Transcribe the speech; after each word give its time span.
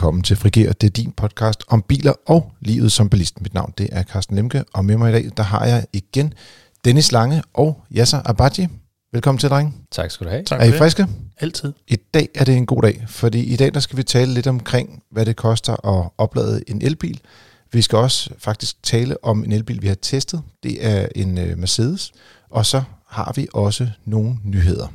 velkommen 0.00 0.22
til 0.22 0.36
Frigere. 0.36 0.72
Det 0.72 0.86
er 0.86 0.90
din 0.90 1.12
podcast 1.12 1.64
om 1.68 1.82
biler 1.82 2.12
og 2.26 2.52
livet 2.60 2.92
som 2.92 3.10
bilist. 3.10 3.40
Mit 3.40 3.54
navn 3.54 3.74
det 3.78 3.88
er 3.92 4.02
Carsten 4.02 4.36
Lemke, 4.36 4.64
og 4.74 4.84
med 4.84 4.96
mig 4.96 5.10
i 5.10 5.12
dag 5.12 5.30
der 5.36 5.42
har 5.42 5.66
jeg 5.66 5.86
igen 5.92 6.34
Dennis 6.84 7.12
Lange 7.12 7.42
og 7.54 7.82
Yasser 7.96 8.20
Abadji. 8.24 8.68
Velkommen 9.12 9.38
til, 9.38 9.48
drenge. 9.50 9.72
Tak 9.90 10.10
skal 10.10 10.26
du 10.26 10.30
have. 10.30 10.44
Tak 10.44 10.60
er 10.60 10.64
I 10.64 10.72
friske? 10.72 11.06
Altid. 11.40 11.72
I 11.88 11.96
dag 12.14 12.28
er 12.34 12.44
det 12.44 12.56
en 12.56 12.66
god 12.66 12.82
dag, 12.82 13.04
fordi 13.08 13.44
i 13.44 13.56
dag 13.56 13.74
der 13.74 13.80
skal 13.80 13.96
vi 13.96 14.02
tale 14.02 14.34
lidt 14.34 14.46
omkring, 14.46 15.02
hvad 15.10 15.26
det 15.26 15.36
koster 15.36 15.86
at 15.86 16.10
oplade 16.18 16.62
en 16.66 16.82
elbil. 16.82 17.20
Vi 17.72 17.82
skal 17.82 17.98
også 17.98 18.30
faktisk 18.38 18.82
tale 18.82 19.24
om 19.24 19.44
en 19.44 19.52
elbil, 19.52 19.82
vi 19.82 19.88
har 19.88 19.94
testet. 19.94 20.42
Det 20.62 20.86
er 20.86 21.08
en 21.16 21.38
øh, 21.38 21.58
Mercedes. 21.58 22.12
Og 22.50 22.66
så 22.66 22.82
har 23.08 23.32
vi 23.36 23.48
også 23.54 23.90
nogle 24.04 24.36
nyheder. 24.44 24.86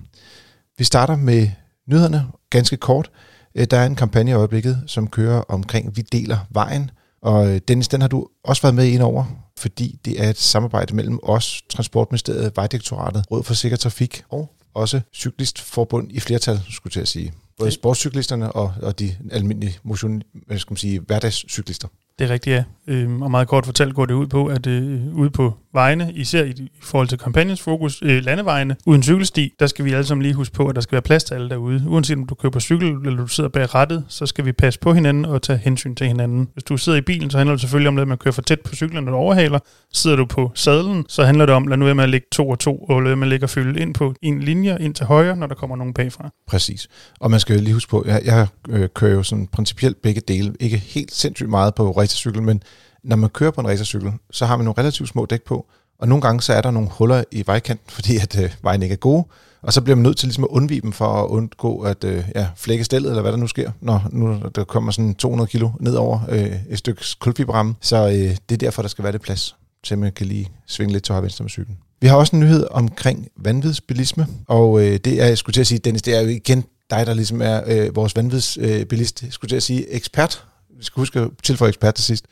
Vi 0.78 0.84
starter 0.84 1.16
med 1.16 1.50
nyhederne 1.88 2.26
ganske 2.50 2.78
kort. 2.78 3.10
Øh, 3.56 3.68
Der 3.72 3.78
er 3.78 3.86
en 3.86 3.96
kampagne 3.96 4.32
i 4.32 4.34
øjeblikket, 4.34 4.84
som 4.88 5.08
kører 5.08 5.42
omkring 5.42 5.98
Vi 5.98 6.02
deler 6.02 6.38
vejen. 6.50 6.92
Og 7.22 7.48
øh, 7.54 7.62
Dennis, 7.68 7.88
den 7.88 8.02
har 8.02 8.08
du 8.08 8.28
også 8.44 8.62
været 8.62 8.76
med 8.76 8.88
ind 8.88 9.02
over, 9.02 9.26
fordi 9.58 10.00
det 10.06 10.24
er 10.24 10.30
et 10.30 10.38
samarbejde 10.38 10.96
mellem 10.96 11.20
os, 11.24 11.62
Transportministeriet, 11.70 12.52
Vejdirektoratet, 12.56 13.24
Råd 13.32 13.44
for 13.44 13.54
Sikker 13.54 13.78
Trafik 13.78 14.24
og 14.30 14.52
også 14.74 15.02
Cyklistforbund 15.16 16.12
i 16.12 16.20
flertal, 16.20 16.60
skulle 16.70 16.92
jeg 16.92 16.92
til 16.92 17.02
at 17.02 17.08
sige. 17.08 17.34
Både 17.58 17.72
sportscyklisterne 17.72 18.52
og, 18.52 18.74
og 18.82 19.00
de 19.00 19.16
almindelige 19.32 19.78
motion, 19.84 20.22
hvad 20.48 20.60
skal 20.60 20.72
man 20.72 20.78
sige, 20.78 21.00
hverdagscyklister. 21.00 21.88
Det 22.20 22.30
er 22.30 22.34
rigtigt, 22.34 22.56
ja. 22.56 22.64
Øhm, 22.88 23.22
og 23.22 23.32
meget 23.32 23.48
kort 23.48 23.66
fortalt 23.66 23.96
går 23.96 24.06
det 24.06 24.14
ud 24.14 24.28
på, 24.28 24.46
at 24.46 24.68
øh, 24.68 25.16
ude 25.16 25.30
på 25.30 25.54
vejene, 25.74 26.12
især 26.14 26.44
i, 26.44 26.50
i 26.50 26.72
forhold 26.82 27.08
til 27.08 27.18
kampagnens 27.18 27.62
fokus, 27.62 28.02
øh, 28.02 28.24
landevejene, 28.24 28.76
uden 28.86 29.04
cykelsti, 29.04 29.54
der 29.60 29.68
skal 29.68 29.86
vi 29.86 29.92
alle 29.92 30.06
sammen 30.06 30.22
lige 30.22 30.34
huske 30.34 30.56
på, 30.56 30.68
at 30.68 30.76
der 30.76 30.82
skal 30.82 30.92
være 30.92 31.02
plads 31.02 31.24
til 31.24 31.34
alle 31.34 31.50
derude. 31.50 31.84
Uanset 31.88 32.18
om 32.18 32.26
du 32.26 32.36
køber 32.36 32.60
cykel, 32.60 32.88
eller 32.88 33.18
du 33.18 33.28
sidder 33.28 33.50
bag 33.50 33.76
rattet, 33.76 34.06
så 34.08 34.26
skal 34.26 34.46
vi 34.46 34.52
passe 34.52 34.80
på 34.80 34.94
hinanden 34.94 35.26
og 35.26 35.42
tage 35.42 35.60
hensyn 35.60 35.96
til 35.96 36.08
hinanden. 36.08 36.48
Hvis 36.54 36.64
du 36.64 36.78
sidder 36.78 36.98
i 36.98 37.02
bilen, 37.02 37.30
så 37.30 37.38
handler 37.38 37.54
det 37.54 37.62
selvfølgelig 37.62 37.88
om, 37.88 37.98
at 37.98 38.08
man 38.08 38.18
kører 38.18 38.32
for 38.32 38.42
tæt 38.42 38.62
på 38.62 38.76
cyklen, 38.76 39.04
når 39.04 39.12
du 39.12 39.18
overhaler. 39.18 39.60
Sidder 39.94 40.18
du 40.18 40.26
på 40.26 40.52
sadlen, 40.54 41.06
så 41.08 41.26
handler 41.26 41.46
det 41.46 41.56
om, 41.56 41.68
lad 41.68 41.78
nu 41.78 41.86
være 41.86 41.96
med 41.96 42.04
at 42.04 42.10
lægge 42.10 42.28
to 42.32 42.50
og 42.50 42.60
to, 42.60 42.78
og 42.78 43.02
lad 43.02 43.10
være 43.10 43.16
med 43.16 43.34
at 43.34 43.44
og 43.44 43.50
fylde 43.50 43.80
ind 43.80 43.94
på 43.94 44.14
en 44.22 44.40
linje 44.40 44.78
ind 44.80 44.96
til 44.96 45.06
højre, 45.06 45.36
når 45.36 45.48
der 45.48 45.56
kommer 45.56 45.76
nogen 45.76 45.94
bagfra. 45.94 46.30
Præcis. 46.48 46.88
Og 47.20 47.32
man 47.32 47.40
skal 47.40 47.60
lige 47.60 47.74
huske 47.74 47.90
på, 47.90 48.04
jeg, 48.08 48.22
jeg 48.26 48.48
øh, 48.70 48.90
kører 48.96 49.14
jo 49.14 49.24
sådan 49.24 49.48
principielt 49.48 50.02
begge 50.02 50.22
dele. 50.28 50.54
Ikke 50.60 50.78
helt 50.78 51.14
sindssygt 51.14 51.50
meget 51.50 51.76
på 51.76 51.92
racercykel, 52.06 52.42
men 52.42 52.64
når 53.04 53.16
man 53.16 53.30
kører 53.30 53.52
på 53.52 53.62
en 53.62 53.68
racercykel, 53.68 54.12
så 54.32 54.46
har 54.46 54.58
man 54.58 54.66
nogle 54.66 54.78
relativt 54.78 55.10
små 55.10 55.26
dæk 55.26 55.42
på, 55.42 55.66
og 56.00 56.08
nogle 56.08 56.22
gange 56.22 56.42
så 56.42 56.54
er 56.54 56.62
der 56.62 56.72
nogle 56.72 56.90
huller 56.92 57.24
i 57.32 57.44
vejkanten, 57.46 57.90
fordi 57.98 58.18
at 58.18 58.44
øh, 58.44 58.52
vejen 58.62 58.84
ikke 58.84 58.94
er 58.94 58.98
god, 58.98 59.24
og 59.62 59.74
så 59.74 59.82
bliver 59.82 59.96
man 59.96 60.04
nødt 60.04 60.18
til 60.18 60.28
ligesom 60.28 60.44
at 60.44 60.48
undvige 60.48 60.82
dem 60.82 60.92
for 60.92 61.24
at 61.24 61.28
undgå 61.28 61.80
at 61.80 62.04
øh, 62.04 62.24
ja, 62.36 62.48
flække 62.56 62.84
stillet, 62.84 63.10
eller 63.10 63.22
hvad 63.22 63.32
der 63.32 63.38
nu 63.38 63.48
sker, 63.48 63.72
når 63.82 64.08
nu 64.12 64.42
der 64.56 64.64
kommer 64.64 64.92
sådan 64.92 65.16
200 65.16 65.50
kilo 65.50 65.70
ned 65.80 65.96
over 65.96 66.20
øh, 66.30 66.52
et 66.70 66.78
stykke 66.78 67.06
kulfiberramme. 67.20 67.76
Så 67.82 68.08
øh, 68.08 68.14
det 68.14 68.52
er 68.52 68.58
derfor, 68.58 68.82
der 68.82 68.90
skal 68.90 69.04
være 69.04 69.14
det 69.14 69.22
plads 69.22 69.56
til 69.84 69.98
man 69.98 70.12
kan 70.12 70.28
lige 70.28 70.52
svinge 70.68 70.94
lidt 70.94 71.04
til 71.04 71.14
højre 71.14 71.24
venstre 71.24 71.44
med 71.44 71.50
cyklen. 71.50 71.78
Vi 72.02 72.08
har 72.08 72.18
også 72.18 72.36
en 72.36 72.40
nyhed 72.40 72.68
omkring 72.72 73.28
vanvidsbilisme, 73.38 74.28
og 74.48 74.82
øh, 74.82 75.00
det 75.06 75.22
er, 75.22 75.26
jeg 75.26 75.38
skulle 75.38 75.54
til 75.54 75.62
at 75.62 75.68
sige, 75.68 75.80
Dennis, 75.80 76.02
det 76.02 76.16
er 76.16 76.22
jo 76.22 76.28
igen 76.28 76.66
dig, 76.90 77.08
der 77.08 77.14
ligesom 77.14 77.42
er 77.42 77.62
øh, 77.68 77.96
vores 77.96 78.16
vanvidsbilist, 78.16 79.24
øh, 79.24 79.32
skulle 79.32 79.50
til 79.50 79.56
at 79.56 79.64
sige 79.64 79.94
ekspert. 79.94 80.46
Skal 80.86 81.02
huske 81.02 81.20
at 81.20 81.30
tilføje 81.44 81.70
ekspert 81.70 81.96
til 81.96 82.04
sidst. 82.04 82.26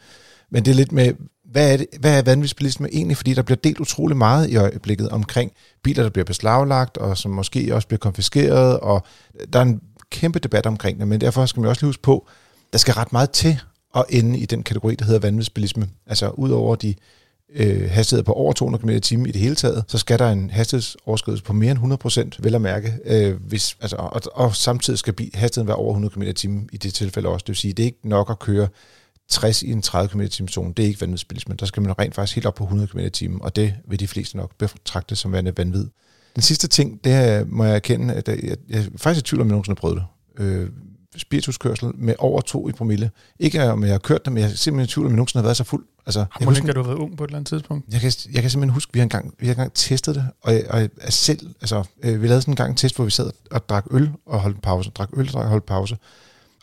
Men 0.52 0.66
det 0.66 0.72
er 0.72 0.76
lidt 0.76 0.92
med, 0.92 1.14
hvad 1.52 1.74
er, 1.74 1.78
det, 1.78 1.88
hvad 2.00 2.18
er 2.18 2.22
vanvidsbilisme 2.22 2.90
egentlig? 2.92 3.18
Fordi 3.18 3.34
der 3.34 3.42
bliver 3.42 3.58
delt 3.64 3.80
utrolig 3.80 4.18
meget 4.18 4.50
i 4.50 4.56
øjeblikket 4.56 5.10
omkring 5.10 5.52
biler, 5.84 6.04
der 6.04 6.10
bliver 6.10 6.26
beslaglagt, 6.26 6.98
og 6.98 7.18
som 7.18 7.32
måske 7.32 7.76
også 7.76 7.88
bliver 7.88 8.00
konfiskeret, 8.00 8.80
og 8.80 9.04
der 9.54 9.60
er 9.60 9.64
en 9.64 9.82
kæmpe 10.10 10.40
debat 10.40 10.66
omkring 10.66 11.00
det, 11.00 11.08
men 11.08 11.22
derfor 11.22 11.46
skal 11.46 11.60
man 11.62 11.70
også 11.70 11.82
lige 11.82 11.88
huske 11.88 12.02
på, 12.02 12.28
der 12.74 12.80
skal 12.80 12.94
ret 12.94 13.14
meget 13.14 13.32
til 13.32 13.60
at 13.96 14.06
ende 14.10 14.40
i 14.40 14.46
den 14.46 14.64
kategori, 14.64 14.96
der 14.96 15.06
hedder 15.06 15.20
vanvidsbilisme. 15.20 15.90
Altså 16.08 16.30
ud 16.30 16.50
over 16.50 16.76
de 16.76 16.96
øh, 17.56 17.90
hastigheder 17.92 18.24
på 18.24 18.34
over 18.34 18.54
200 18.54 18.82
km 18.82 18.90
i 18.90 19.00
timen 19.00 19.26
i 19.26 19.32
det 19.32 19.42
hele 19.42 19.56
taget, 19.56 19.84
så 19.88 19.98
skal 19.98 20.20
der 20.20 20.30
en 20.30 20.50
hastighedsoverskridelse 20.50 21.44
på 21.44 21.54
mere 21.54 21.72
end 21.72 21.78
100 21.78 22.00
procent, 22.00 22.44
vel 22.44 22.56
at 22.56 22.62
mærke, 22.62 22.94
øh, 23.06 23.36
hvis, 23.48 23.78
altså, 23.82 23.96
og, 23.96 24.22
og 24.34 24.56
samtidig 24.56 25.00
skal 25.00 25.14
bil, 25.14 25.32
hastigheden 25.34 25.68
være 25.68 25.78
over 25.78 25.92
100 25.92 26.14
km 26.14 26.22
i 26.22 26.34
timen 26.34 26.70
i 26.72 26.78
det 26.78 26.94
tilfælde 26.94 27.30
også. 27.30 27.44
Det 27.44 27.50
vil 27.50 27.56
sige, 27.56 27.74
det 27.74 27.84
er 27.84 27.88
ikke 27.88 28.10
nok 28.10 28.30
at 28.30 28.40
køre 28.40 28.68
60 29.30 29.64
i 29.64 29.72
en 29.72 29.82
30 29.82 30.10
km 30.10 30.22
i 30.22 30.48
zone. 30.48 30.74
Det 30.78 30.84
er 30.84 30.88
ikke 30.88 31.02
vanvidsbilisme. 31.02 31.56
Der 31.56 31.66
skal 31.66 31.84
man 31.84 32.00
rent 32.00 32.16
faktisk 32.16 32.36
helt 32.36 32.48
op 32.48 32.56
på 32.56 32.64
100 32.64 32.88
km 32.88 33.00
i 33.00 33.10
timen, 33.10 33.42
og 33.42 33.56
det 33.56 33.74
vil 33.88 34.00
de 34.00 34.08
fleste 34.08 34.38
nok 34.38 34.52
betragte 34.58 35.16
som 35.16 35.32
værende 35.32 35.54
vanvid. 35.58 35.88
Den 36.36 36.44
sidste 36.44 36.68
ting, 36.68 37.04
det 37.04 37.14
er, 37.14 37.46
må 37.46 37.64
jeg 37.64 37.76
erkende, 37.76 38.14
at 38.14 38.28
jeg, 38.28 38.44
jeg, 38.44 38.58
jeg 38.70 38.80
er 38.80 38.84
faktisk 38.98 39.26
i 39.26 39.28
tvivl 39.30 39.42
om, 39.42 39.48
jeg 39.48 39.52
nogensinde 39.52 39.76
har 39.76 39.80
prøvet 39.80 40.04
det. 40.38 40.44
Øh, 40.44 40.70
spirituskørsel 41.18 41.92
med 41.96 42.16
over 42.20 42.42
to 42.42 42.70
i 42.70 42.72
promille. 42.72 43.12
Ikke 43.40 43.64
om 43.64 43.84
jeg 43.84 43.92
har 43.92 43.98
kørt 43.98 44.26
det, 44.26 44.34
men 44.34 44.44
jeg 44.44 44.52
er 44.52 44.56
simpelthen 44.56 44.90
i 44.90 44.94
tvivl 44.94 45.06
om, 45.06 45.12
jeg 45.12 45.16
nogensinde 45.16 45.42
har 45.42 45.48
været 45.48 45.58
så 45.58 45.64
fuld. 45.64 45.86
Altså, 46.06 46.26
jeg, 46.40 46.48
husker, 46.48 46.64
ikke, 46.64 46.74
du 46.74 46.82
har 46.82 46.88
været 46.88 47.00
ung 47.00 47.18
på 47.18 47.24
et 47.24 47.28
eller 47.28 47.38
andet 47.38 47.48
tidspunkt? 47.48 47.94
jeg, 47.94 48.02
kan, 48.02 48.12
jeg 48.34 48.42
kan 48.42 48.52
simpelthen 48.52 48.74
huske, 48.74 48.90
at 48.90 48.94
vi 48.94 49.00
har 49.00 49.04
engang, 49.04 49.34
vi 49.40 49.46
har 49.46 49.54
engang 49.54 49.74
testet 49.74 50.16
det, 50.16 50.28
og, 50.42 50.54
jeg, 50.54 50.64
og 50.70 50.80
jeg 50.80 50.90
er 51.02 51.12
selv, 51.12 51.50
altså, 51.62 51.84
øh, 52.04 52.22
vi 52.22 52.28
lavede 52.28 52.42
sådan 52.42 52.52
en 52.52 52.56
gang 52.56 52.70
en 52.70 52.76
test, 52.76 52.96
hvor 52.96 53.06
vi 53.06 53.12
sad 53.12 53.32
og 53.52 53.70
drak 53.70 53.86
øl 53.92 54.12
og 54.26 54.40
holdt 54.40 54.56
en 54.56 54.62
pause, 54.62 54.90
drak 54.90 55.10
øl 55.14 55.32
og 55.34 55.48
holdt 55.48 55.66
pause. 55.66 55.98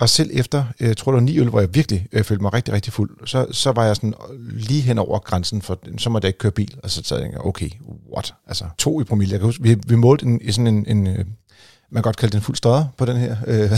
Og 0.00 0.08
selv 0.08 0.30
efter, 0.32 0.64
jeg 0.80 0.96
tror 0.96 1.12
det 1.12 1.16
var 1.16 1.20
ni 1.20 1.38
øl, 1.38 1.48
hvor 1.48 1.60
jeg 1.60 1.74
virkelig 1.74 2.06
øh, 2.12 2.24
følte 2.24 2.42
mig 2.42 2.52
rigtig, 2.52 2.74
rigtig 2.74 2.92
fuld, 2.92 3.26
så, 3.26 3.46
så 3.50 3.72
var 3.72 3.84
jeg 3.84 3.96
sådan 3.96 4.14
lige 4.52 4.82
hen 4.82 4.98
over 4.98 5.18
grænsen, 5.18 5.62
for 5.62 5.78
så 5.98 6.10
måtte 6.10 6.26
jeg 6.26 6.28
ikke 6.28 6.38
køre 6.38 6.52
bil. 6.52 6.74
Og 6.82 6.90
så 6.90 7.02
sagde 7.04 7.22
jeg, 7.22 7.46
okay, 7.46 7.70
what? 8.12 8.34
Altså 8.46 8.64
to 8.78 9.00
i 9.00 9.04
promille. 9.04 9.32
Jeg 9.32 9.40
kan 9.40 9.46
huske, 9.46 9.62
vi, 9.62 9.76
vi 9.86 9.94
målte 9.96 10.26
en, 10.26 10.40
i 10.42 10.52
sådan 10.52 10.66
en, 10.66 10.84
en 10.86 11.06
øh, 11.06 11.24
man 11.90 12.02
kan 12.02 12.08
godt 12.08 12.16
kalde 12.16 12.32
den 12.32 12.42
fuld 12.42 12.56
støder 12.56 12.84
på 12.96 13.04
den 13.04 13.16
her. 13.16 13.36
Øh, 13.46 13.70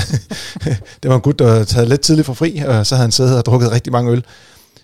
det 1.03 1.11
var 1.11 1.15
en 1.15 1.21
gut, 1.21 1.39
der 1.39 1.49
havde 1.49 1.65
taget 1.65 1.89
lidt 1.89 2.01
tidligt 2.01 2.27
for 2.27 2.35
fri, 2.35 2.59
og 2.59 2.87
så 2.87 2.95
havde 2.95 3.05
han 3.05 3.13
siddet 3.13 3.39
og 3.39 3.45
drukket 3.45 3.73
rigtig 3.73 3.93
mange 3.93 4.13
øl. 4.13 4.25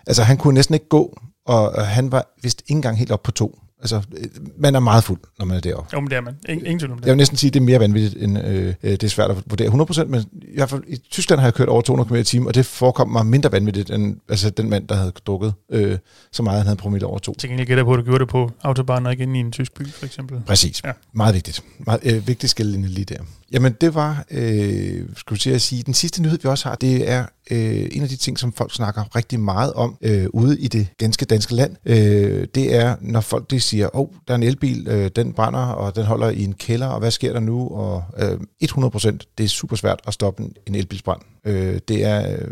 Altså 0.07 0.23
han 0.23 0.37
kunne 0.37 0.55
næsten 0.55 0.75
ikke 0.75 0.89
gå, 0.89 1.19
og, 1.47 1.71
og 1.71 1.87
han 1.87 2.13
var 2.13 2.35
vist 2.43 2.61
ikke 2.61 2.77
engang 2.77 2.99
helt 2.99 3.13
op 3.13 3.23
på 3.23 3.31
to. 3.31 3.59
Altså, 3.81 4.03
øh, 4.17 4.25
man 4.59 4.75
er 4.75 4.81
meget 4.81 5.05
fuld, 5.05 5.21
når 5.39 5.47
man 5.47 5.57
er 5.57 5.61
deroppe. 5.61 5.91
Jo, 5.93 6.01
men 6.01 6.11
det 6.11 6.17
er 6.17 6.21
man. 6.21 6.37
Ingen, 6.49 6.67
ingen 6.67 6.79
tvivl 6.79 6.93
om 6.93 6.99
det. 6.99 7.07
Jeg 7.07 7.13
vil 7.13 7.17
næsten 7.17 7.37
sige, 7.39 7.49
at 7.49 7.55
det 7.55 7.61
er 7.61 7.65
mere 7.65 7.81
vanvittigt, 7.81 8.23
end 8.23 8.39
øh, 8.39 8.75
øh, 8.83 8.91
det 8.91 9.05
er 9.05 9.09
svært 9.09 9.31
at 9.31 9.37
vurdere 9.47 9.69
100%, 9.69 10.05
men 10.05 10.25
i 10.33 10.55
hvert 10.55 10.71
fald 10.71 10.83
i 10.87 10.97
Tyskland 10.97 11.41
har 11.41 11.47
jeg 11.47 11.55
kørt 11.55 11.69
over 11.69 11.83
200 11.83 12.09
km 12.09 12.15
i 12.15 12.25
timen, 12.25 12.49
og 12.49 12.55
det 12.55 12.67
forekom 12.67 13.09
mig 13.09 13.27
mindre 13.27 13.53
vanvittigt, 13.53 13.91
end 13.91 14.17
altså, 14.29 14.51
den 14.51 14.71
mand, 14.71 14.89
der 14.89 14.95
havde 14.95 15.13
drukket 15.27 15.55
øh, 15.73 15.99
så 16.33 16.43
meget, 16.43 16.59
han 16.59 16.67
havde 16.67 16.77
promille 16.77 17.07
over 17.07 17.19
to. 17.19 17.35
Til 17.35 17.49
gengæld 17.49 17.69
gætter 17.69 17.85
på, 17.85 17.93
at 17.93 17.99
du 17.99 18.03
gjorde 18.03 18.19
det 18.19 18.29
på 18.29 18.51
autobahn 18.63 19.07
og 19.07 19.13
ikke 19.13 19.23
inde 19.23 19.37
i 19.37 19.41
en 19.41 19.53
tysk 19.53 19.75
by, 19.75 19.89
for 19.93 20.07
eksempel. 20.07 20.41
Præcis. 20.47 20.81
Ja. 20.85 20.93
Meget 21.13 21.35
vigtigt. 21.35 21.63
Meget 21.79 22.01
øh, 22.05 22.29
vigtigt 22.29 22.51
skillelinje 22.51 22.89
lige 22.89 23.05
der. 23.05 23.19
Jamen, 23.53 23.73
det 23.81 23.95
var, 23.95 24.25
øh, 24.31 25.09
skulle 25.17 25.41
jeg 25.47 25.61
sige, 25.61 25.83
den 25.83 25.95
sidste 25.95 26.23
nyhed, 26.23 26.39
vi 26.43 26.49
også 26.49 26.69
har, 26.69 26.75
det 26.75 27.11
er 27.11 27.27
øh, 27.51 27.89
en 27.93 28.03
af 28.03 28.09
de 28.09 28.17
ting, 28.17 28.39
som 28.39 28.53
folk 28.53 28.75
snakker 28.75 29.17
rigtig 29.17 29.41
meget 29.41 29.73
om 29.73 29.97
øh, 30.03 30.27
ude 30.33 30.61
i 30.61 30.69
det 30.69 30.89
ganske 30.99 31.25
danske 31.25 31.55
land. 31.55 31.77
Øh, 31.85 32.47
det 32.55 32.75
er, 32.75 32.97
når 33.01 33.21
folk 33.21 33.51
de 33.51 33.61
siger, 33.61 33.97
åh, 33.97 34.01
oh, 34.01 34.09
der 34.29 34.35
er 34.35 34.39
en 34.39 34.43
elbil, 34.43 34.89
øh, 34.89 35.11
den 35.17 35.33
brænder, 35.33 35.67
og 35.67 35.97
den 35.97 36.05
holder 36.05 36.29
i 36.31 36.45
en 36.45 36.53
kælder, 36.53 36.87
og 36.87 36.99
hvad 36.99 37.11
sker 37.11 37.33
der 37.33 37.41
nu? 37.41 37.69
Og 37.69 38.05
øh, 38.19 38.39
100 38.61 38.91
procent, 38.91 39.27
det 39.39 39.45
er 39.45 39.49
super 39.49 39.77
svært 39.77 40.01
at 40.07 40.15
stoppe 40.15 40.43
en, 40.67 40.75
elbilsbrand. 40.75 41.21
Øh, 41.45 41.79
det 41.89 42.05
er... 42.05 42.33
Øh, 42.33 42.49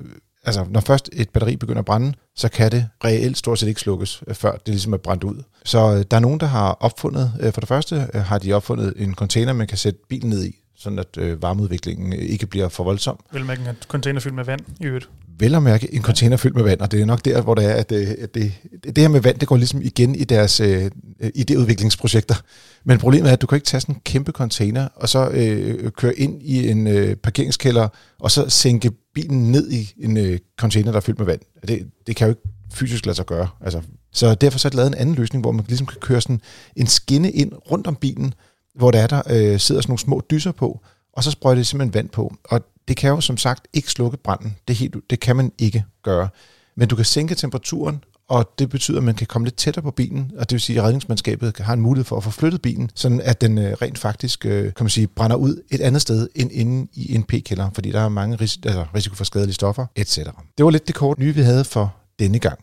Altså, 0.49 0.67
når 0.71 0.81
først 0.81 1.11
et 1.13 1.31
batteri 1.31 1.57
begynder 1.57 1.79
at 1.79 1.85
brænde, 1.85 2.13
så 2.37 2.49
kan 2.49 2.73
det 2.73 2.89
reelt 3.05 3.39
stort 3.39 3.59
set 3.59 3.69
ikke 3.69 3.81
slukkes, 3.81 4.23
øh, 4.27 4.35
før 4.35 4.53
det 4.53 4.69
ligesom 4.69 4.93
er 4.93 4.97
brændt 4.97 5.25
ud. 5.25 5.43
Så 5.65 5.79
øh, 5.79 6.05
der 6.11 6.17
er 6.17 6.21
nogen, 6.21 6.41
der 6.41 6.47
har 6.47 6.73
opfundet, 6.81 7.33
øh, 7.41 7.53
for 7.53 7.61
det 7.61 7.69
første 7.69 8.09
har 8.15 8.39
de 8.39 8.53
opfundet 8.53 8.95
en 8.97 9.15
container, 9.15 9.53
man 9.53 9.67
kan 9.67 9.79
sætte 9.79 10.01
bilen 10.09 10.31
ned 10.31 10.45
i, 10.45 10.57
sådan 10.77 10.99
at 10.99 11.19
øh, 11.19 11.43
varmeudviklingen 11.43 12.13
øh, 12.13 12.19
ikke 12.19 12.47
bliver 12.47 12.69
for 12.69 12.85
voldsom. 12.85 13.19
Vel 13.33 13.45
med 13.45 13.59
en 13.59 13.67
container 13.89 14.21
fyldt 14.21 14.35
med 14.35 14.45
vand 14.45 14.61
i 14.81 14.85
øvrigt. 14.85 15.09
Vel 15.39 15.55
at 15.55 15.63
mærke 15.63 15.95
en 15.95 16.03
container 16.03 16.37
fyldt 16.37 16.57
med 16.57 16.65
vand, 16.65 16.81
og 16.81 16.93
det 16.93 17.01
er 17.01 17.05
nok 17.05 17.25
der, 17.25 17.43
hvor 17.43 17.55
det 17.55 17.65
er, 17.65 17.75
at 17.75 17.91
det, 17.91 18.07
at 18.07 18.35
det, 18.35 18.53
det 18.85 18.99
her 18.99 19.09
med 19.09 19.21
vand, 19.21 19.39
det 19.39 19.49
går 19.49 19.57
ligesom 19.57 19.83
igen 19.83 20.15
i 20.15 20.25
deres 20.25 20.61
øh, 20.61 20.91
idéudviklingsprojekter. 21.21 22.35
Men 22.85 22.99
problemet 22.99 23.29
er, 23.29 23.33
at 23.33 23.43
du 23.43 23.47
kan 23.47 23.57
ikke 23.57 23.67
tage 23.67 23.81
sådan 23.81 23.95
en 23.95 24.01
kæmpe 24.05 24.33
container, 24.33 24.89
og 24.95 25.09
så 25.09 25.29
øh, 25.29 25.91
køre 25.91 26.15
ind 26.15 26.43
i 26.43 26.69
en 26.69 26.87
øh, 26.87 27.17
parkeringskælder, 27.17 27.89
og 28.21 28.31
så 28.31 28.49
sænke 28.49 28.91
bilen 29.15 29.53
ned 29.53 29.71
i 29.71 29.93
en 29.99 30.17
øh, 30.17 30.39
container, 30.59 30.91
der 30.91 30.97
er 30.97 31.01
fyldt 31.01 31.19
med 31.19 31.27
vand. 31.27 31.41
Det, 31.69 31.87
det 32.07 32.17
kan 32.17 32.27
jo 32.27 32.31
ikke 32.31 32.43
fysisk 32.75 33.07
lade 33.07 33.17
sig 33.17 33.27
gøre. 33.27 33.49
Altså, 33.61 33.81
så 34.13 34.35
derfor 34.35 34.59
så 34.59 34.69
er 34.69 34.71
det 34.71 34.77
lavet 34.77 34.89
en 34.89 34.95
anden 34.95 35.15
løsning, 35.15 35.43
hvor 35.43 35.53
man 35.53 35.65
ligesom 35.69 35.87
kan 35.87 36.01
køre 36.01 36.21
sådan 36.21 36.41
en 36.77 36.87
skinne 36.87 37.31
ind 37.31 37.53
rundt 37.71 37.87
om 37.87 37.97
bilen, 37.97 38.35
hvor 38.77 38.91
der, 38.91 39.01
er, 39.01 39.07
der 39.07 39.23
øh, 39.31 39.61
sidder 39.61 39.81
sådan 39.81 39.91
nogle 39.91 39.99
små 39.99 40.23
dyser 40.31 40.53
på, 40.53 40.81
og 41.13 41.25
så 41.25 41.31
sprøjter 41.31 41.59
det 41.59 41.67
simpelthen 41.67 41.95
vand 41.95 42.09
på. 42.09 42.35
Og 42.45 42.61
det 42.89 42.97
kan 42.97 43.11
jo 43.11 43.21
som 43.21 43.37
sagt 43.37 43.69
ikke 43.73 43.91
slukke 43.91 44.17
branden. 44.17 44.57
Det, 44.69 44.77
helt, 44.77 44.97
det 45.11 45.21
kan 45.21 45.37
man 45.37 45.53
ikke 45.59 45.85
gøre. 46.03 46.29
Men 46.77 46.89
du 46.89 46.97
kan 46.97 47.05
sænke 47.05 47.35
temperaturen, 47.35 48.05
og 48.29 48.51
det 48.59 48.71
betyder, 48.71 48.99
at 48.99 49.05
man 49.05 49.15
kan 49.15 49.27
komme 49.27 49.47
lidt 49.47 49.57
tættere 49.57 49.83
på 49.83 49.91
bilen, 49.91 50.33
og 50.39 50.51
det 50.51 50.53
vil 50.53 50.61
sige, 50.61 50.79
at 50.79 50.85
redningsmandskabet 50.85 51.59
har 51.59 51.73
en 51.73 51.81
mulighed 51.81 52.05
for 52.05 52.17
at 52.17 52.25
få 52.25 52.31
flyttet 52.31 52.63
bilen, 52.63 52.91
sådan 52.95 53.21
at 53.21 53.41
den 53.41 53.59
øh, 53.59 53.73
rent 53.83 53.99
faktisk 53.99 54.47
øh, 54.47 54.63
kan 54.63 54.85
man 54.85 54.91
sige, 54.91 55.07
brænder 55.07 55.37
ud 55.37 55.63
et 55.71 55.81
andet 55.81 56.03
sted 56.03 56.29
end 56.35 56.51
inde 56.53 56.89
i 56.95 57.15
en 57.15 57.23
p-kælder, 57.23 57.71
fordi 57.75 57.91
der 57.93 58.01
er 58.01 58.09
mange 58.09 58.37
ris- 58.37 58.61
altså, 58.65 58.87
risiko 58.95 59.15
for 59.15 59.25
skadelige 59.25 59.55
stoffer, 59.55 59.87
etc. 59.97 60.19
Det 60.59 60.65
var 60.65 60.71
lidt 60.71 60.87
det 60.87 60.95
kort 60.95 61.19
nye, 61.19 61.35
vi 61.35 61.41
havde 61.41 61.65
for 61.65 61.95
denne 62.19 62.39
gang. 62.39 62.59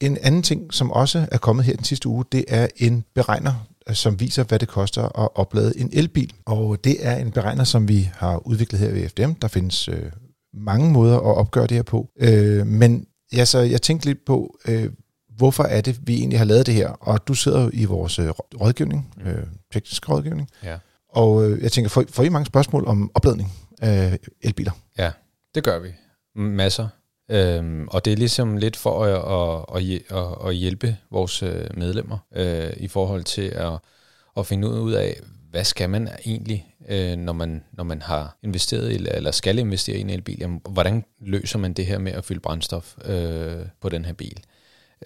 En 0.00 0.18
anden 0.22 0.42
ting, 0.42 0.74
som 0.74 0.90
også 0.90 1.26
er 1.32 1.38
kommet 1.38 1.64
her 1.64 1.76
den 1.76 1.84
sidste 1.84 2.08
uge, 2.08 2.24
det 2.32 2.44
er 2.48 2.66
en 2.76 3.04
beregner, 3.14 3.66
som 3.92 4.20
viser, 4.20 4.44
hvad 4.44 4.58
det 4.58 4.68
koster 4.68 5.02
at 5.22 5.28
oplade 5.34 5.72
en 5.78 5.90
elbil. 5.92 6.32
Og 6.44 6.84
det 6.84 7.06
er 7.06 7.16
en 7.16 7.30
beregner, 7.30 7.64
som 7.64 7.88
vi 7.88 8.10
har 8.14 8.46
udviklet 8.46 8.80
her 8.80 8.92
ved 8.92 9.08
FDM. 9.08 9.32
Der 9.32 9.48
findes 9.48 9.88
øh, 9.88 10.12
mange 10.54 10.90
måder 10.90 11.16
at 11.16 11.36
opgøre 11.36 11.66
det 11.66 11.76
her 11.76 11.82
på. 11.82 12.10
Øh, 12.20 12.66
men 12.66 13.06
ja, 13.32 13.44
så 13.44 13.58
jeg 13.58 13.82
tænkte 13.82 14.06
lidt 14.06 14.24
på, 14.26 14.58
øh, 14.68 14.90
hvorfor 15.36 15.64
er 15.64 15.80
det, 15.80 16.00
vi 16.08 16.14
egentlig 16.14 16.38
har 16.38 16.44
lavet 16.44 16.66
det 16.66 16.74
her? 16.74 16.88
Og 16.88 17.28
du 17.28 17.34
sidder 17.34 17.62
jo 17.62 17.70
i 17.72 17.84
vores 17.84 18.18
øh, 18.18 18.28
rådgivning, 18.60 19.14
øh, 19.24 19.42
teknisk 19.72 20.08
rådgivning. 20.08 20.48
Ja. 20.64 20.78
Og 21.08 21.50
øh, 21.50 21.62
jeg 21.62 21.72
tænker, 21.72 21.88
får, 21.88 22.04
får 22.10 22.22
I 22.22 22.28
mange 22.28 22.46
spørgsmål 22.46 22.86
om 22.86 23.10
opladning 23.14 23.52
af 23.80 24.18
elbiler? 24.42 24.72
Ja, 24.98 25.10
det 25.54 25.64
gør 25.64 25.78
vi. 25.78 25.88
Masser. 26.34 26.88
Øhm, 27.30 27.88
og 27.88 28.04
det 28.04 28.12
er 28.12 28.16
ligesom 28.16 28.56
lidt 28.56 28.76
for 28.76 29.04
at, 29.04 29.76
at, 29.76 30.02
at, 30.10 30.48
at 30.48 30.54
hjælpe 30.54 30.96
vores 31.10 31.42
øh, 31.42 31.66
medlemmer 31.76 32.18
øh, 32.34 32.70
i 32.76 32.88
forhold 32.88 33.24
til 33.24 33.48
at, 33.48 33.72
at 34.36 34.46
finde 34.46 34.68
ud 34.68 34.92
af, 34.92 35.20
hvad 35.50 35.64
skal 35.64 35.90
man 35.90 36.08
egentlig, 36.26 36.74
øh, 36.88 37.16
når, 37.16 37.32
man, 37.32 37.64
når 37.72 37.84
man 37.84 38.02
har 38.02 38.36
investeret 38.42 38.90
i, 38.92 38.94
eller 38.94 39.30
skal 39.30 39.58
investere 39.58 39.96
i 39.96 40.00
en 40.00 40.10
elbil? 40.10 40.38
Jamen, 40.40 40.60
hvordan 40.70 41.04
løser 41.20 41.58
man 41.58 41.72
det 41.72 41.86
her 41.86 41.98
med 41.98 42.12
at 42.12 42.24
fylde 42.24 42.40
brændstof 42.40 42.96
øh, 43.04 43.66
på 43.80 43.88
den 43.88 44.04
her 44.04 44.12
bil? 44.12 44.40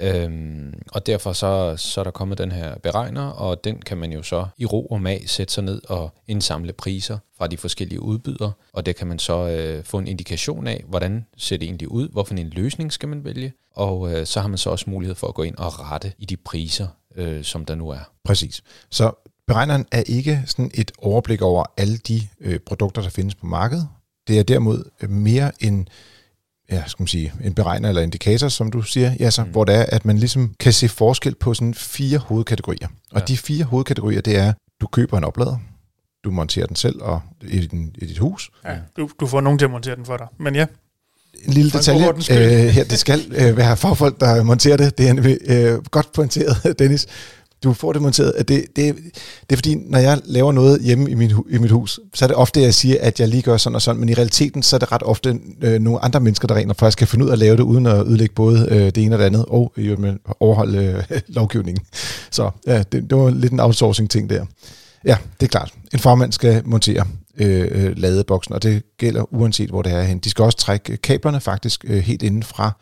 Øhm, 0.01 0.83
og 0.93 1.07
derfor 1.07 1.33
så, 1.33 1.75
så 1.77 2.01
er 2.01 2.05
der 2.05 2.11
kommet 2.11 2.39
den 2.39 2.53
her 2.53 2.79
beregner, 2.79 3.27
og 3.27 3.65
den 3.65 3.83
kan 3.83 3.99
man 3.99 4.13
jo 4.13 4.23
så 4.23 4.47
i 4.59 4.67
ro 4.67 4.87
og 4.87 5.01
mag 5.01 5.25
sætte 5.27 5.53
sig 5.53 5.65
ned 5.65 5.83
og 5.89 6.15
indsamle 6.29 6.73
priser 6.73 7.19
fra 7.39 7.47
de 7.47 7.57
forskellige 7.57 8.03
udbydere, 8.03 8.53
og 8.73 8.87
det 8.87 8.97
kan 8.97 9.07
man 9.07 9.19
så 9.19 9.49
øh, 9.49 9.85
få 9.85 9.99
en 9.99 10.07
indikation 10.07 10.67
af, 10.67 10.85
hvordan 10.89 11.27
ser 11.37 11.57
det 11.57 11.67
egentlig 11.67 11.89
ud, 11.89 12.09
hvorfor 12.09 12.35
en 12.35 12.51
løsning 12.51 12.93
skal 12.93 13.09
man 13.09 13.25
vælge, 13.25 13.53
og 13.75 14.13
øh, 14.13 14.27
så 14.27 14.41
har 14.41 14.49
man 14.49 14.59
så 14.59 14.71
også 14.71 14.91
mulighed 14.91 15.15
for 15.15 15.27
at 15.27 15.35
gå 15.35 15.43
ind 15.43 15.57
og 15.57 15.81
rette 15.81 16.13
i 16.19 16.25
de 16.25 16.37
priser, 16.37 16.87
øh, 17.17 17.45
som 17.45 17.65
der 17.65 17.75
nu 17.75 17.89
er. 17.89 18.11
Præcis. 18.25 18.63
Så 18.91 19.13
beregneren 19.47 19.87
er 19.93 20.03
ikke 20.07 20.43
sådan 20.47 20.71
et 20.75 20.93
overblik 20.99 21.43
over 21.43 21.65
alle 21.77 21.97
de 21.97 22.29
øh, 22.41 22.59
produkter, 22.59 23.03
der 23.03 23.09
findes 23.09 23.35
på 23.35 23.47
markedet. 23.47 23.89
Det 24.29 24.39
er 24.39 24.43
derimod 24.43 24.85
øh, 25.03 25.11
mere 25.11 25.53
en 25.61 25.89
ja, 26.73 26.83
skal 26.87 27.03
man 27.03 27.09
sige, 27.09 27.33
en 27.45 27.55
beregner 27.55 27.89
eller 27.89 28.03
indikator, 28.03 28.49
som 28.49 28.71
du 28.71 28.83
siger, 28.83 29.13
ja, 29.21 29.31
så, 29.31 29.45
mm. 29.45 29.51
hvor 29.51 29.65
det 29.65 29.75
er, 29.75 29.85
at 29.89 30.05
man 30.05 30.19
ligesom 30.19 30.55
kan 30.61 30.73
se 30.73 30.89
forskel 30.89 31.35
på 31.35 31.55
sådan 31.55 31.75
fire 31.75 32.19
hovedkategorier. 32.19 32.89
Og 33.13 33.21
ja. 33.21 33.25
de 33.25 33.37
fire 33.37 33.65
hovedkategorier, 33.65 34.21
det 34.21 34.37
er, 34.37 34.53
du 34.81 34.87
køber 34.87 35.19
en 35.19 35.25
oplader, 35.25 35.57
du 36.25 36.31
monterer 36.31 36.67
den 36.67 36.77
selv 36.77 37.03
og 37.03 37.21
i, 37.43 37.67
din, 37.67 37.97
i 37.99 38.07
dit 38.07 38.19
hus. 38.19 38.51
Ja, 38.65 38.77
du, 38.97 39.11
du 39.21 39.27
får 39.27 39.41
nogen 39.41 39.59
til 39.59 39.65
at 39.65 39.71
montere 39.71 39.97
den 39.97 40.05
for 40.05 40.17
dig, 40.17 40.27
men 40.39 40.55
ja. 40.55 40.67
En 41.45 41.53
lille 41.53 41.71
detalje 41.71 42.09
øh, 42.09 42.69
her, 42.69 42.85
det 42.85 42.99
skal 42.99 43.21
øh, 43.35 43.57
være 43.57 43.77
fagfolk, 43.77 44.21
der 44.21 44.43
monterer 44.43 44.77
det. 44.77 44.99
Det 44.99 45.09
er 45.09 45.75
øh, 45.75 45.85
godt 45.85 46.13
pointeret, 46.13 46.57
Dennis 46.79 47.07
du 47.65 47.73
får 47.73 47.93
det 47.93 48.03
monteret. 48.03 48.33
At 48.37 48.49
det, 48.49 48.65
det, 48.77 48.97
det 49.51 49.53
er 49.53 49.57
fordi, 49.57 49.75
når 49.75 49.99
jeg 49.99 50.21
laver 50.25 50.53
noget 50.53 50.83
hjemme 50.83 51.11
i, 51.11 51.15
min, 51.15 51.33
i 51.51 51.59
mit 51.59 51.71
hus, 51.71 52.01
så 52.15 52.25
er 52.25 52.27
det 52.27 52.37
ofte, 52.37 52.61
at 52.61 52.65
jeg 52.65 52.75
siger, 52.75 52.97
at 53.01 53.21
jeg 53.21 53.29
lige 53.29 53.43
gør 53.43 53.57
sådan 53.57 53.75
og 53.75 53.83
sådan, 53.83 54.01
men 54.01 54.09
i 54.09 54.15
realiteten, 54.15 54.63
så 54.63 54.77
er 54.77 54.79
det 54.79 54.93
ret 54.93 55.03
ofte 55.03 55.41
øh, 55.63 55.81
nogle 55.81 56.05
andre 56.05 56.21
mennesker, 56.21 56.49
der 56.49 56.55
rent 56.55 56.79
faktisk 56.79 56.99
kan 56.99 57.09
finde 57.09 57.25
ud 57.25 57.31
af 57.31 57.33
at 57.33 57.39
lave 57.39 57.57
det, 57.57 57.63
uden 57.63 57.87
at 57.87 58.07
ødelægge 58.07 58.35
både 58.35 58.69
øh, 58.71 58.85
det 58.85 58.99
ene 58.99 59.15
og 59.15 59.19
det 59.19 59.25
andet, 59.25 59.45
og 59.49 59.73
øh, 59.77 59.99
overholde 60.41 61.05
øh, 61.11 61.21
lovgivningen. 61.37 61.85
Så 62.31 62.51
ja, 62.67 62.79
det, 62.79 63.11
det 63.11 63.19
var 63.19 63.31
lidt 63.31 63.53
en 63.53 63.61
outsourcing-ting 63.61 64.31
der. 64.31 64.45
Ja, 65.05 65.17
det 65.41 65.47
er 65.47 65.51
klart. 65.51 65.73
En 65.93 65.99
farmand 65.99 66.33
skal 66.33 66.63
montere 66.65 67.07
øh, 67.39 67.69
øh 67.71 67.97
ladeboksen, 67.97 68.55
og 68.55 68.63
det 68.63 68.83
gælder 68.99 69.35
uanset, 69.35 69.71
hvor 69.71 69.83
det 69.83 69.93
er 69.93 70.03
hen. 70.03 70.19
De 70.19 70.31
skal 70.31 70.45
også 70.45 70.59
trække 70.59 70.97
kablerne 70.97 71.41
faktisk 71.41 71.85
øh, 71.89 71.99
helt 71.99 72.23
inden 72.23 72.43
fra 72.43 72.73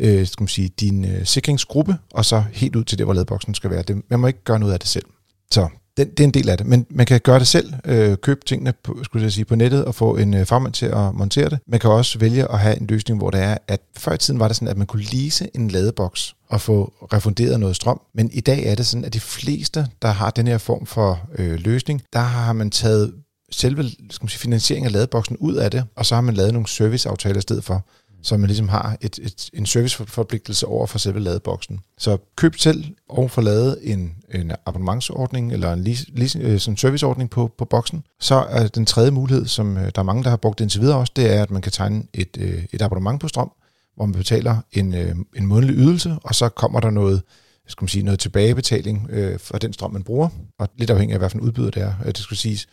øh, 0.00 0.26
skal 0.26 0.42
man 0.42 0.48
sige, 0.48 0.68
din 0.68 1.04
øh, 1.04 1.26
sikringsgruppe, 1.26 1.96
og 2.12 2.24
så 2.24 2.44
helt 2.52 2.76
ud 2.76 2.84
til 2.84 2.98
det, 2.98 3.06
hvor 3.06 3.14
ladboksen 3.14 3.54
skal 3.54 3.70
være. 3.70 3.82
Det, 3.82 4.02
man 4.10 4.20
må 4.20 4.26
ikke 4.26 4.44
gøre 4.44 4.58
noget 4.58 4.72
af 4.72 4.78
det 4.80 4.88
selv. 4.88 5.04
Så 5.50 5.68
den, 5.96 6.10
det 6.10 6.20
er 6.20 6.24
en 6.24 6.34
del 6.34 6.48
af 6.48 6.58
det, 6.58 6.66
men 6.66 6.86
man 6.90 7.06
kan 7.06 7.20
gøre 7.20 7.38
det 7.38 7.46
selv, 7.46 7.72
øh, 7.84 8.16
købe 8.16 8.40
tingene 8.46 8.72
på, 8.84 8.98
skulle 9.02 9.24
jeg 9.24 9.32
sige, 9.32 9.44
på 9.44 9.54
nettet 9.54 9.84
og 9.84 9.94
få 9.94 10.16
en 10.16 10.34
øh, 10.34 10.46
fagmand 10.46 10.72
til 10.72 10.86
at 10.86 11.14
montere 11.14 11.48
det. 11.48 11.58
Man 11.66 11.80
kan 11.80 11.90
også 11.90 12.18
vælge 12.18 12.52
at 12.52 12.58
have 12.58 12.80
en 12.80 12.86
løsning, 12.86 13.18
hvor 13.18 13.30
det 13.30 13.40
er, 13.40 13.58
at 13.68 13.80
før 13.98 14.12
i 14.12 14.18
tiden 14.18 14.40
var 14.40 14.48
det 14.48 14.56
sådan, 14.56 14.68
at 14.68 14.76
man 14.76 14.86
kunne 14.86 15.02
lease 15.02 15.48
en 15.54 15.68
ladeboks 15.68 16.34
og 16.48 16.60
få 16.60 16.92
refunderet 17.12 17.60
noget 17.60 17.76
strøm, 17.76 18.00
men 18.14 18.30
i 18.32 18.40
dag 18.40 18.66
er 18.66 18.74
det 18.74 18.86
sådan, 18.86 19.04
at 19.04 19.14
de 19.14 19.20
fleste, 19.20 19.86
der 20.02 20.08
har 20.08 20.30
den 20.30 20.46
her 20.46 20.58
form 20.58 20.86
for 20.86 21.20
øh, 21.38 21.58
løsning, 21.60 22.02
der 22.12 22.20
har 22.20 22.52
man 22.52 22.70
taget 22.70 23.12
selve 23.52 23.90
skal 23.90 24.24
man 24.24 24.28
sige, 24.28 24.38
finansieringen 24.38 24.86
af 24.86 24.92
ladeboksen 24.92 25.36
ud 25.36 25.54
af 25.54 25.70
det, 25.70 25.84
og 25.96 26.06
så 26.06 26.14
har 26.14 26.22
man 26.22 26.34
lavet 26.34 26.52
nogle 26.52 26.68
serviceaftaler 26.68 27.38
i 27.38 27.40
stedet 27.40 27.64
for 27.64 27.84
så 28.22 28.36
man 28.36 28.46
ligesom 28.46 28.68
har 28.68 28.96
et, 29.00 29.18
et, 29.22 29.50
en 29.52 29.66
serviceforpligtelse 29.66 30.66
over 30.66 30.86
for 30.86 30.98
selve 30.98 31.20
ladeboksen. 31.20 31.80
Så 31.98 32.18
køb 32.36 32.56
selv 32.56 32.84
og 33.08 33.30
få 33.30 33.40
lavet 33.40 33.78
en, 33.82 34.14
en 34.34 34.52
abonnementsordning 34.66 35.52
eller 35.52 35.72
en 35.72 35.84
lease, 35.84 36.06
lease, 36.08 36.38
øh, 36.38 36.60
sådan 36.60 36.76
serviceordning 36.76 37.30
på, 37.30 37.52
på 37.58 37.64
boksen. 37.64 38.04
Så 38.20 38.34
er 38.34 38.68
den 38.68 38.86
tredje 38.86 39.10
mulighed, 39.10 39.46
som 39.46 39.76
øh, 39.76 39.84
der 39.94 39.98
er 39.98 40.02
mange, 40.02 40.24
der 40.24 40.30
har 40.30 40.36
brugt 40.36 40.60
indtil 40.60 40.80
videre 40.80 40.96
også, 40.96 41.12
det 41.16 41.34
er, 41.34 41.42
at 41.42 41.50
man 41.50 41.62
kan 41.62 41.72
tegne 41.72 42.02
et, 42.14 42.36
øh, 42.40 42.64
et 42.72 42.82
abonnement 42.82 43.20
på 43.20 43.28
strøm, 43.28 43.50
hvor 43.96 44.06
man 44.06 44.14
betaler 44.14 44.56
en, 44.72 44.94
en 45.36 45.46
månedlig 45.46 45.76
ydelse, 45.76 46.16
og 46.22 46.34
så 46.34 46.48
kommer 46.48 46.80
der 46.80 46.90
noget, 46.90 47.22
skal 47.68 47.82
man 47.82 47.88
sige, 47.88 48.02
noget 48.02 48.20
tilbagebetaling 48.20 49.06
øh, 49.10 49.38
for 49.38 49.58
den 49.58 49.72
strøm, 49.72 49.92
man 49.92 50.02
bruger, 50.02 50.28
og 50.58 50.68
lidt 50.76 50.90
afhængig 50.90 51.14
af, 51.14 51.20
hvad 51.20 51.30
for 51.30 51.38
udbyder 51.38 51.70
det 51.70 51.82
er. 51.82 51.94
Det 52.06 52.18
skal 52.18 52.36
siges, 52.36 52.68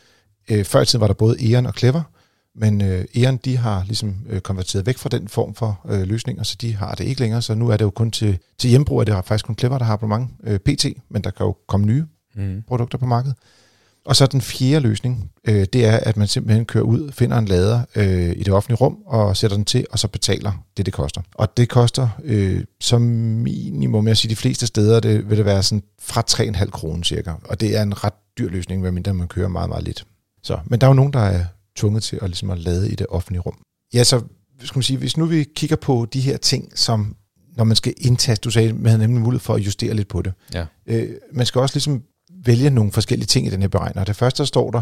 øh, 0.49 0.65
før 0.65 0.81
i 0.81 0.85
tiden 0.85 1.01
var 1.01 1.07
der 1.07 1.13
både 1.13 1.51
Eon 1.51 1.65
og 1.65 1.73
Clever, 1.77 2.03
men 2.57 2.81
øh, 2.81 3.05
Eon, 3.15 3.37
de 3.37 3.57
har 3.57 3.83
ligesom 3.83 4.15
øh, 4.29 4.41
konverteret 4.41 4.85
væk 4.85 4.97
fra 4.97 5.09
den 5.09 5.27
form 5.27 5.55
for 5.55 5.79
øh, 5.89 6.01
løsninger, 6.01 6.43
så 6.43 6.57
de 6.61 6.75
har 6.75 6.95
det 6.95 7.03
ikke 7.03 7.21
længere. 7.21 7.41
Så 7.41 7.55
nu 7.55 7.69
er 7.69 7.77
det 7.77 7.85
jo 7.85 7.89
kun 7.89 8.11
til, 8.11 8.37
til 8.57 8.69
hjembrug, 8.69 9.01
at 9.01 9.07
det 9.07 9.15
har 9.15 9.21
faktisk 9.21 9.45
kun 9.45 9.55
Clever, 9.57 9.77
der 9.77 9.85
har 9.85 9.93
abonnement 9.93 10.31
øh, 10.43 10.59
PT, 10.59 10.85
men 11.09 11.21
der 11.23 11.31
kan 11.31 11.45
jo 11.45 11.55
komme 11.67 11.85
nye 11.85 12.05
mm. 12.35 12.63
produkter 12.67 12.97
på 12.97 13.05
markedet. 13.05 13.35
Og 14.05 14.15
så 14.15 14.25
den 14.25 14.41
fjerde 14.41 14.79
løsning, 14.79 15.31
øh, 15.47 15.65
det 15.73 15.85
er, 15.85 15.97
at 15.97 16.17
man 16.17 16.27
simpelthen 16.27 16.65
kører 16.65 16.83
ud, 16.83 17.11
finder 17.11 17.37
en 17.37 17.45
lader 17.45 17.81
øh, 17.95 18.29
i 18.35 18.43
det 18.43 18.53
offentlige 18.53 18.77
rum 18.77 18.97
og 19.05 19.37
sætter 19.37 19.57
den 19.57 19.65
til, 19.65 19.85
og 19.91 19.99
så 19.99 20.07
betaler 20.07 20.51
det, 20.77 20.85
det 20.85 20.93
koster. 20.93 21.21
Og 21.33 21.57
det 21.57 21.69
koster 21.69 22.09
øh, 22.23 22.63
som 22.79 23.01
minimum, 23.01 24.07
jeg 24.07 24.17
siger 24.17 24.29
de 24.29 24.35
fleste 24.35 24.67
steder, 24.67 24.99
det 24.99 25.29
vil 25.29 25.37
det 25.37 25.45
være 25.45 25.63
sådan 25.63 25.83
fra 26.01 26.23
3,5 26.31 26.69
kroner 26.69 27.03
cirka. 27.03 27.31
Og 27.43 27.59
det 27.59 27.77
er 27.77 27.81
en 27.81 28.03
ret 28.03 28.13
dyr 28.37 28.49
løsning, 28.49 28.81
medmindre 28.81 29.13
man 29.13 29.27
kører 29.27 29.47
meget, 29.47 29.69
meget 29.69 29.83
lidt. 29.83 30.05
Så, 30.43 30.59
men 30.65 30.81
der 30.81 30.87
er 30.87 30.89
jo 30.89 30.93
nogen, 30.93 31.13
der 31.13 31.19
er 31.19 31.45
tvunget 31.77 32.03
til 32.03 32.19
at, 32.21 32.29
ligesom 32.29 32.49
at 32.49 32.59
lade 32.59 32.91
i 32.91 32.95
det 32.95 33.07
offentlige 33.09 33.41
rum. 33.41 33.57
Ja, 33.93 34.03
så 34.03 34.21
skal 34.63 34.77
man 34.77 34.83
sige, 34.83 34.97
hvis 34.97 35.17
nu 35.17 35.25
vi 35.25 35.43
kigger 35.43 35.75
på 35.75 36.07
de 36.13 36.21
her 36.21 36.37
ting, 36.37 36.71
som 36.75 37.15
når 37.57 37.63
man 37.63 37.75
skal 37.75 37.93
indtaste, 37.97 38.43
du 38.43 38.51
sagde, 38.51 38.73
man 38.73 38.91
har 38.91 38.97
nemlig 38.97 39.21
mulighed 39.21 39.39
for 39.39 39.53
at 39.53 39.61
justere 39.61 39.93
lidt 39.93 40.07
på 40.07 40.21
det. 40.21 40.33
Ja. 40.53 40.65
Øh, 40.87 41.09
man 41.33 41.45
skal 41.45 41.61
også 41.61 41.75
ligesom 41.75 42.03
vælge 42.45 42.69
nogle 42.69 42.91
forskellige 42.91 43.27
ting 43.27 43.47
i 43.47 43.49
den 43.49 43.61
her 43.61 43.67
beregner. 43.67 44.03
Det 44.03 44.15
første, 44.15 44.37
der 44.37 44.47
står 44.47 44.71
der, 44.71 44.81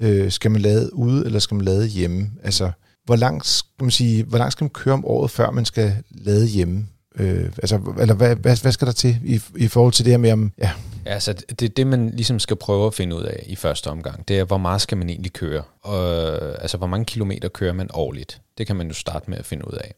øh, 0.00 0.30
skal 0.32 0.50
man 0.50 0.60
lade 0.60 0.94
ude, 0.94 1.26
eller 1.26 1.38
skal 1.38 1.54
man 1.54 1.64
lade 1.64 1.86
hjemme? 1.86 2.30
Altså, 2.42 2.70
hvor 3.04 3.16
langt, 3.16 3.46
skal 3.46 3.84
man 3.84 3.90
sige, 3.90 4.24
hvor 4.24 4.38
langt 4.38 4.52
skal 4.52 4.64
man 4.64 4.70
køre 4.70 4.94
om 4.94 5.04
året, 5.04 5.30
før 5.30 5.50
man 5.50 5.64
skal 5.64 5.96
lade 6.10 6.46
hjemme? 6.46 6.86
Øh, 7.18 7.44
altså, 7.44 7.80
eller 8.00 8.14
hvad, 8.14 8.36
hvad, 8.36 8.56
hvad 8.56 8.72
skal 8.72 8.86
der 8.86 8.92
til 8.92 9.18
i, 9.24 9.40
i 9.56 9.68
forhold 9.68 9.92
til 9.92 10.04
det 10.04 10.12
her 10.12 10.18
med, 10.18 10.32
om, 10.32 10.52
Ja, 10.58 10.70
altså 11.08 11.32
det, 11.32 11.76
det 11.76 11.86
man 11.86 12.10
ligesom 12.10 12.38
skal 12.38 12.56
prøve 12.56 12.86
at 12.86 12.94
finde 12.94 13.16
ud 13.16 13.22
af 13.22 13.44
i 13.46 13.56
første 13.56 13.88
omgang, 13.88 14.28
det 14.28 14.38
er, 14.38 14.44
hvor 14.44 14.58
meget 14.58 14.80
skal 14.80 14.98
man 14.98 15.08
egentlig 15.08 15.32
køre? 15.32 15.62
Og, 15.82 16.32
altså, 16.62 16.76
hvor 16.76 16.86
mange 16.86 17.04
kilometer 17.04 17.48
kører 17.48 17.72
man 17.72 17.90
årligt? 17.94 18.40
Det 18.58 18.66
kan 18.66 18.76
man 18.76 18.88
jo 18.88 18.94
starte 18.94 19.30
med 19.30 19.38
at 19.38 19.46
finde 19.46 19.68
ud 19.68 19.78
af. 19.78 19.94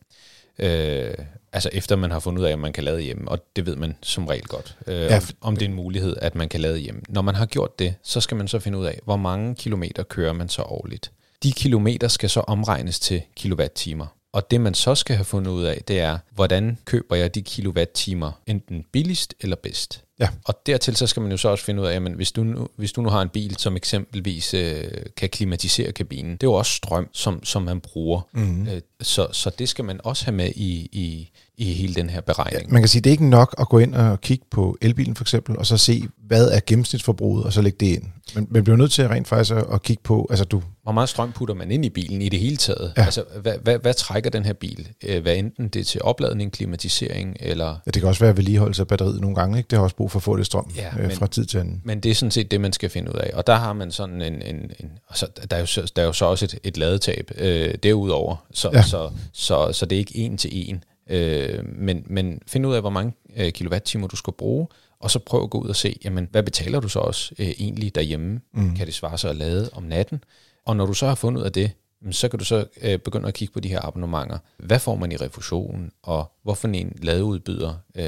Øh, 0.59 1.15
altså 1.53 1.71
efter 1.73 1.97
man 1.97 2.11
har 2.11 2.21
fundet 2.21 2.41
ud 2.41 2.47
af, 2.47 2.53
at 2.53 2.59
man 2.59 2.73
kan 2.73 2.85
lade 2.85 3.01
hjemme, 3.01 3.31
og 3.31 3.39
det 3.57 3.67
ved 3.67 3.77
man 3.77 3.95
som 4.03 4.27
regel 4.27 4.47
godt, 4.47 4.77
øh, 4.87 5.01
ja. 5.01 5.17
om, 5.17 5.23
om 5.41 5.57
det 5.57 5.65
er 5.65 5.69
en 5.69 5.75
mulighed, 5.75 6.17
at 6.21 6.35
man 6.35 6.49
kan 6.49 6.61
lade 6.61 6.79
hjemme. 6.79 7.01
Når 7.09 7.23
man 7.23 7.35
har 7.35 7.47
gjort 7.47 7.79
det, 7.79 7.95
så 8.03 8.21
skal 8.21 8.37
man 8.37 8.49
så 8.49 8.59
finde 8.59 8.79
ud 8.79 8.87
af, 8.87 9.01
hvor 9.05 9.17
mange 9.17 9.55
kilometer 9.55 10.03
kører 10.03 10.33
man 10.33 10.49
så 10.49 10.63
årligt. 10.63 11.13
De 11.43 11.53
kilometer 11.53 12.09
skal 12.09 12.31
så 12.31 12.41
omregnes 12.41 13.01
til 13.01 13.23
kilowatt-timer. 13.37 14.07
Og 14.33 14.51
det 14.51 14.61
man 14.61 14.75
så 14.75 14.95
skal 14.95 15.17
have 15.17 15.25
fundet 15.25 15.51
ud 15.51 15.65
af, 15.65 15.83
det 15.89 16.01
er, 16.01 16.19
hvordan 16.31 16.79
køber 16.85 17.17
jeg 17.17 17.35
de 17.35 17.43
kilowatt-timer 17.43 18.33
enten 18.47 18.85
billigst 18.93 19.35
eller 19.41 19.57
bedst. 19.57 20.05
Ja. 20.21 20.29
Og 20.45 20.55
dertil 20.67 20.97
så 20.97 21.07
skal 21.07 21.23
man 21.23 21.31
jo 21.31 21.37
så 21.37 21.49
også 21.49 21.65
finde 21.65 21.83
ud 21.83 21.87
af, 21.87 21.97
at 21.97 22.03
hvis 22.03 22.33
du 22.33 22.45
nu, 22.45 22.69
hvis 22.77 22.93
du 22.93 23.03
nu 23.03 23.09
har 23.09 23.23
en 23.23 23.29
bil, 23.29 23.57
som 23.59 23.77
eksempelvis 23.77 24.55
øh, 24.55 24.85
kan 25.17 25.29
klimatisere 25.29 25.93
kabinen, 25.93 26.33
det 26.33 26.43
er 26.43 26.47
jo 26.47 26.53
også 26.53 26.73
strøm, 26.73 27.09
som, 27.13 27.45
som 27.45 27.63
man 27.63 27.81
bruger. 27.81 28.21
Mm-hmm. 28.33 28.69
Øh, 28.69 28.81
så, 29.01 29.27
så 29.33 29.51
det 29.59 29.69
skal 29.69 29.85
man 29.85 30.01
også 30.05 30.25
have 30.25 30.37
med 30.37 30.53
i, 30.57 30.89
i, 30.93 31.31
i 31.57 31.73
hele 31.73 31.95
den 31.95 32.11
her 32.11 32.21
beregning. 32.21 32.67
Ja, 32.67 32.73
man 32.73 32.83
kan 32.83 32.89
sige, 32.89 33.03
det 33.03 33.11
er 33.11 33.13
ikke 33.13 33.29
nok 33.29 33.55
at 33.59 33.69
gå 33.69 33.79
ind 33.79 33.95
og 33.95 34.21
kigge 34.21 34.45
på 34.51 34.79
elbilen 34.81 35.15
for 35.15 35.25
eksempel, 35.25 35.59
og 35.59 35.67
så 35.67 35.77
se, 35.77 36.03
hvad 36.27 36.51
er 36.51 36.61
gennemsnitsforbruget, 36.67 37.45
og 37.45 37.53
så 37.53 37.63
lægge 37.63 37.87
det 37.87 37.97
ind. 37.97 38.05
Men 38.35 38.47
man 38.51 38.65
bliver 38.65 38.77
nødt 38.77 38.93
til 38.93 39.09
rent 39.09 39.29
faktisk 39.29 39.55
at 39.73 39.83
kigge 39.83 40.03
på, 40.03 40.27
altså 40.31 40.45
du... 40.45 40.63
Hvor 40.83 40.93
meget 40.93 41.09
strøm 41.09 41.33
putter 41.33 41.55
man 41.55 41.71
ind 41.71 41.85
i 41.85 41.89
bilen 41.89 42.23
i 42.23 42.29
det 42.29 42.41
hele 42.41 42.57
taget? 42.57 42.93
Ja. 42.97 43.05
Altså, 43.05 43.25
hvad, 43.43 43.55
hvad, 43.63 43.79
hvad 43.79 43.95
trækker 43.95 44.31
den 44.31 44.45
her 44.45 44.53
bil? 44.53 44.89
Øh, 45.07 45.23
hvad 45.23 45.37
enten 45.37 45.69
det 45.69 45.81
er 45.81 45.85
til 45.85 46.03
opladning, 46.03 46.53
klimatisering, 46.53 47.37
eller... 47.41 47.67
Ja, 47.67 47.91
det 47.91 47.95
kan 47.95 48.09
også 48.09 48.25
være 48.25 48.37
vedligeholdelse 48.37 48.83
af 48.83 48.89
batteriet 48.89 49.21
nogle 49.21 49.37
gange, 49.37 49.59
ikke? 49.59 49.69
Det 49.69 49.77
har 49.77 49.85
også 49.85 49.97
brug 49.97 50.10
for 50.11 50.19
at 50.19 50.23
få 50.23 50.37
det 50.37 50.47
strøm 50.47 50.71
ja, 50.77 50.89
øh, 50.99 51.09
men, 51.09 51.11
fra 51.11 51.27
tid 51.27 51.45
til 51.45 51.59
anden. 51.59 51.83
Men 51.85 52.01
det 52.01 52.11
er 52.11 52.15
sådan 52.15 52.31
set 52.31 52.51
det, 52.51 52.61
man 52.61 52.73
skal 52.73 52.91
finde 52.91 53.11
ud 53.11 53.19
af. 53.19 53.31
Og 53.35 53.47
der 53.47 53.55
har 53.55 53.73
man 53.73 53.91
sådan 53.91 54.23
en... 54.23 54.43
en, 54.43 54.57
en 54.57 54.91
altså, 55.09 55.27
der, 55.51 55.57
er 55.57 55.61
jo, 55.61 55.87
der 55.97 56.03
er 56.03 56.07
jo 56.07 56.13
så 56.13 56.25
også 56.25 56.45
et, 56.45 56.59
et 56.65 56.77
ladetab 56.77 57.31
øh, 57.37 57.75
derudover, 57.83 58.37
så, 58.53 58.71
ja. 58.73 58.83
så, 58.83 59.11
så, 59.33 59.73
så 59.73 59.87
det 59.87 59.97
er 59.97 60.01
ikke 60.01 60.17
en 60.17 60.37
til 60.37 60.69
en. 60.71 60.85
Øh, 61.11 61.65
men, 61.79 62.05
men 62.07 62.41
find 62.47 62.67
ud 62.67 62.75
af, 62.75 62.81
hvor 62.81 62.91
mange 62.91 63.13
øh, 63.37 63.53
kilowatt-timer 63.53 64.07
du 64.07 64.17
skal 64.17 64.33
bruge, 64.33 64.67
og 65.01 65.11
så 65.11 65.19
prøv 65.19 65.43
at 65.43 65.51
gå 65.51 65.59
ud 65.59 65.69
og 65.69 65.77
se, 65.77 65.97
jamen, 66.05 66.29
hvad 66.31 66.43
betaler 66.43 66.81
du 66.81 66.89
så 66.89 66.99
også 66.99 67.35
øh, 67.39 67.47
egentlig 67.47 67.95
derhjemme? 67.95 68.41
Mm. 68.55 68.77
Kan 68.77 68.87
det 68.87 68.95
svare 68.95 69.19
sig 69.19 69.31
at 69.31 69.37
lade 69.37 69.71
om 69.73 69.83
natten? 69.83 70.25
Og 70.67 70.77
når 70.77 70.87
du 70.87 70.93
så 70.93 71.07
har 71.07 71.15
fundet 71.15 71.41
ud 71.41 71.47
af 71.47 71.53
det, 71.53 71.71
så 72.11 72.29
kan 72.29 72.39
du 72.39 72.45
så 72.45 72.65
øh, 72.83 72.99
begynde 72.99 73.29
at 73.29 73.35
kigge 73.35 73.53
på 73.55 73.61
de 73.61 73.69
her 73.69 73.87
abonnementer. 73.87 74.39
Hvad 74.59 74.79
får 74.79 74.97
man 74.97 75.13
i 75.13 75.17
refusion, 75.17 75.91
og 76.03 76.33
hvorfor 76.43 76.69
en 76.69 76.93
ladeudbyder 77.03 77.75
øh, 77.97 78.05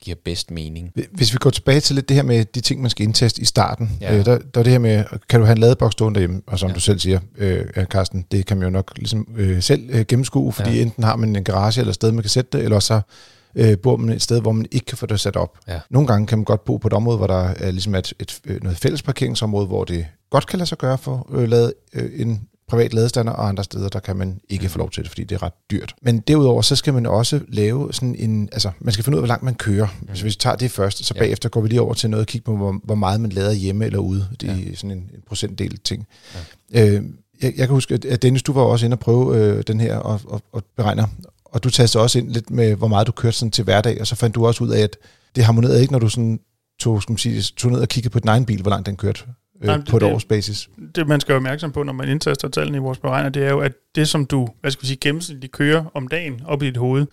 giver 0.00 0.16
bedst 0.24 0.50
mening? 0.50 0.92
Hvis 1.12 1.32
vi 1.32 1.38
går 1.38 1.50
tilbage 1.50 1.80
til 1.80 1.94
lidt 1.94 2.08
det 2.08 2.14
her 2.16 2.22
med 2.22 2.44
de 2.44 2.60
ting, 2.60 2.80
man 2.80 2.90
skal 2.90 3.04
indtaste 3.04 3.42
i 3.42 3.44
starten. 3.44 3.90
Ja. 4.00 4.16
Øh, 4.18 4.24
der, 4.24 4.38
der 4.38 4.60
er 4.60 4.64
det 4.64 4.72
her 4.72 4.78
med, 4.78 5.04
kan 5.28 5.40
du 5.40 5.46
have 5.46 5.52
en 5.56 5.58
ladeboks 5.58 5.92
stående 5.92 6.14
derhjemme? 6.14 6.42
Og 6.46 6.58
som 6.58 6.68
Ja. 6.68 6.74
du 6.74 6.80
selv 6.80 6.98
siger, 6.98 7.20
øh, 7.38 7.66
ja, 7.76 7.84
Carsten, 7.84 8.24
det 8.30 8.46
kan 8.46 8.56
man 8.56 8.64
jo 8.64 8.70
nok 8.70 8.92
ligesom 8.96 9.28
øh, 9.36 9.62
selv 9.62 9.90
øh, 9.92 10.04
gennemskue, 10.08 10.52
fordi 10.52 10.70
Ja. 10.70 10.82
enten 10.82 11.04
har 11.04 11.16
man 11.16 11.36
en 11.36 11.44
garage 11.44 11.80
eller 11.80 11.90
et 11.90 11.94
sted, 11.94 12.12
man 12.12 12.22
kan 12.22 12.30
sætte 12.30 12.58
det, 12.58 12.64
eller 12.64 12.80
så 12.80 13.00
øh, 13.54 13.78
bor 13.78 13.96
man 13.96 14.14
et 14.16 14.22
sted, 14.22 14.40
hvor 14.40 14.52
man 14.52 14.66
ikke 14.70 14.86
kan 14.86 14.98
få 14.98 15.06
det 15.06 15.20
sat 15.20 15.36
op. 15.36 15.58
Ja. 15.68 15.80
Nogle 15.90 16.06
gange 16.08 16.26
kan 16.26 16.38
man 16.38 16.44
godt 16.44 16.64
bo 16.64 16.76
på 16.76 16.86
et 16.88 16.92
område, 16.92 17.16
hvor 17.18 17.26
der 17.26 17.54
er 17.58 17.70
ligesom 17.70 17.94
et, 17.94 18.12
et, 18.20 18.40
øh, 18.44 18.62
noget 18.62 18.78
fælles 18.78 19.02
parkeringsområde, 19.02 19.66
hvor 19.66 19.84
det 19.84 20.06
godt 20.30 20.46
kan 20.46 20.58
lade 20.58 20.68
sig 20.68 20.78
gøre 20.78 20.98
for 20.98 21.26
øh, 21.32 21.48
lavet 21.48 21.72
øh, 21.92 22.10
en 22.20 22.47
privat 22.68 22.94
ladestander, 22.94 23.32
og 23.32 23.48
andre 23.48 23.64
steder, 23.64 23.88
der 23.88 24.00
kan 24.00 24.16
man 24.16 24.40
ikke 24.48 24.62
Mhm. 24.62 24.70
få 24.70 24.78
lov 24.78 24.90
til 24.90 25.02
det, 25.02 25.10
fordi 25.10 25.24
det 25.24 25.34
er 25.34 25.42
ret 25.42 25.52
dyrt. 25.70 25.94
Men 26.02 26.18
derudover, 26.18 26.62
så 26.62 26.76
skal 26.76 26.94
man 26.94 27.06
også 27.06 27.40
lave 27.48 27.92
sådan 27.92 28.14
en, 28.14 28.48
altså 28.52 28.70
man 28.80 28.92
skal 28.92 29.04
finde 29.04 29.16
ud 29.16 29.18
af, 29.18 29.22
hvor 29.22 29.28
langt 29.28 29.42
man 29.44 29.54
kører. 29.54 29.86
Mm. 30.00 30.06
Så 30.14 30.22
hvis 30.22 30.24
vi 30.24 30.38
tager 30.38 30.56
det 30.56 30.70
først, 30.70 31.04
så. 31.04 31.12
Ja. 31.16 31.20
bagefter 31.20 31.48
går 31.48 31.60
vi 31.60 31.68
lige 31.68 31.80
over 31.80 31.94
til 31.94 32.10
noget 32.10 32.20
og 32.20 32.26
kigge 32.26 32.44
på, 32.44 32.56
hvor, 32.56 32.80
hvor 32.84 32.94
meget 32.94 33.20
man 33.20 33.30
lader 33.30 33.52
hjemme 33.52 33.84
eller 33.86 33.98
ude. 33.98 34.28
Det 34.40 34.48
er 34.50 34.54
Ja. 34.54 34.74
sådan 34.74 34.90
en, 34.90 34.98
en 34.98 35.20
procentdel 35.28 35.78
ting. 35.78 36.06
Ja. 36.74 36.86
Øh, 36.88 36.94
jeg, 37.42 37.52
jeg 37.56 37.66
kan 37.66 37.68
huske, 37.68 37.98
at 38.08 38.22
Dennis, 38.22 38.42
du 38.42 38.52
var 38.52 38.62
også 38.62 38.86
inde 38.86 38.94
og 38.94 38.98
prøve 39.00 39.36
øh, 39.36 39.62
den 39.66 39.80
her 39.80 39.96
og, 39.96 40.20
og, 40.24 40.42
og 40.52 40.62
beregner, 40.76 41.06
og 41.44 41.64
du 41.64 41.70
tastede 41.70 42.02
også 42.04 42.18
ind 42.18 42.30
lidt 42.30 42.50
med, 42.50 42.74
hvor 42.74 42.88
meget 42.88 43.06
du 43.06 43.12
kørte 43.12 43.36
sådan 43.36 43.50
til 43.50 43.64
hverdag, 43.64 44.00
og 44.00 44.06
så 44.06 44.14
fandt 44.14 44.34
du 44.34 44.46
også 44.46 44.64
ud 44.64 44.68
af, 44.70 44.80
at 44.80 44.96
det 45.36 45.44
harmonerede 45.44 45.80
ikke, 45.80 45.92
når 45.92 45.98
du 45.98 46.08
sådan 46.08 46.40
tog, 46.80 47.02
skal 47.02 47.12
man 47.12 47.18
sige, 47.18 47.42
tog 47.42 47.70
ned 47.72 47.80
og 47.80 47.88
kiggede 47.88 48.12
på 48.12 48.18
din 48.18 48.28
egen 48.28 48.44
bil, 48.44 48.62
hvor 48.62 48.70
langt 48.70 48.86
den 48.86 48.96
kørte 48.96 49.20
Nej, 49.60 49.76
men 49.76 49.80
det- 49.80 49.90
på 49.90 49.96
et 49.96 50.00
det- 50.02 50.12
års 50.12 50.24
basis. 50.24 50.68
det, 50.94 51.08
man 51.08 51.20
skal 51.20 51.28
være 51.32 51.36
opmærksom 51.36 51.72
på, 51.72 51.82
når 51.82 51.92
man 51.92 52.08
indtaster 52.08 52.48
tallene 52.48 52.76
i 52.76 52.80
vores 52.80 52.98
beregner, 52.98 53.28
det 53.30 53.44
er 53.44 53.50
jo, 53.50 53.58
at 53.60 53.72
det, 53.94 54.08
som 54.08 54.26
du 54.26 54.48
hvad 54.60 54.70
skal 54.70 54.82
vi 54.82 54.86
sige, 54.86 54.98
gennemsnitligt 55.00 55.52
kører 55.52 55.84
om 55.94 56.08
dagen 56.08 56.40
op 56.46 56.62
i 56.62 56.66
dit 56.66 56.76
hoved, 56.76 57.06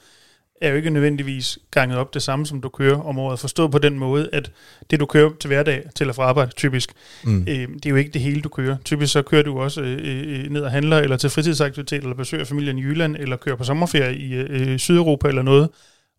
er 0.61 0.69
jo 0.69 0.75
ikke 0.75 0.89
nødvendigvis 0.89 1.59
ganget 1.71 1.97
op 1.97 2.13
det 2.13 2.21
samme, 2.23 2.45
som 2.45 2.61
du 2.61 2.69
kører 2.69 3.01
om 3.01 3.19
året. 3.19 3.39
Forstået 3.39 3.71
på 3.71 3.77
den 3.77 3.99
måde, 3.99 4.29
at 4.33 4.51
det, 4.91 4.99
du 4.99 5.05
kører 5.05 5.29
til 5.39 5.47
hverdag, 5.47 5.83
til 5.95 6.09
og 6.09 6.15
fra 6.15 6.23
arbejde, 6.23 6.51
typisk, 6.51 6.91
Mm. 7.23 7.41
øh, 7.41 7.47
det 7.47 7.85
er 7.85 7.89
jo 7.89 7.95
ikke 7.95 8.11
det 8.11 8.21
hele, 8.21 8.41
du 8.41 8.49
kører. 8.49 8.77
Typisk 8.85 9.13
så 9.13 9.21
kører 9.21 9.43
du 9.43 9.59
også 9.59 9.81
øh, 9.81 9.99
øh, 10.03 10.49
ned 10.51 10.61
og 10.61 10.71
handler, 10.71 10.97
eller 10.97 11.17
til 11.17 11.29
fritidsaktivitet, 11.29 12.01
eller 12.03 12.15
besøger 12.15 12.45
familien 12.45 12.77
i 12.77 12.81
Jylland, 12.81 13.15
eller 13.15 13.37
kører 13.37 13.55
på 13.55 13.63
sommerferie 13.63 14.15
i 14.17 14.33
øh, 14.33 14.79
Sydeuropa 14.79 15.27
eller 15.27 15.41
noget. 15.41 15.69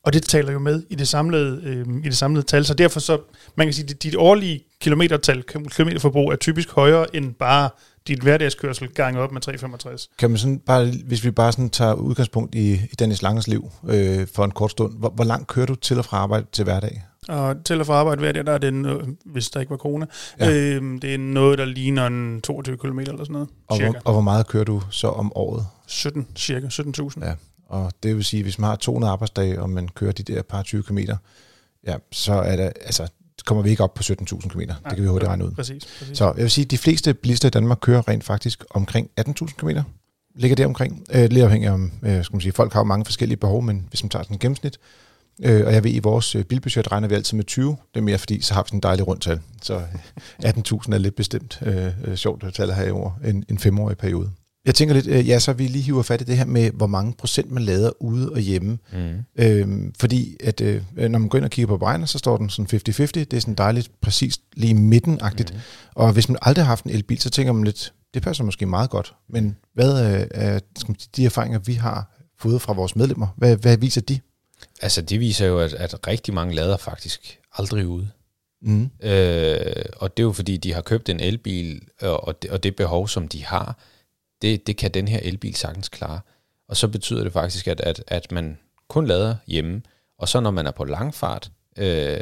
Og 0.07 0.13
det 0.13 0.23
taler 0.23 0.53
jo 0.53 0.59
med 0.59 0.83
i 0.91 0.95
det 0.95 1.09
samlede, 1.09 1.61
øh, 1.65 1.87
i 2.05 2.09
det 2.09 2.17
samlede 2.17 2.47
tal. 2.47 2.65
Så 2.65 2.75
derfor 2.75 3.01
så, 3.01 3.19
man 3.57 3.67
kan 3.67 3.75
sige, 3.75 3.87
at 3.91 4.03
dit 4.03 4.17
årlige 4.17 4.65
kilometertal, 4.81 5.43
kilometerforbrug 5.77 6.33
er 6.33 6.37
typisk 6.37 6.71
højere 6.71 7.17
end 7.17 7.35
bare 7.35 7.71
dit 8.07 8.21
hverdagskørsel 8.23 8.89
gange 8.89 9.21
op 9.21 9.33
med 9.33 9.41
365. 9.41 10.09
Kan 10.19 10.31
man 10.31 10.39
sådan 10.39 10.59
bare, 10.59 10.93
hvis 11.07 11.25
vi 11.25 11.31
bare 11.31 11.53
sådan 11.53 11.71
tager 11.71 11.95
udgangspunkt 11.95 12.55
i, 12.55 12.73
i 12.73 12.95
Dennis 12.99 13.23
Langes 13.23 13.49
liv 13.49 13.71
øh, 13.89 14.27
for 14.35 14.45
en 14.45 14.51
kort 14.51 14.71
stund, 14.71 14.99
hvor, 14.99 15.11
hvor 15.11 15.25
langt 15.25 15.47
kører 15.49 15.67
du 15.67 15.75
til 15.75 15.99
og 15.99 16.05
fra 16.05 16.17
arbejde 16.17 16.47
til 16.53 16.65
hverdag? 16.65 17.03
Og 17.29 17.57
til 17.65 17.81
og 17.81 17.87
fra 17.87 17.95
arbejde 17.95 18.21
hver 18.21 18.33
dag, 18.33 18.47
der 18.47 18.53
er 18.53 18.59
det, 18.59 18.69
en, 18.69 19.17
hvis 19.25 19.51
der 19.51 19.61
ikke 19.61 19.71
var 19.71 19.77
corona, 19.77 20.07
Ja. 20.41 20.47
ja. 20.51 20.75
øh, 20.77 21.03
det 21.03 21.15
er 21.15 21.19
noget, 21.19 21.59
der 21.59 21.65
ligner 21.65 22.07
en 22.07 22.41
22 22.43 22.77
km 22.77 22.99
eller 22.99 23.17
sådan 23.19 23.33
noget. 23.33 23.49
Og 23.69 23.77
Cirka. 23.77 23.91
hvor, 23.91 24.01
og 24.05 24.13
hvor 24.13 24.21
meget 24.23 24.47
kører 24.47 24.65
du 24.65 24.83
så 24.91 25.09
om 25.09 25.33
året? 25.35 25.67
17, 25.87 26.27
cirka 26.37 26.67
17.000. 26.67 27.27
Ja. 27.27 27.33
Og 27.67 27.93
det 28.03 28.17
vil 28.17 28.25
sige, 28.25 28.43
hvis 28.43 28.59
man 28.59 28.69
har 28.69 28.77
200 28.77 29.13
arbejdsdage, 29.13 29.63
og 29.63 29.71
man 29.71 29.89
kører 29.89 30.13
de 30.13 30.23
der 30.23 30.43
par 30.43 30.63
20 30.63 30.83
km, 30.83 30.99
ja, 31.87 31.97
så 32.13 32.33
er 32.33 32.57
der, 32.57 32.65
altså, 32.85 33.09
kommer 33.47 33.63
vi 33.63 33.71
ikke 33.71 33.83
op 33.83 33.95
på 33.95 34.03
17.000 34.03 34.49
km. 34.49 34.61
Det 34.61 34.77
kan 34.89 35.03
vi 35.03 35.09
hurtigt 35.09 35.29
regne 35.29 35.45
ud. 35.45 35.51
Præcis, 35.51 35.87
præcis. 35.99 36.19
Så 36.19 36.25
jeg 36.25 36.43
vil 36.43 36.51
sige, 36.51 36.65
at 36.65 36.71
de 36.71 36.79
fleste 36.79 37.15
bilister 37.15 37.49
i 37.49 37.51
Danmark 37.51 37.79
kører 37.81 38.09
rent 38.09 38.25
faktisk 38.25 38.65
omkring 38.71 39.11
18.000 39.21 39.47
km. 39.57 39.69
Ligger 40.35 40.57
det 40.57 40.67
omkring. 40.67 41.05
Øh, 41.13 41.31
lidt 41.31 41.45
afhængig 41.45 41.71
om, 41.71 41.93
øh, 42.03 42.25
skal 42.25 42.35
man 42.35 42.41
sige, 42.41 42.53
folk 42.53 42.73
har 42.73 42.81
jo 42.81 42.85
mange 42.85 43.05
forskellige 43.05 43.37
behov, 43.37 43.63
men 43.63 43.87
hvis 43.89 44.03
man 44.03 44.11
tager 44.11 44.23
sådan 44.23 44.35
en 44.35 44.39
gennemsnit, 44.39 44.79
øh, 45.43 45.67
og 45.67 45.73
jeg 45.73 45.85
ved, 45.85 45.95
i 45.95 45.99
vores 45.99 46.35
øh, 46.35 46.45
bilbudget 46.45 46.93
regner 46.93 47.09
vi 47.09 47.15
altid 47.15 47.37
med 47.37 47.45
20. 47.45 47.77
Det 47.95 48.01
er 48.01 48.05
mere 48.05 48.19
fordi, 48.19 48.41
så 48.41 48.55
har 48.55 48.63
vi 48.63 48.69
sådan 48.69 48.79
en 48.79 48.83
dejlig 48.83 49.07
rundtal. 49.07 49.41
Så 49.63 49.75
øh, 49.75 49.81
18.000 50.45 50.95
er 50.95 50.99
lidt 50.99 51.17
bestemt 51.17 51.63
øh, 51.63 52.17
sjovt 52.17 52.45
at 52.45 52.55
tale 52.55 52.75
her 52.75 52.93
over 52.93 53.11
en, 53.25 53.45
en 53.49 53.59
femårig 53.59 53.99
periode. 53.99 54.31
Jeg 54.67 54.75
tænker 54.75 54.95
lidt, 54.95 55.07
øh, 55.07 55.29
ja, 55.29 55.39
så 55.39 55.53
vi 55.53 55.67
lige 55.67 55.83
hiver 55.83 56.03
fat 56.03 56.21
i 56.21 56.25
det 56.25 56.37
her 56.37 56.45
med, 56.45 56.71
hvor 56.71 56.87
mange 56.87 57.13
procent 57.13 57.51
man 57.51 57.63
lader 57.63 58.03
ude 58.03 58.31
og 58.31 58.41
hjemme. 58.41 58.79
Mm. 58.93 59.25
Øhm, 59.37 59.95
fordi 59.99 60.37
at 60.41 60.61
øh, 60.61 60.83
når 60.97 61.19
man 61.19 61.29
går 61.29 61.39
ind 61.39 61.45
og 61.45 61.51
kigger 61.51 61.67
på 61.67 61.77
beregner, 61.77 62.07
så 62.07 62.19
står 62.19 62.37
den 62.37 62.51
sådan 62.51 62.81
50-50. 62.89 63.07
Det 63.07 63.33
er 63.33 63.41
sådan 63.41 63.55
dejligt 63.55 63.91
præcist 64.01 64.41
lige 64.57 64.75
midten-agtigt. 64.75 65.55
Mm. 65.55 65.61
Og 65.95 66.13
hvis 66.13 66.29
man 66.29 66.39
aldrig 66.43 66.65
har 66.65 66.69
haft 66.69 66.85
en 66.85 66.91
elbil, 66.91 67.21
så 67.21 67.31
tænker 67.31 67.53
man 67.53 67.65
lidt, 67.65 67.93
det 68.15 68.23
passer 68.23 68.45
måske 68.45 68.67
meget 68.67 68.91
godt. 68.91 69.15
Men 69.29 69.57
hvad 69.75 69.91
er, 69.91 70.27
er 70.31 70.61
skal 70.79 70.91
man 70.91 70.99
sige, 70.99 71.11
de 71.17 71.25
erfaringer, 71.25 71.59
vi 71.59 71.73
har 71.73 72.17
fået 72.39 72.63
fra 72.63 72.73
vores 72.73 72.97
medlemmer, 72.97 73.27
hvad, 73.37 73.57
hvad 73.57 73.77
viser 73.77 74.01
de? 74.01 74.21
Altså, 74.83 75.03
det 75.03 75.21
viser 75.21 75.47
jo, 75.47 75.59
at, 75.59 75.73
at 75.73 76.07
rigtig 76.07 76.35
mange 76.35 76.55
lader 76.55 76.77
faktisk 76.77 77.39
aldrig 77.59 77.87
ude. 77.87 78.09
Mm. 78.63 78.91
Øh, 79.03 79.85
og 79.97 80.17
det 80.17 80.23
er 80.23 80.27
jo 80.27 80.33
fordi, 80.33 80.57
de 80.57 80.73
har 80.73 80.81
købt 80.81 81.09
en 81.09 81.21
elbil, 81.21 81.81
og 82.01 82.29
og 82.29 82.43
det, 82.43 82.51
og 82.51 82.63
det 82.63 82.77
behov, 82.77 83.09
som 83.09 83.29
de 83.29 83.45
har, 83.45 83.79
det, 84.47 84.67
det 84.67 84.77
kan 84.77 84.91
den 84.91 85.09
her 85.09 85.19
elbil 85.23 85.55
sagtens 85.55 85.89
klare. 85.89 86.21
Og 86.69 86.77
så 86.77 86.89
betyder 86.89 87.23
det 87.25 87.33
faktisk, 87.33 87.69
at, 87.69 87.81
at, 87.81 88.05
at 88.07 88.33
man 88.33 88.59
kun 88.89 89.07
lader 89.07 89.37
hjemme, 89.47 89.83
og 90.19 90.29
så 90.29 90.41
når 90.41 90.51
man 90.51 90.67
er 90.67 90.71
på 90.71 90.85
langfart, 90.85 91.51
øh, 91.79 92.21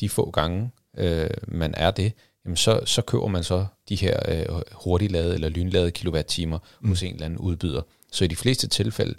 de 0.00 0.08
få 0.08 0.30
gange, 0.30 0.70
øh, 0.98 1.30
man 1.48 1.74
er 1.76 1.90
det, 1.90 2.12
jamen 2.44 2.56
så, 2.56 2.80
så 2.84 3.02
køber 3.02 3.26
man 3.26 3.44
så 3.44 3.66
de 3.88 3.96
her 3.96 4.20
øh, 4.28 4.62
hurtigladede 4.72 5.34
eller 5.34 5.48
lynladede 5.48 5.90
kilowatt-timer 5.90 6.58
mm. 6.80 6.88
hos 6.88 7.02
en 7.02 7.12
eller 7.12 7.24
anden 7.24 7.38
udbyder. 7.38 7.82
Så 8.12 8.24
i 8.24 8.28
de 8.28 8.36
fleste 8.36 8.68
tilfælde, 8.68 9.14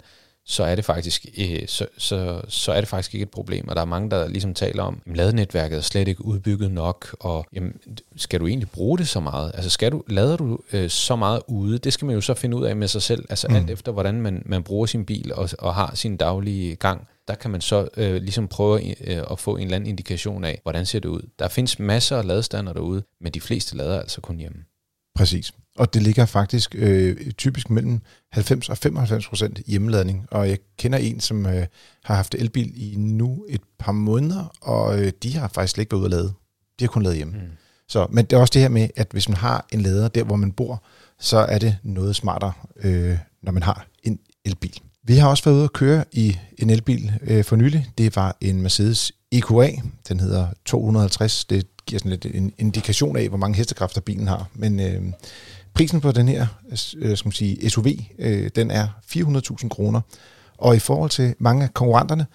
så 0.50 0.64
er 0.64 0.74
det 0.74 0.84
faktisk 0.84 1.26
øh, 1.38 1.62
så, 1.66 1.86
så, 1.98 2.40
så 2.48 2.72
er 2.72 2.80
det 2.80 2.88
faktisk 2.88 3.14
ikke 3.14 3.22
et 3.22 3.30
problem. 3.30 3.68
Og 3.68 3.76
der 3.76 3.82
er 3.82 3.86
mange, 3.86 4.10
der 4.10 4.28
ligesom 4.28 4.54
taler 4.54 4.82
om, 4.82 5.02
at 5.06 5.16
ladenetværket 5.16 5.76
er 5.76 5.80
slet 5.80 6.08
ikke 6.08 6.24
udbygget 6.24 6.70
nok, 6.70 7.16
og 7.20 7.46
jamen, 7.52 7.76
skal 8.16 8.40
du 8.40 8.46
egentlig 8.46 8.70
bruge 8.70 8.98
det 8.98 9.08
så 9.08 9.20
meget? 9.20 9.52
Altså 9.54 9.70
skal 9.70 9.92
du, 9.92 10.02
lader 10.06 10.36
du 10.36 10.58
øh, 10.72 10.90
så 10.90 11.16
meget 11.16 11.42
ude? 11.46 11.78
Det 11.78 11.92
skal 11.92 12.06
man 12.06 12.14
jo 12.14 12.20
så 12.20 12.34
finde 12.34 12.56
ud 12.56 12.64
af 12.64 12.76
med 12.76 12.88
sig 12.88 13.02
selv, 13.02 13.24
altså 13.30 13.46
mm. 13.48 13.54
alt 13.54 13.70
efter, 13.70 13.92
hvordan 13.92 14.20
man, 14.20 14.42
man 14.46 14.62
bruger 14.62 14.86
sin 14.86 15.04
bil 15.04 15.32
og, 15.34 15.50
og 15.58 15.74
har 15.74 15.94
sin 15.94 16.16
daglige 16.16 16.76
gang. 16.76 17.08
Der 17.28 17.34
kan 17.34 17.50
man 17.50 17.60
så 17.60 17.88
øh, 17.96 18.14
ligesom 18.14 18.48
prøve 18.48 19.08
øh, 19.08 19.24
at 19.30 19.38
få 19.38 19.56
en 19.56 19.62
eller 19.62 19.76
anden 19.76 19.88
indikation 19.88 20.44
af, 20.44 20.60
hvordan 20.62 20.86
ser 20.86 21.00
det 21.00 21.08
ud. 21.08 21.22
Der 21.38 21.48
findes 21.48 21.78
masser 21.78 22.16
af 22.16 22.26
ladestander 22.26 22.72
derude, 22.72 23.02
men 23.20 23.32
de 23.32 23.40
fleste 23.40 23.76
lader 23.76 24.00
altså 24.00 24.20
kun 24.20 24.36
hjemme. 24.36 24.58
Præcis. 25.14 25.52
Og 25.78 25.94
det 25.94 26.02
ligger 26.02 26.26
faktisk 26.26 26.74
øh, 26.78 27.30
typisk 27.30 27.70
mellem 27.70 28.00
90 28.32 28.68
og 28.68 28.78
95 28.78 29.28
procent 29.28 29.60
hjemmeladning. 29.66 30.26
Og 30.30 30.48
jeg 30.48 30.58
kender 30.78 30.98
en, 30.98 31.20
som 31.20 31.46
øh, 31.46 31.66
har 32.04 32.14
haft 32.14 32.34
elbil 32.34 32.72
i 32.74 32.94
nu 32.96 33.44
et 33.48 33.60
par 33.78 33.92
måneder, 33.92 34.52
og 34.60 35.00
øh, 35.00 35.12
de 35.22 35.36
har 35.36 35.48
faktisk 35.48 35.74
slet 35.74 35.82
ikke 35.82 35.92
været 35.92 36.00
ude 36.00 36.06
at 36.06 36.10
lade. 36.10 36.32
De 36.78 36.84
har 36.84 36.88
kun 36.88 37.02
lavet 37.02 37.16
hjemme. 37.16 37.32
Mm. 37.32 37.40
Så, 37.88 38.06
men 38.10 38.24
det 38.24 38.36
er 38.36 38.40
også 38.40 38.52
det 38.52 38.62
her 38.62 38.68
med, 38.68 38.88
at 38.96 39.08
hvis 39.12 39.28
man 39.28 39.36
har 39.36 39.66
en 39.72 39.80
lader 39.80 40.08
der, 40.08 40.24
hvor 40.24 40.36
man 40.36 40.52
bor, 40.52 40.82
så 41.18 41.38
er 41.38 41.58
det 41.58 41.76
noget 41.82 42.16
smartere, 42.16 42.52
øh, 42.82 43.18
når 43.42 43.52
man 43.52 43.62
har 43.62 43.86
en 44.02 44.18
elbil. 44.44 44.80
Vi 45.02 45.16
har 45.16 45.28
også 45.28 45.44
været 45.44 45.56
ude 45.56 45.64
at 45.64 45.72
køre 45.72 46.04
i 46.12 46.38
en 46.58 46.70
elbil 46.70 47.12
øh, 47.22 47.44
for 47.44 47.56
nylig. 47.56 47.86
Det 47.98 48.16
var 48.16 48.36
en 48.40 48.62
Mercedes 48.62 49.12
EQA. 49.32 49.70
Den 50.08 50.20
hedder 50.20 50.46
250. 50.64 51.44
Det 51.44 51.66
giver 51.86 51.98
sådan 51.98 52.10
lidt 52.10 52.26
en 52.26 52.52
indikation 52.58 53.16
af, 53.16 53.28
hvor 53.28 53.38
mange 53.38 53.56
hestekræfter 53.56 54.00
bilen 54.00 54.28
har. 54.28 54.48
Men 54.54 54.80
øh, 54.80 55.02
prisen 55.78 56.00
på 56.00 56.12
den 56.12 56.28
her 56.28 56.46
øh, 56.70 56.78
øh 56.98 57.16
skal 57.16 57.26
man 57.28 57.32
sige, 57.32 57.70
SUV, 57.70 57.86
øh, 58.18 58.50
den 58.56 58.70
er 58.70 58.88
400.000 59.06 59.68
kroner. 59.68 60.00
Og 60.56 60.76
i 60.76 60.78
forhold 60.78 61.10
til 61.10 61.34
mange 61.38 61.64
af 61.64 61.74
konkurrenterne, 61.74 62.26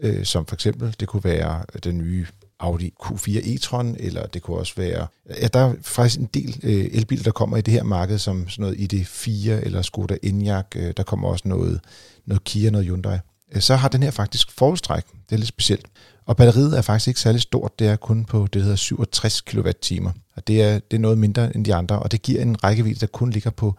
øh, 0.00 0.24
som 0.24 0.46
for 0.46 0.56
eksempel, 0.56 0.96
det 1.00 1.08
kunne 1.08 1.24
være 1.24 1.62
øh, 1.74 1.80
den 1.84 1.98
nye 1.98 2.26
Audi 2.58 2.92
Q4 3.02 3.28
e-tron, 3.28 3.96
eller 3.98 4.26
det 4.26 4.42
kunne 4.42 4.56
også 4.56 4.72
være... 4.76 5.06
Ja, 5.42 5.46
der 5.46 5.60
er 5.60 5.74
faktisk 5.82 6.20
en 6.20 6.28
del 6.34 6.60
øh, 6.62 6.88
elbiler, 6.92 7.22
der 7.22 7.30
kommer 7.30 7.56
i 7.56 7.60
det 7.60 7.74
her 7.74 7.82
marked, 7.82 8.18
som 8.18 8.48
sådan 8.48 8.62
noget 8.62 8.92
ID4 8.92 9.50
eller 9.50 9.82
Skoda 9.82 10.16
Enyaq. 10.22 10.66
Øh, 10.76 10.94
der 10.96 11.02
kommer 11.02 11.28
også 11.28 11.48
noget, 11.48 11.80
noget 12.26 12.44
Kia, 12.44 12.70
noget 12.70 12.86
Hyundai. 12.86 13.18
Øh, 13.52 13.62
så 13.62 13.76
har 13.76 13.88
den 13.88 14.02
her 14.02 14.10
faktisk 14.10 14.50
forholdstræk. 14.50 15.04
Det 15.06 15.34
er 15.34 15.36
lidt 15.36 15.48
specielt. 15.48 15.86
Og 16.26 16.36
batteriet 16.36 16.78
er 16.78 16.82
faktisk 16.82 17.08
ikke 17.08 17.20
særlig 17.20 17.40
stort. 17.40 17.78
Det 17.78 17.88
er 17.88 17.96
kun 17.96 18.24
på 18.24 18.42
det, 18.42 18.54
der 18.54 18.60
hedder 18.60 18.76
67 18.76 19.40
kWh. 19.40 20.10
Og 20.40 20.46
det 20.46 20.62
er, 20.62 20.78
det 20.78 20.96
er 20.96 21.00
noget 21.00 21.18
mindre 21.18 21.56
end 21.56 21.64
de 21.64 21.74
andre, 21.74 21.98
og 21.98 22.12
det 22.12 22.22
giver 22.22 22.42
en 22.42 22.64
rækkevidde, 22.64 23.00
der 23.00 23.06
kun 23.06 23.30
ligger 23.30 23.50
på 23.50 23.74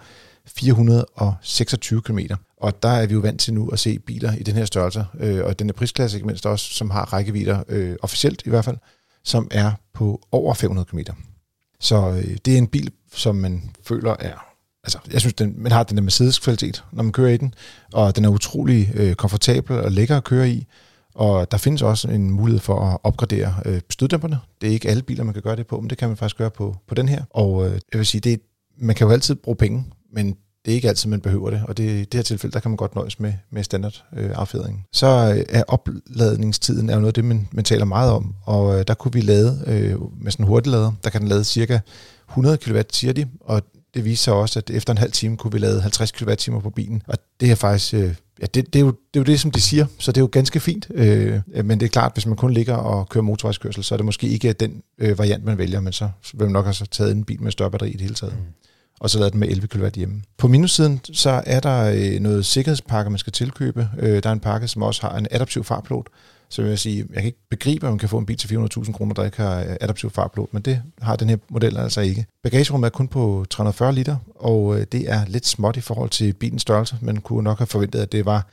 426 0.47 2.01
km. 2.01 2.19
Og 2.57 2.83
der 2.83 2.89
er 2.89 3.07
vi 3.07 3.13
jo 3.13 3.19
vant 3.19 3.41
til 3.41 3.53
nu 3.53 3.69
at 3.69 3.79
se 3.79 3.99
biler 3.99 4.35
i 4.35 4.43
den 4.43 4.55
her 4.55 4.65
størrelse, 4.65 5.05
øh, 5.19 5.45
og 5.45 5.59
den 5.59 5.67
her 5.67 5.73
prisklasse 5.73 6.17
ikke 6.17 6.27
mindst 6.27 6.45
også, 6.45 6.73
som 6.73 6.89
har 6.89 7.13
rækkevidder, 7.13 7.63
øh, 7.67 7.95
officielt 8.01 8.43
i 8.45 8.49
hvert 8.49 8.65
fald, 8.65 8.77
som 9.23 9.47
er 9.51 9.71
på 9.93 10.21
over 10.31 10.53
500 10.53 10.85
km. 10.85 10.99
Så 11.79 12.09
øh, 12.09 12.37
det 12.45 12.53
er 12.53 12.57
en 12.57 12.67
bil, 12.67 12.91
som 13.15 13.35
man 13.35 13.71
føler 13.83 14.15
er... 14.19 14.45
Altså, 14.83 14.99
jeg 15.11 15.19
synes, 15.19 15.33
den, 15.33 15.53
man 15.57 15.71
har 15.71 15.83
den 15.83 15.97
der 15.97 16.03
Mercedes-kvalitet, 16.03 16.83
når 16.91 17.03
man 17.03 17.11
kører 17.11 17.29
i 17.29 17.37
den, 17.37 17.53
og 17.93 18.15
den 18.15 18.25
er 18.25 18.29
utrolig 18.29 18.91
øh, 18.93 19.15
komfortabel 19.15 19.79
og 19.79 19.91
lækker 19.91 20.17
at 20.17 20.23
køre 20.23 20.49
i. 20.49 20.67
Og 21.13 21.51
der 21.51 21.57
findes 21.57 21.81
også 21.81 22.07
en 22.07 22.31
mulighed 22.31 22.59
for 22.59 22.79
at 22.79 22.97
opgradere 23.03 23.55
øh, 23.65 23.81
støddæmperne. 23.89 24.39
Det 24.61 24.69
er 24.69 24.73
ikke 24.73 24.89
alle 24.89 25.03
biler, 25.03 25.23
man 25.23 25.33
kan 25.33 25.43
gøre 25.43 25.55
det 25.55 25.67
på, 25.67 25.81
men 25.81 25.89
det 25.89 25.97
kan 25.97 26.07
man 26.07 26.17
faktisk 26.17 26.37
gøre 26.37 26.51
på, 26.51 26.75
på 26.87 26.95
den 26.95 27.09
her. 27.09 27.23
Og 27.29 27.65
øh, 27.65 27.71
jeg 27.71 27.97
vil 27.97 28.05
sige, 28.05 28.21
det 28.21 28.33
er, 28.33 28.37
man 28.77 28.95
kan 28.95 29.07
jo 29.07 29.13
altid 29.13 29.35
bruge 29.35 29.55
penge, 29.55 29.85
men 30.13 30.35
det 30.65 30.71
er 30.71 30.75
ikke 30.75 30.87
altid, 30.87 31.09
man 31.09 31.21
behøver 31.21 31.49
det, 31.49 31.63
og 31.67 31.77
det, 31.77 31.83
i 31.83 31.99
det 31.99 32.13
her 32.13 32.21
tilfælde, 32.21 32.53
der 32.53 32.59
kan 32.59 32.71
man 32.71 32.77
godt 32.77 32.95
nøjes 32.95 33.19
med, 33.19 33.33
med 33.51 33.63
standard 33.63 34.03
øh, 34.17 34.29
affjedring. 34.33 34.85
Så 34.93 35.33
øh, 35.37 35.45
er 35.49 35.63
opladningstiden 35.67 36.89
er 36.89 36.93
jo 36.93 36.99
noget 36.99 37.09
af 37.09 37.13
det, 37.13 37.25
man, 37.25 37.47
man 37.51 37.65
taler 37.65 37.85
meget 37.85 38.11
om, 38.11 38.35
og 38.45 38.79
øh, 38.79 38.83
der 38.87 38.93
kunne 38.93 39.13
vi 39.13 39.21
lade 39.21 39.63
øh, 39.67 40.21
med 40.23 40.31
sådan 40.31 40.45
en 40.45 40.47
hurtiglader, 40.47 40.91
der 41.03 41.09
kan 41.09 41.21
den 41.21 41.29
lade 41.29 41.43
cirka 41.43 41.79
100 42.29 42.57
kW, 42.57 42.81
siger 42.91 43.13
de, 43.13 43.27
og 43.41 43.61
det 43.93 44.05
viser 44.05 44.23
sig 44.23 44.33
også, 44.33 44.59
at 44.59 44.69
efter 44.69 44.93
en 44.93 44.97
halv 44.97 45.11
time 45.11 45.37
kunne 45.37 45.53
vi 45.53 45.59
lade 45.59 45.81
50 45.81 46.11
kWh 46.11 46.61
på 46.61 46.69
bilen, 46.69 47.03
og 47.07 47.17
det 47.39 47.51
er 47.51 47.55
faktisk... 47.55 47.93
Øh, 47.93 48.15
ja, 48.41 48.45
det, 48.45 48.73
det, 48.73 48.75
er 48.75 48.83
jo, 48.85 48.91
det 48.91 49.19
er 49.19 49.19
jo 49.19 49.23
det, 49.23 49.39
som 49.39 49.51
de 49.51 49.61
siger, 49.61 49.85
så 49.99 50.11
det 50.11 50.17
er 50.17 50.21
jo 50.21 50.29
ganske 50.31 50.59
fint. 50.59 50.87
Øh, 50.93 51.39
men 51.63 51.79
det 51.79 51.85
er 51.85 51.89
klart, 51.89 52.13
hvis 52.13 52.25
man 52.25 52.35
kun 52.35 52.53
ligger 52.53 52.75
og 52.75 53.09
kører 53.09 53.23
motorvejskørsel, 53.23 53.83
så 53.83 53.95
er 53.95 53.97
det 53.97 54.05
måske 54.05 54.27
ikke 54.27 54.53
den 54.53 54.83
øh, 54.97 55.17
variant, 55.17 55.43
man 55.43 55.57
vælger, 55.57 55.79
men 55.79 55.93
så 55.93 56.09
vil 56.33 56.45
man 56.45 56.51
nok 56.51 56.65
have 56.65 56.73
taget 56.73 57.11
en 57.11 57.23
bil 57.23 57.43
med 57.43 57.51
større 57.51 57.71
batteri 57.71 57.89
i 57.89 57.93
det 57.93 58.01
hele 58.01 58.15
taget. 58.15 58.33
Mm 58.33 58.45
og 59.01 59.09
så 59.09 59.19
lavet 59.19 59.33
den 59.33 59.39
med 59.39 59.47
11 59.47 59.67
kW 59.67 59.87
hjemme. 59.95 60.21
På 60.37 60.47
minussiden, 60.47 61.01
så 61.13 61.43
er 61.45 61.59
der 61.59 61.91
øh, 61.95 62.19
noget 62.19 62.45
sikkerhedspakke, 62.45 63.09
man 63.09 63.17
skal 63.17 63.33
tilkøbe. 63.33 63.89
Øh, 63.99 64.23
der 64.23 64.29
er 64.29 64.33
en 64.33 64.39
pakke, 64.39 64.67
som 64.67 64.81
også 64.81 65.01
har 65.01 65.17
en 65.17 65.27
adaptiv 65.31 65.63
farplot. 65.63 66.07
Så 66.51 66.61
vil 66.61 66.69
jeg 66.69 66.79
sige, 66.79 67.05
jeg 67.09 67.15
kan 67.15 67.25
ikke 67.25 67.39
begribe, 67.49 67.87
at 67.87 67.91
man 67.91 67.99
kan 67.99 68.09
få 68.09 68.17
en 68.17 68.25
bil 68.25 68.37
til 68.37 68.55
400.000 68.55 68.91
kroner, 68.91 69.13
der 69.13 69.25
ikke 69.25 69.37
har 69.37 69.59
øh, 69.59 69.75
adaptiv 69.81 70.09
farplot, 70.09 70.53
men 70.53 70.61
det 70.61 70.81
har 71.01 71.15
den 71.15 71.29
her 71.29 71.37
model 71.49 71.77
altså 71.77 72.01
ikke. 72.01 72.25
Bagagerummet 72.43 72.87
er 72.87 72.91
kun 72.91 73.07
på 73.07 73.45
340 73.49 73.93
liter, 73.93 74.15
og 74.35 74.79
øh, 74.79 74.85
det 74.91 75.11
er 75.11 75.25
lidt 75.27 75.47
småt 75.47 75.77
i 75.77 75.81
forhold 75.81 76.09
til 76.09 76.33
bilens 76.33 76.61
størrelse. 76.61 76.97
Man 77.01 77.17
kunne 77.17 77.43
nok 77.43 77.57
have 77.57 77.67
forventet, 77.67 77.99
at 77.99 78.11
det 78.11 78.25
var 78.25 78.47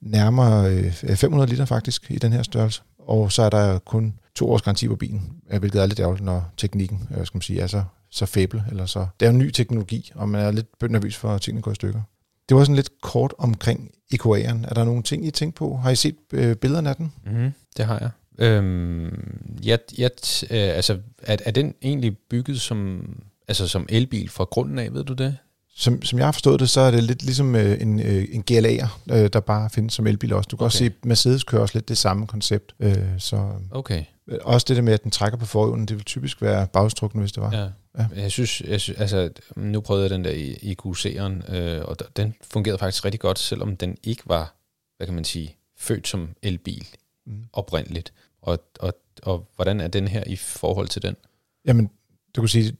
nærmere 0.00 0.74
øh, 0.74 1.16
500 1.16 1.50
liter 1.50 1.64
faktisk 1.64 2.10
i 2.10 2.18
den 2.18 2.32
her 2.32 2.42
størrelse. 2.42 2.82
Og 2.98 3.32
så 3.32 3.42
er 3.42 3.50
der 3.50 3.78
kun 3.78 4.14
to 4.34 4.50
års 4.50 4.62
garanti 4.62 4.88
på 4.88 4.96
bilen, 4.96 5.32
hvilket 5.58 5.82
er 5.82 5.86
lidt 5.86 6.00
ærgerligt, 6.00 6.24
når 6.24 6.52
teknikken, 6.56 7.08
skal 7.10 7.36
man 7.36 7.42
sige, 7.42 7.60
er 7.60 7.66
så 7.66 7.82
så 8.10 8.26
fæbel. 8.26 8.62
eller 8.70 8.86
så. 8.86 9.06
Det 9.20 9.26
er 9.26 9.30
en 9.30 9.38
ny 9.38 9.50
teknologi, 9.50 10.12
og 10.14 10.28
man 10.28 10.40
er 10.40 10.50
lidt 10.50 10.90
nervøs 10.90 11.16
for, 11.16 11.30
at 11.30 11.40
tingene 11.40 11.62
går 11.62 11.72
i 11.72 11.74
stykker. 11.74 12.00
Det 12.48 12.56
var 12.56 12.62
sådan 12.64 12.76
lidt 12.76 13.00
kort 13.00 13.34
omkring 13.38 13.90
EQA'en. 14.14 14.68
Er 14.68 14.74
der 14.74 14.84
nogle 14.84 15.02
ting, 15.02 15.26
I 15.26 15.30
tænker 15.30 15.56
på? 15.56 15.76
Har 15.76 15.90
I 15.90 15.96
set 15.96 16.16
øh, 16.32 16.56
billederne 16.56 16.88
af 16.88 16.96
den? 16.96 17.12
Mm, 17.26 17.52
det 17.76 17.84
har 17.84 17.98
jeg. 17.98 18.10
Øhm, 18.38 19.58
jeg, 19.64 19.78
jeg 19.98 20.10
øh, 20.50 20.76
altså, 20.76 20.98
er, 21.22 21.36
er 21.44 21.50
den 21.50 21.74
egentlig 21.82 22.18
bygget 22.30 22.60
som, 22.60 23.10
altså 23.48 23.68
som 23.68 23.86
elbil 23.88 24.28
fra 24.28 24.44
grunden 24.44 24.78
af, 24.78 24.94
ved 24.94 25.04
du 25.04 25.12
det? 25.12 25.36
Som, 25.76 26.02
som 26.02 26.18
jeg 26.18 26.26
har 26.26 26.32
forstået 26.32 26.60
det, 26.60 26.70
så 26.70 26.80
er 26.80 26.90
det 26.90 27.04
lidt 27.04 27.22
ligesom 27.22 27.54
øh, 27.54 27.80
en, 27.80 28.00
øh, 28.00 28.24
en 28.30 28.44
GLA'er, 28.50 28.88
øh, 29.10 29.30
der 29.32 29.40
bare 29.40 29.70
findes 29.70 29.94
som 29.94 30.06
elbil 30.06 30.32
også. 30.32 30.48
Du 30.48 30.56
kan 30.56 30.62
okay. 30.62 30.66
også 30.66 30.78
se, 30.78 30.90
Mercedes 31.04 31.44
kører 31.44 31.62
også 31.62 31.78
lidt 31.78 31.88
det 31.88 31.98
samme 31.98 32.26
koncept. 32.26 32.74
Øh, 32.80 32.96
så 33.18 33.52
okay. 33.70 34.04
Også 34.42 34.64
det 34.68 34.76
der 34.76 34.82
med, 34.82 34.92
at 34.92 35.02
den 35.02 35.10
trækker 35.10 35.38
på 35.38 35.46
forhjulen, 35.46 35.86
det 35.86 35.96
vil 35.96 36.04
typisk 36.04 36.42
være 36.42 36.66
bagstrukne, 36.66 37.20
hvis 37.20 37.32
det 37.32 37.42
var. 37.42 37.56
Ja. 37.56 37.68
ja. 37.98 38.22
Jeg, 38.22 38.30
synes, 38.30 38.60
jeg 38.60 38.80
synes, 38.80 38.98
altså, 38.98 39.30
nu 39.56 39.80
prøvede 39.80 40.02
jeg 40.02 40.10
den 40.10 40.24
der 40.24 40.30
i, 40.30 40.58
i 40.62 40.76
QC'eren, 40.82 41.54
øh, 41.54 41.84
og 41.84 41.96
den 42.16 42.34
fungerede 42.42 42.78
faktisk 42.78 43.04
rigtig 43.04 43.20
godt, 43.20 43.38
selvom 43.38 43.76
den 43.76 43.96
ikke 44.02 44.22
var, 44.26 44.54
hvad 44.96 45.06
kan 45.06 45.14
man 45.14 45.24
sige, 45.24 45.56
født 45.78 46.08
som 46.08 46.28
elbil 46.42 46.86
mm. 47.26 47.44
oprindeligt. 47.52 48.12
Og, 48.42 48.58
og, 48.80 48.94
og 49.22 49.48
hvordan 49.56 49.80
er 49.80 49.88
den 49.88 50.08
her 50.08 50.24
i 50.26 50.36
forhold 50.36 50.88
til 50.88 51.02
den? 51.02 51.16
Jamen, 51.64 51.90
du 52.36 52.40
kan 52.40 52.48
sige, 52.48 52.76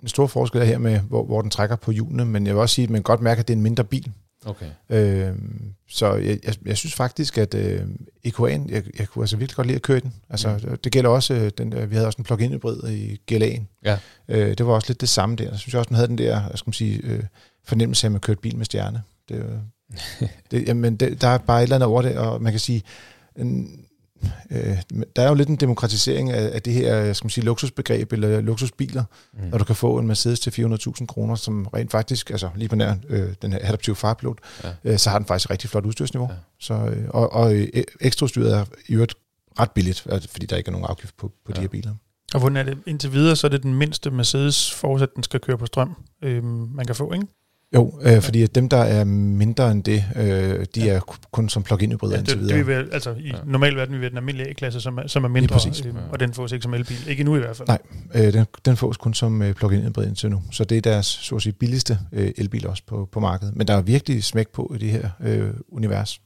den 0.00 0.08
store 0.08 0.28
forskel 0.28 0.60
er 0.60 0.64
her 0.64 0.78
med, 0.78 1.00
hvor, 1.00 1.24
hvor 1.24 1.42
den 1.42 1.50
trækker 1.50 1.76
på 1.76 1.90
hjulene, 1.90 2.24
men 2.24 2.46
jeg 2.46 2.54
vil 2.54 2.60
også 2.60 2.74
sige, 2.74 2.84
at 2.84 2.90
man 2.90 3.02
godt 3.02 3.20
mærke, 3.20 3.38
at 3.38 3.48
det 3.48 3.54
er 3.54 3.56
en 3.56 3.62
mindre 3.62 3.84
bil. 3.84 4.12
Okay. 4.46 4.66
Øh, 4.90 5.34
så 5.88 6.14
jeg, 6.14 6.38
jeg, 6.44 6.54
jeg 6.64 6.76
synes 6.76 6.94
faktisk, 6.94 7.38
at 7.38 7.54
øh, 7.54 7.80
EQA'en, 8.26 8.72
jeg, 8.72 8.82
jeg 8.98 9.08
kunne 9.08 9.22
altså 9.22 9.36
virkelig 9.36 9.56
godt 9.56 9.66
lide 9.66 9.76
at 9.76 9.82
køre 9.82 10.00
den. 10.00 10.14
Altså, 10.30 10.60
mm. 10.62 10.78
Det 10.78 10.92
gælder 10.92 11.10
også, 11.10 11.34
øh, 11.34 11.50
den, 11.58 11.90
vi 11.90 11.94
havde 11.94 12.06
også 12.06 12.18
en 12.18 12.24
plug-in 12.24 12.52
hybrid 12.52 12.90
i 12.90 13.20
GLA'en. 13.32 13.62
Ja. 13.84 13.98
Øh, 14.28 14.58
det 14.58 14.66
var 14.66 14.72
også 14.72 14.88
lidt 14.88 15.00
det 15.00 15.08
samme 15.08 15.36
der. 15.36 15.50
Jeg 15.50 15.58
synes 15.58 15.74
også, 15.74 15.88
man 15.90 15.96
havde 15.96 16.08
den 16.08 16.18
der, 16.18 16.42
jeg 16.50 16.58
skal 16.58 16.74
sige, 16.74 17.00
øh, 17.04 17.22
fornemmelse 17.64 18.06
af, 18.06 18.08
at 18.08 18.12
man 18.12 18.20
kørte 18.20 18.40
bil 18.40 18.56
med 18.56 18.64
stjerne. 18.64 19.02
Det, 19.28 19.60
det, 20.50 20.68
jamen, 20.68 20.96
det, 20.96 21.20
der 21.20 21.28
er 21.28 21.38
bare 21.38 21.58
et 21.58 21.62
eller 21.62 21.76
andet 21.76 21.86
over 21.86 22.02
det, 22.02 22.16
og 22.16 22.42
man 22.42 22.52
kan 22.52 22.60
sige, 22.60 22.82
en, 23.36 23.80
øh, 24.50 24.76
der 25.16 25.22
er 25.22 25.28
jo 25.28 25.34
lidt 25.34 25.48
en 25.48 25.56
demokratisering 25.56 26.30
af, 26.30 26.50
af 26.54 26.62
det 26.62 26.72
her 26.72 27.12
skal 27.12 27.24
man 27.24 27.30
sige, 27.30 27.44
luksusbegreb 27.44 28.12
eller 28.12 28.40
luksusbiler, 28.40 29.04
mm. 29.32 29.40
når 29.48 29.58
du 29.58 29.64
kan 29.64 29.76
få 29.76 29.98
en 29.98 30.06
Mercedes 30.06 30.40
til 30.40 30.50
400.000 30.50 31.06
kroner, 31.06 31.34
som 31.34 31.66
rent 31.74 31.90
faktisk, 31.90 32.30
altså 32.30 32.50
lige 32.56 32.68
på 32.68 32.76
nær 32.76 32.94
øh, 33.08 33.28
den 33.42 33.52
her 33.52 33.58
adaptive 33.62 33.96
farpilot, 33.96 34.38
ja. 34.64 34.70
øh, 34.84 34.98
så 34.98 35.10
har 35.10 35.18
den 35.18 35.26
faktisk 35.26 35.50
rigtig 35.50 35.70
flot 35.70 35.86
udstyrsniveau. 35.86 36.28
Ja. 36.30 36.36
Så, 36.60 36.74
øh, 36.74 37.08
og 37.08 37.32
og 37.32 37.54
øh, 37.54 37.68
ekstraudstyret 38.00 38.54
er 38.54 38.64
i 38.88 38.92
øvrigt 38.92 39.14
ret 39.60 39.70
billigt, 39.70 40.06
fordi 40.30 40.46
der 40.46 40.56
ikke 40.56 40.68
er 40.68 40.72
nogen 40.72 40.86
afgift 40.88 41.16
på, 41.16 41.28
på 41.28 41.52
ja. 41.52 41.54
de 41.54 41.60
her 41.60 41.68
biler. 41.68 41.94
Og 42.34 42.40
hvordan 42.40 42.56
er 42.56 42.62
det 42.62 42.78
indtil 42.86 43.12
videre, 43.12 43.36
så 43.36 43.46
er 43.46 43.48
det 43.48 43.62
den 43.62 43.74
mindste 43.74 44.10
Mercedes, 44.10 44.74
forudsat 44.74 45.08
den 45.16 45.22
skal 45.22 45.40
køre 45.40 45.58
på 45.58 45.66
strøm, 45.66 45.94
øh, 46.22 46.44
man 46.44 46.86
kan 46.86 46.94
få, 46.94 47.12
ikke? 47.12 47.26
Jo, 47.74 48.00
øh, 48.02 48.22
fordi 48.22 48.42
at 48.42 48.54
dem, 48.54 48.68
der 48.68 48.76
er 48.76 49.04
mindre 49.04 49.70
end 49.70 49.84
det, 49.84 50.04
øh, 50.16 50.66
de 50.74 50.80
ja. 50.80 50.92
er 50.92 51.00
kun 51.30 51.48
som 51.48 51.62
plug-in 51.62 51.92
hybrider 51.92 52.14
ja, 52.14 52.18
indtil 52.18 52.40
videre. 52.40 52.58
Det 52.58 52.66
vil, 52.66 52.88
altså, 52.92 53.10
i 53.10 53.26
ja. 53.26 53.32
normal 53.44 53.76
verden 53.76 53.94
vil 53.94 54.00
vi 54.00 54.08
den 54.08 54.16
almindelige 54.16 54.50
A-klasse, 54.50 54.80
som 54.80 54.98
er, 54.98 55.06
som 55.06 55.24
er 55.24 55.28
mindre, 55.28 55.56
øh, 55.68 55.86
ja. 55.86 55.92
og 56.10 56.20
den 56.20 56.34
fås 56.34 56.52
ikke 56.52 56.62
som 56.62 56.74
elbil. 56.74 57.08
Ikke 57.08 57.24
nu 57.24 57.36
i 57.36 57.38
hvert 57.38 57.56
fald. 57.56 57.68
Nej, 57.68 57.78
øh, 58.14 58.32
den, 58.32 58.46
den 58.64 58.76
fås 58.76 58.96
kun 58.96 59.14
som 59.14 59.42
øh, 59.42 59.54
plug-in 59.54 59.82
hybrid 59.82 60.06
indtil 60.06 60.30
nu. 60.30 60.42
Så 60.50 60.64
det 60.64 60.78
er 60.78 60.82
deres 60.82 61.06
så 61.06 61.36
at 61.36 61.42
sige, 61.42 61.52
billigste 61.52 61.98
øh, 62.12 62.32
elbil 62.36 62.66
også 62.66 62.82
på, 62.86 63.08
på 63.12 63.20
markedet. 63.20 63.56
Men 63.56 63.66
der 63.66 63.74
er 63.74 63.80
virkelig 63.80 64.24
smæk 64.24 64.48
på 64.48 64.72
i 64.74 64.78
det 64.78 64.90
her 64.90 65.10
øh, 65.20 65.50
univers. 65.68 66.20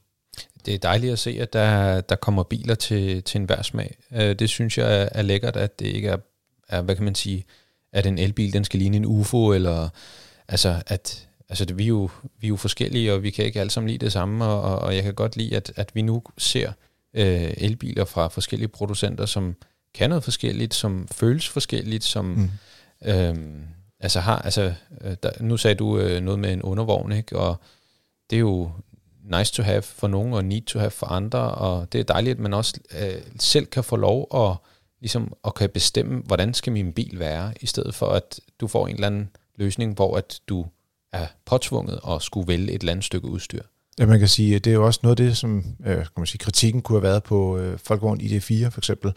Det 0.65 0.73
er 0.73 0.77
dejligt 0.77 1.13
at 1.13 1.19
se, 1.19 1.37
at 1.41 1.53
der, 1.53 2.01
der 2.01 2.15
kommer 2.15 2.43
biler 2.43 2.75
til, 2.75 3.23
til 3.23 3.39
enhver 3.39 3.61
smag. 3.61 3.97
Øh, 4.13 4.35
det 4.39 4.49
synes 4.49 4.77
jeg 4.77 5.01
er, 5.01 5.09
er 5.11 5.21
lækkert, 5.21 5.55
at 5.55 5.79
det 5.79 5.85
ikke 5.85 6.07
er, 6.07 6.17
er, 6.69 6.81
hvad 6.81 6.95
kan 6.95 7.05
man 7.05 7.15
sige, 7.15 7.45
at 7.93 8.05
en 8.05 8.17
elbil, 8.17 8.53
den 8.53 8.63
skal 8.63 8.79
ligne 8.79 8.97
en 8.97 9.05
UFO, 9.05 9.53
eller 9.53 9.89
altså 10.47 10.81
at 10.87 11.27
altså 11.53 11.65
det, 11.65 11.77
vi, 11.77 11.83
er 11.83 11.87
jo, 11.87 12.09
vi 12.39 12.47
er 12.47 12.49
jo 12.49 12.55
forskellige, 12.55 13.13
og 13.13 13.23
vi 13.23 13.29
kan 13.29 13.45
ikke 13.45 13.59
alle 13.59 13.69
sammen 13.69 13.89
lide 13.89 14.05
det 14.05 14.11
samme, 14.11 14.45
og, 14.45 14.79
og 14.79 14.95
jeg 14.95 15.03
kan 15.03 15.13
godt 15.13 15.37
lide, 15.37 15.55
at, 15.55 15.71
at 15.75 15.95
vi 15.95 16.01
nu 16.01 16.23
ser 16.37 16.71
øh, 17.13 17.53
elbiler 17.57 18.05
fra 18.05 18.27
forskellige 18.27 18.67
producenter, 18.67 19.25
som 19.25 19.55
kan 19.93 20.09
noget 20.09 20.23
forskelligt, 20.23 20.73
som 20.73 21.07
føles 21.11 21.49
forskelligt, 21.49 22.03
som 22.03 22.25
mm. 22.25 22.49
øh, 23.05 23.35
altså 23.99 24.19
har, 24.19 24.39
altså 24.39 24.73
øh, 25.01 25.15
der, 25.23 25.29
nu 25.39 25.57
sagde 25.57 25.75
du 25.75 25.99
øh, 25.99 26.21
noget 26.21 26.39
med 26.39 26.53
en 26.53 26.61
undervogn, 26.61 27.11
ikke? 27.11 27.39
og 27.39 27.55
det 28.29 28.35
er 28.35 28.39
jo 28.39 28.71
nice 29.23 29.53
to 29.53 29.63
have 29.63 29.81
for 29.81 30.07
nogen, 30.07 30.33
og 30.33 30.45
need 30.45 30.61
to 30.61 30.79
have 30.79 30.91
for 30.91 31.05
andre, 31.05 31.39
og 31.39 31.93
det 31.93 31.99
er 31.99 32.03
dejligt, 32.03 32.35
at 32.35 32.39
man 32.39 32.53
også 32.53 32.73
øh, 32.99 33.21
selv 33.39 33.65
kan 33.65 33.83
få 33.83 33.95
lov 33.95 34.27
at, 34.35 34.57
ligesom, 34.99 35.33
at 35.45 35.53
kan 35.53 35.69
bestemme, 35.69 36.21
hvordan 36.25 36.53
skal 36.53 36.73
min 36.73 36.93
bil 36.93 37.19
være, 37.19 37.53
i 37.61 37.65
stedet 37.65 37.95
for 37.95 38.07
at 38.07 38.39
du 38.59 38.67
får 38.67 38.87
en 38.87 38.93
eller 38.93 39.07
anden 39.07 39.29
løsning, 39.55 39.93
hvor 39.93 40.17
at 40.17 40.39
du 40.47 40.65
er 41.13 41.27
påtvunget 41.45 41.99
og 42.03 42.21
skulle 42.21 42.47
vælge 42.47 42.71
et 42.71 42.79
eller 42.79 42.91
andet 42.91 43.05
stykke 43.05 43.27
udstyr. 43.27 43.61
Ja, 43.99 44.05
man 44.05 44.19
kan 44.19 44.27
sige, 44.27 44.55
at 44.55 44.65
det 44.65 44.71
er 44.71 44.75
jo 44.75 44.85
også 44.85 44.99
noget 45.03 45.19
af 45.19 45.25
det, 45.25 45.37
som 45.37 45.65
øh, 45.85 45.95
kan 45.95 46.07
man 46.17 46.25
sige, 46.25 46.39
kritikken 46.39 46.81
kunne 46.81 46.95
have 46.95 47.03
været 47.03 47.23
på 47.23 47.57
øh, 47.57 47.79
Folkevogn 47.79 48.21
ID4 48.21 48.67
for 48.69 48.79
eksempel, 48.79 49.11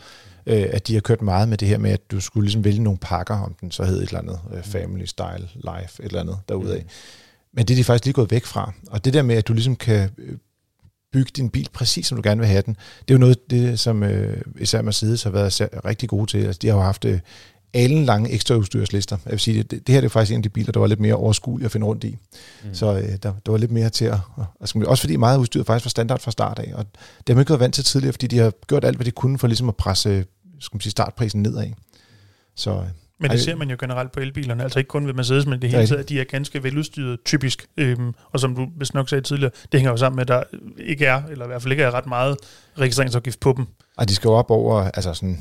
øh, 0.46 0.66
at 0.70 0.88
de 0.88 0.94
har 0.94 1.00
kørt 1.00 1.22
meget 1.22 1.48
med 1.48 1.59
det 1.59 1.68
her 1.68 1.78
med, 1.78 1.90
at 1.90 2.11
du 2.11 2.20
skulle 2.20 2.44
ligesom 2.44 2.64
vælge 2.64 2.82
nogle 2.82 2.98
pakker, 2.98 3.35
om 3.35 3.54
den 3.61 3.70
så 3.70 3.85
hed 3.85 4.02
et 4.02 4.09
eller 4.09 4.18
andet 4.18 4.40
øh, 4.54 4.62
Family 4.62 5.04
Style 5.04 5.48
Life, 5.54 6.02
et 6.02 6.06
eller 6.06 6.20
andet 6.20 6.38
derudaf. 6.48 6.82
Mm. 6.82 6.88
Men 7.52 7.68
det 7.68 7.74
er 7.74 7.78
de 7.78 7.85
faktisk 7.85 8.04
lige 8.04 8.14
gået 8.14 8.30
væk 8.30 8.44
fra. 8.44 8.72
Og 8.90 9.04
det 9.04 9.14
der 9.14 9.22
med, 9.22 9.37
at 9.37 9.48
du 9.48 9.52
ligesom 9.52 9.76
kan 9.76 10.11
øh, 10.18 10.37
bygge 11.12 11.30
din 11.37 11.50
bil 11.50 11.68
præcis, 11.72 12.06
som 12.06 12.16
du 12.16 12.28
gerne 12.28 12.40
vil 12.40 12.48
have 12.48 12.62
den, 12.62 12.74
det 12.74 13.11
er 13.11 13.14
jo 13.14 13.18
noget, 13.18 13.50
det, 13.50 13.78
som 13.78 14.02
øh, 14.02 14.42
især 14.59 14.82
Mercedes 14.82 15.22
har 15.22 15.30
været 15.30 15.68
rigtig 15.85 16.09
gode 16.09 16.30
til. 16.30 16.38
Altså, 16.38 16.59
de 16.62 16.66
har 16.68 16.74
jo 16.74 16.82
haft 16.82 17.04
øh, 17.04 17.20
lange 18.05 18.31
ekstra 18.31 18.55
udstyrslister. 18.55 19.17
Jeg 19.25 19.33
vil 19.33 19.41
sige, 19.41 19.62
det, 19.62 19.87
det 19.87 19.93
her 19.93 20.01
det 20.01 20.09
er 20.09 20.11
faktisk 20.11 20.33
en 20.33 20.37
af 20.37 20.43
de 20.43 20.49
biler, 20.49 20.73
der 20.73 20.81
var 20.81 20.87
lidt 20.87 21.01
mere 21.01 21.15
overskuelig 21.15 21.65
at 21.65 21.73
finde 21.73 21.87
rundt 21.87 22.05
i. 22.05 22.17
Mm. 22.65 22.75
Så 22.75 22.97
øh, 22.97 23.09
der, 23.23 23.33
der 23.47 23.51
var 23.51 23.57
lidt 23.57 23.71
mere 23.71 23.91
til 23.91 24.05
at... 24.05 24.19
Altså, 24.61 24.79
også 24.87 25.01
fordi 25.01 25.17
meget 25.17 25.39
udstyr 25.39 25.65
faktisk 25.65 25.87
var 25.87 25.91
standard 25.91 26.21
fra 26.21 26.31
start 26.31 26.59
af, 26.59 26.73
og 26.75 26.87
det 27.19 27.29
har 27.29 27.35
man 27.35 27.43
ikke 27.43 27.51
været 27.51 27.61
vant 27.61 27.75
til 27.75 27.85
tidligere, 27.85 28.12
fordi 28.12 28.27
de 28.27 28.39
har 28.39 28.53
gjort 28.67 28.85
alt, 28.85 28.97
hvad 28.97 29.05
de 29.05 29.11
kunne 29.11 29.39
for 29.39 29.47
ligesom 29.47 29.69
at 29.69 29.77
presse 29.77 30.25
skal 30.61 30.77
man 30.77 30.81
sige, 30.81 30.91
startprisen 30.91 31.43
nedad. 31.43 31.71
Så, 32.55 32.71
øh, 32.71 32.87
men 33.20 33.31
det 33.31 33.40
ser 33.40 33.57
man 33.57 33.70
jo 33.70 33.76
generelt 33.81 34.12
på 34.12 34.20
elbilerne, 34.20 34.62
altså 34.62 34.79
ikke 34.79 34.88
kun 34.88 35.07
ved 35.07 35.14
Mercedes, 35.14 35.46
men 35.46 35.62
det 35.62 35.70
hele 35.70 35.87
taget, 35.87 36.00
at 36.00 36.09
de 36.09 36.20
er 36.20 36.24
ganske 36.24 36.62
veludstyret, 36.62 37.18
typisk. 37.24 37.66
Øhm, 37.76 38.14
og 38.33 38.40
som 38.40 38.57
du 38.57 38.68
vist 38.79 38.94
nok 38.94 39.09
sagde 39.09 39.22
tidligere, 39.22 39.50
det 39.72 39.81
hænger 39.81 39.90
jo 39.90 39.96
sammen 39.96 40.16
med, 40.16 40.22
at 40.22 40.29
der 40.29 40.42
ikke 40.79 41.07
er, 41.07 41.22
eller 41.31 41.44
i 41.44 41.48
hvert 41.48 41.62
fald 41.62 41.72
ikke 41.72 41.85
er 41.85 41.90
ret 41.90 42.07
meget 42.07 42.37
registreringsafgift 42.79 43.40
på 43.40 43.55
dem. 43.57 43.66
Og 43.96 44.09
de 44.09 44.14
skal 44.14 44.29
jo 44.29 44.35
op 44.35 44.50
over 44.50 44.83
altså 44.83 45.14
sådan, 45.14 45.38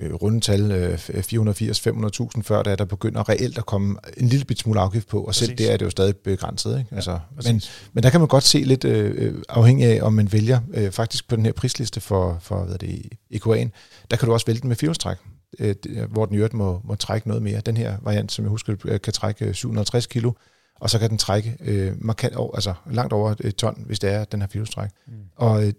øh, 0.00 0.14
rundetal 0.14 0.72
øh, 0.72 0.94
480-500.000, 1.08 2.42
før 2.42 2.62
der, 2.62 2.76
der 2.76 2.84
begynder 2.84 3.28
reelt 3.28 3.58
at 3.58 3.66
komme 3.66 3.96
en 4.16 4.28
lille 4.28 4.44
bit 4.44 4.58
smule 4.58 4.80
afgift 4.80 5.08
på, 5.08 5.20
og 5.20 5.26
Præcis. 5.26 5.46
selv 5.46 5.58
det 5.58 5.72
er 5.72 5.76
det 5.76 5.84
jo 5.84 5.90
stadig 5.90 6.16
begrænset. 6.16 6.78
Ikke? 6.78 6.94
Altså, 6.94 7.10
ja, 7.10 7.52
men, 7.52 7.62
men 7.92 8.02
der 8.02 8.10
kan 8.10 8.20
man 8.20 8.28
godt 8.28 8.44
se 8.44 8.58
lidt 8.58 8.84
øh, 8.84 9.34
afhængig 9.48 9.86
af, 9.86 10.02
om 10.02 10.12
man 10.12 10.32
vælger 10.32 10.60
øh, 10.74 10.92
faktisk 10.92 11.28
på 11.28 11.36
den 11.36 11.44
her 11.44 11.52
prisliste 11.52 12.00
for, 12.00 12.38
for 12.40 12.64
hvad 12.64 12.78
det, 12.78 13.12
EQA'en, 13.34 13.68
der 14.10 14.16
kan 14.16 14.26
du 14.26 14.32
også 14.32 14.46
vælge 14.46 14.60
den 14.60 14.68
med 14.68 14.76
firehjulstræk 14.76 15.16
øh, 15.58 15.74
hvor 16.10 16.26
den 16.26 16.34
i 16.34 16.36
øvrigt 16.36 16.54
må, 16.54 16.80
må 16.84 16.94
trække 16.94 17.28
noget 17.28 17.42
mere. 17.42 17.60
Den 17.60 17.76
her 17.76 17.96
variant, 18.02 18.32
som 18.32 18.44
jeg 18.44 18.50
husker, 18.50 18.74
øh, 18.84 19.00
kan 19.00 19.12
trække 19.12 19.54
750 19.54 20.06
kilo, 20.06 20.32
og 20.80 20.90
så 20.90 20.98
kan 20.98 21.10
den 21.10 21.18
trække 21.18 21.56
øh, 21.60 21.92
markant 21.98 22.34
over, 22.34 22.54
altså 22.54 22.74
langt 22.90 23.12
over 23.12 23.34
et 23.40 23.56
ton, 23.56 23.82
hvis 23.86 23.98
det 23.98 24.10
er 24.10 24.24
den 24.24 24.40
her 24.40 24.48
firehjulstræk. 24.48 24.90
Mm. 25.06 25.12
Og 25.36 25.66
øh, 25.66 25.72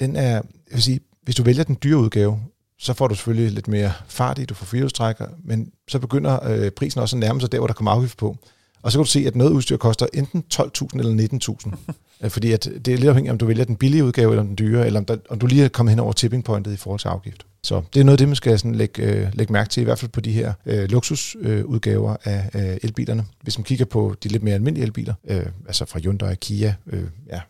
den 0.00 0.16
er, 0.16 0.30
jeg 0.30 0.42
vil 0.70 0.82
sige, 0.82 1.00
hvis 1.22 1.34
du 1.34 1.42
vælger 1.42 1.64
den 1.64 1.78
dyre 1.82 1.98
udgave, 1.98 2.40
så 2.78 2.92
får 2.92 3.08
du 3.08 3.14
selvfølgelig 3.14 3.52
lidt 3.52 3.68
mere 3.68 3.92
fart 4.06 4.38
i, 4.38 4.44
du 4.44 4.54
får 4.54 4.66
firehjulstrækker, 4.66 5.26
men 5.44 5.72
så 5.88 5.98
begynder 5.98 6.48
øh, 6.48 6.70
prisen 6.70 7.00
også 7.00 7.16
at 7.16 7.20
nærme 7.20 7.40
sig 7.40 7.52
der, 7.52 7.58
hvor 7.58 7.66
der 7.66 7.74
kommer 7.74 7.90
afgift 7.90 8.18
på. 8.18 8.36
Og 8.82 8.92
så 8.92 8.98
kan 8.98 9.04
du 9.04 9.10
se, 9.10 9.26
at 9.26 9.36
noget 9.36 9.50
udstyr 9.50 9.76
koster 9.76 10.06
enten 10.14 10.44
12.000 10.54 10.98
eller 10.98 11.56
19.000. 11.64 11.76
Øh, 12.24 12.30
fordi 12.36 12.52
at 12.52 12.64
det 12.64 12.94
er 12.94 12.96
lidt 12.96 13.08
afhængigt, 13.08 13.32
om 13.32 13.38
du 13.38 13.46
vælger 13.46 13.64
den 13.64 13.76
billige 13.76 14.04
udgave 14.04 14.30
eller 14.30 14.42
den 14.42 14.58
dyre, 14.58 14.86
eller 14.86 15.00
om, 15.00 15.06
der, 15.06 15.16
om 15.30 15.38
du 15.38 15.46
lige 15.46 15.64
er 15.64 15.68
kommet 15.68 15.90
hen 15.90 15.98
over 15.98 16.12
tipping 16.12 16.44
pointet 16.44 16.72
i 16.72 16.76
forhold 16.76 17.00
til 17.00 17.08
afgift. 17.08 17.46
Så 17.64 17.82
det 17.94 18.00
er 18.00 18.04
noget 18.04 18.14
af 18.14 18.18
det, 18.18 18.28
man 18.28 18.36
skal 18.36 18.58
sådan 18.58 18.74
lægge, 18.74 19.02
øh, 19.02 19.28
lægge 19.32 19.52
mærke 19.52 19.68
til, 19.70 19.80
i 19.80 19.84
hvert 19.84 19.98
fald 19.98 20.10
på 20.10 20.20
de 20.20 20.32
her 20.32 20.52
øh, 20.66 20.90
luksusudgaver 20.90 22.10
øh, 22.10 22.18
af 22.26 22.50
øh, 22.54 22.78
elbilerne. 22.82 23.24
Hvis 23.42 23.58
man 23.58 23.64
kigger 23.64 23.84
på 23.84 24.14
de 24.22 24.28
lidt 24.28 24.42
mere 24.42 24.54
almindelige 24.54 24.84
elbiler, 24.84 25.14
øh, 25.24 25.46
altså 25.66 25.84
fra 25.84 25.98
Hyundai, 25.98 26.34
Kia, 26.34 26.74
øh, 26.86 27.04
ja, 27.26 27.40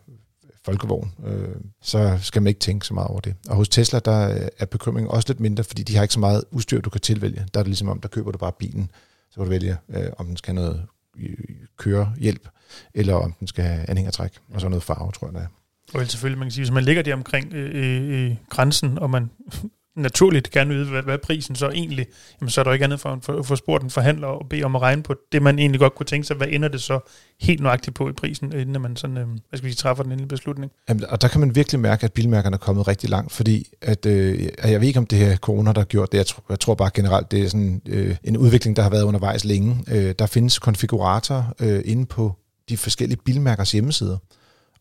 folkevogn, 0.65 1.11
øh, 1.25 1.55
så 1.81 2.17
skal 2.21 2.41
man 2.41 2.47
ikke 2.47 2.59
tænke 2.59 2.85
så 2.85 2.93
meget 2.93 3.07
over 3.07 3.19
det. 3.19 3.35
Og 3.49 3.55
hos 3.55 3.69
Tesla, 3.69 3.99
der 3.99 4.35
øh, 4.35 4.47
er 4.59 4.65
bekymringen 4.65 5.11
også 5.11 5.29
lidt 5.29 5.39
mindre, 5.39 5.63
fordi 5.63 5.83
de 5.83 5.95
har 5.95 6.01
ikke 6.01 6.13
så 6.13 6.19
meget 6.19 6.43
udstyr, 6.51 6.81
du 6.81 6.89
kan 6.89 7.01
tilvælge. 7.01 7.45
Der 7.53 7.59
er 7.59 7.63
det 7.63 7.67
ligesom 7.67 7.89
om, 7.89 8.01
der 8.01 8.07
køber 8.07 8.31
du 8.31 8.37
bare 8.37 8.51
bilen, 8.51 8.91
så 9.29 9.35
kan 9.35 9.43
du 9.43 9.49
vælge, 9.49 9.77
øh, 9.89 10.05
om 10.17 10.25
den 10.25 10.37
skal 10.37 10.55
have 10.55 10.65
noget 10.65 10.83
øh, 11.19 11.35
kørehjælp, 11.77 12.47
eller 12.93 13.13
om 13.13 13.33
den 13.39 13.47
skal 13.47 13.63
have 13.63 13.89
anhængertræk, 13.89 14.31
og 14.53 14.61
så 14.61 14.69
noget 14.69 14.83
farve, 14.83 15.11
tror 15.11 15.27
jeg, 15.27 15.33
der 15.33 15.41
er. 15.41 15.47
Og 15.93 16.07
selvfølgelig, 16.07 16.39
man 16.39 16.45
kan 16.45 16.51
sige, 16.51 16.63
hvis 16.63 16.71
man 16.71 16.83
ligger 16.83 17.03
der 17.03 17.13
omkring 17.13 17.53
øh, 17.53 17.71
øh, 17.73 18.25
øh 18.25 18.35
grænsen, 18.49 18.99
og 18.99 19.09
man 19.09 19.29
naturligt 19.95 20.51
gerne 20.51 20.73
vide, 20.73 20.89
hvad, 20.89 21.03
hvad 21.03 21.17
prisen 21.17 21.55
så 21.55 21.69
egentlig, 21.69 22.05
jamen 22.41 22.49
så 22.49 22.61
er 22.61 22.63
der 22.63 22.71
ikke 22.71 22.85
andet 22.85 22.99
for, 22.99 23.39
at 23.39 23.45
få 23.45 23.55
spurgt 23.55 23.83
en 23.83 23.89
forhandler 23.89 24.27
og 24.27 24.49
bede 24.49 24.63
om 24.63 24.75
at 24.75 24.81
regne 24.81 25.03
på 25.03 25.15
det, 25.31 25.41
man 25.41 25.59
egentlig 25.59 25.79
godt 25.79 25.95
kunne 25.95 26.05
tænke 26.05 26.27
sig, 26.27 26.35
hvad 26.35 26.47
ender 26.49 26.67
det 26.67 26.81
så 26.81 26.99
helt 27.41 27.61
nøjagtigt 27.61 27.95
på 27.95 28.09
i 28.09 28.11
prisen, 28.11 28.53
inden 28.53 28.81
man 28.81 28.95
sådan, 28.95 29.17
øh, 29.17 29.27
hvad 29.27 29.57
skal 29.57 29.65
vi 29.65 29.71
sige, 29.71 29.75
træffer 29.75 30.03
den 30.03 30.11
endelige 30.11 30.27
beslutning. 30.27 30.71
Jamen, 30.89 31.05
og 31.05 31.21
der 31.21 31.27
kan 31.27 31.39
man 31.39 31.55
virkelig 31.55 31.79
mærke, 31.79 32.03
at 32.03 32.13
bilmærkerne 32.13 32.53
er 32.53 32.57
kommet 32.57 32.87
rigtig 32.87 33.09
langt, 33.09 33.31
fordi 33.31 33.67
at, 33.81 34.05
øh, 34.05 34.49
jeg 34.63 34.81
ved 34.81 34.87
ikke, 34.87 34.99
om 34.99 35.05
det 35.05 35.17
her 35.17 35.37
corona, 35.37 35.73
der 35.73 35.79
har 35.79 35.85
gjort 35.85 36.11
det, 36.11 36.17
jeg 36.17 36.25
tror, 36.27 36.43
jeg 36.49 36.59
tror 36.59 36.75
bare 36.75 36.89
generelt, 36.93 37.31
det 37.31 37.43
er 37.43 37.49
sådan 37.49 37.81
øh, 37.85 38.15
en 38.23 38.37
udvikling, 38.37 38.75
der 38.75 38.83
har 38.83 38.89
været 38.89 39.03
undervejs 39.03 39.45
længe. 39.45 39.83
Øh, 39.91 40.15
der 40.19 40.25
findes 40.25 40.59
konfiguratorer 40.59 41.43
øh, 41.59 41.81
inde 41.85 42.05
på 42.05 42.35
de 42.69 42.77
forskellige 42.77 43.19
bilmærkers 43.25 43.71
hjemmesider, 43.71 44.17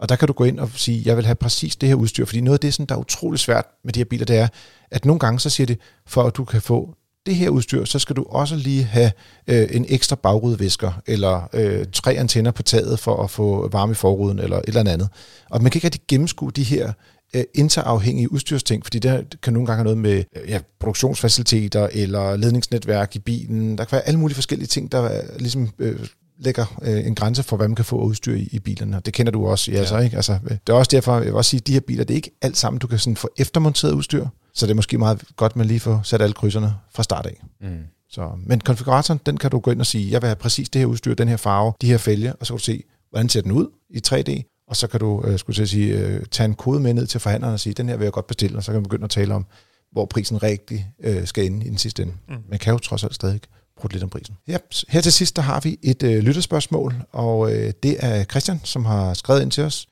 og 0.02 0.08
der 0.08 0.16
kan 0.16 0.28
du 0.28 0.32
gå 0.32 0.44
ind 0.44 0.60
og 0.60 0.70
sige, 0.74 1.02
jeg 1.04 1.16
vil 1.16 1.24
have 1.24 1.34
præcis 1.34 1.76
det 1.76 1.88
her 1.88 1.96
udstyr, 1.96 2.24
fordi 2.24 2.40
noget 2.40 2.56
af 2.56 2.60
det, 2.60 2.74
sådan, 2.74 2.86
der 2.86 2.94
er 2.94 2.98
utrolig 2.98 3.40
svært 3.40 3.64
med 3.84 3.92
de 3.92 4.00
her 4.00 4.04
biler, 4.04 4.24
det 4.24 4.36
er, 4.36 4.48
at 4.90 5.04
nogle 5.04 5.18
gange 5.18 5.40
så 5.40 5.50
siger 5.50 5.66
det, 5.66 5.78
for 6.06 6.22
at 6.22 6.36
du 6.36 6.44
kan 6.44 6.62
få 6.62 6.94
det 7.26 7.34
her 7.34 7.48
udstyr, 7.48 7.84
så 7.84 7.98
skal 7.98 8.16
du 8.16 8.26
også 8.28 8.56
lige 8.56 8.84
have 8.84 9.12
øh, 9.46 9.68
en 9.70 9.86
ekstra 9.88 10.16
bagrudevisker, 10.16 11.02
eller 11.06 11.48
øh, 11.52 11.86
tre 11.92 12.14
antenner 12.14 12.50
på 12.50 12.62
taget 12.62 12.98
for 12.98 13.24
at 13.24 13.30
få 13.30 13.68
varme 13.72 13.92
i 13.92 13.94
forruden, 13.94 14.38
eller 14.38 14.56
et 14.56 14.64
eller 14.66 14.92
andet. 14.92 15.08
Og 15.50 15.62
man 15.62 15.70
kan 15.70 15.78
ikke 15.78 15.86
rigtig 15.86 16.02
gennemskue 16.08 16.50
de 16.50 16.62
her 16.62 16.92
øh, 17.34 17.44
interafhængige 17.54 18.32
udstyrsting, 18.32 18.84
fordi 18.84 18.98
det 18.98 19.36
kan 19.42 19.52
nogle 19.52 19.66
gange 19.66 19.76
have 19.76 19.84
noget 19.84 19.98
med 19.98 20.24
øh, 20.36 20.50
ja, 20.50 20.60
produktionsfaciliteter, 20.80 21.88
eller 21.92 22.36
ledningsnetværk 22.36 23.16
i 23.16 23.18
bilen. 23.18 23.78
Der 23.78 23.84
kan 23.84 23.92
være 23.92 24.08
alle 24.08 24.20
mulige 24.20 24.34
forskellige 24.34 24.68
ting, 24.68 24.92
der 24.92 25.20
ligesom 25.38 25.68
øh, 25.78 26.06
lægger 26.44 26.78
øh, 26.82 27.06
en 27.06 27.14
grænse 27.14 27.42
for, 27.42 27.56
hvad 27.56 27.68
man 27.68 27.74
kan 27.74 27.84
få 27.84 27.96
udstyr 27.96 28.34
i, 28.34 28.48
i 28.52 28.58
bilerne. 28.58 29.00
Det 29.04 29.14
kender 29.14 29.32
du 29.32 29.46
også, 29.46 29.72
ja, 29.72 29.78
altså, 29.78 29.98
ikke? 29.98 30.16
Altså, 30.16 30.38
det 30.48 30.68
er 30.68 30.72
også 30.72 30.88
derfor, 30.92 31.14
jeg 31.14 31.24
vil 31.24 31.34
også 31.34 31.48
sige, 31.48 31.60
at 31.60 31.66
de 31.66 31.72
her 31.72 31.80
biler, 31.80 32.04
det 32.04 32.14
er 32.14 32.16
ikke 32.16 32.30
alt 32.42 32.56
sammen, 32.56 32.78
du 32.78 32.86
kan 32.86 32.98
sådan 32.98 33.16
få 33.16 33.28
eftermonteret 33.36 33.92
udstyr, 33.92 34.26
så 34.54 34.66
det 34.66 34.70
er 34.70 34.76
måske 34.76 34.98
meget 34.98 35.24
godt, 35.36 35.56
man 35.56 35.66
lige 35.66 35.80
får 35.80 36.00
sat 36.04 36.22
alle 36.22 36.32
krydserne 36.32 36.74
fra 36.94 37.02
start 37.02 37.26
af. 37.26 37.42
Mm. 37.60 37.78
Så, 38.08 38.30
men 38.46 38.60
konfiguratoren, 38.60 39.20
den 39.26 39.36
kan 39.36 39.50
du 39.50 39.58
gå 39.58 39.70
ind 39.70 39.80
og 39.80 39.86
sige, 39.86 40.10
jeg 40.10 40.22
vil 40.22 40.28
have 40.28 40.36
præcis 40.36 40.68
det 40.68 40.78
her 40.78 40.86
udstyr, 40.86 41.14
den 41.14 41.28
her 41.28 41.36
farve, 41.36 41.72
de 41.80 41.86
her 41.86 41.98
fælge, 41.98 42.32
og 42.32 42.46
så 42.46 42.52
kan 42.52 42.58
du 42.58 42.64
se, 42.64 42.82
hvordan 43.10 43.28
ser 43.28 43.40
den 43.40 43.52
ud 43.52 43.66
i 43.90 44.00
3D, 44.06 44.64
og 44.68 44.76
så 44.76 44.86
kan 44.86 45.00
du, 45.00 45.22
øh, 45.24 45.38
skulle 45.38 45.66
sige, 45.66 45.98
øh, 45.98 46.26
tage 46.30 46.44
en 46.44 46.54
kode 46.54 46.80
med 46.80 46.94
ned 46.94 47.06
til 47.06 47.20
forhandleren 47.20 47.54
og 47.54 47.60
sige, 47.60 47.72
den 47.74 47.88
her 47.88 47.96
vil 47.96 48.04
jeg 48.04 48.12
godt 48.12 48.26
bestille, 48.26 48.56
og 48.56 48.64
så 48.64 48.72
kan 48.72 48.80
man 48.80 48.82
begynde 48.82 49.04
at 49.04 49.10
tale 49.10 49.34
om, 49.34 49.46
hvor 49.92 50.06
prisen 50.06 50.42
rigtig 50.42 50.86
øh, 51.04 51.26
skal 51.26 51.46
ende 51.46 51.66
i 51.66 51.68
den 51.68 51.78
sidste 51.78 52.02
ende. 52.02 52.14
Mm. 52.28 52.34
Man 52.48 52.58
kan 52.58 52.72
jo 52.72 52.78
trods 52.78 53.04
alt 53.04 53.14
stadig 53.14 53.40
brudt 53.80 53.92
lidt 53.92 54.04
om 54.04 54.10
prisen. 54.10 54.36
Ja, 54.48 54.56
her 54.88 55.00
til 55.00 55.12
sidst, 55.12 55.36
der 55.36 55.42
har 55.42 55.60
vi 55.60 55.78
et 55.82 56.02
øh, 56.02 56.22
lytterspørgsmål, 56.22 56.94
og 57.12 57.52
øh, 57.52 57.72
det 57.82 57.96
er 57.98 58.24
Christian, 58.24 58.60
som 58.64 58.84
har 58.84 59.14
skrevet 59.14 59.42
ind 59.42 59.50
til 59.50 59.64
os. 59.64 59.86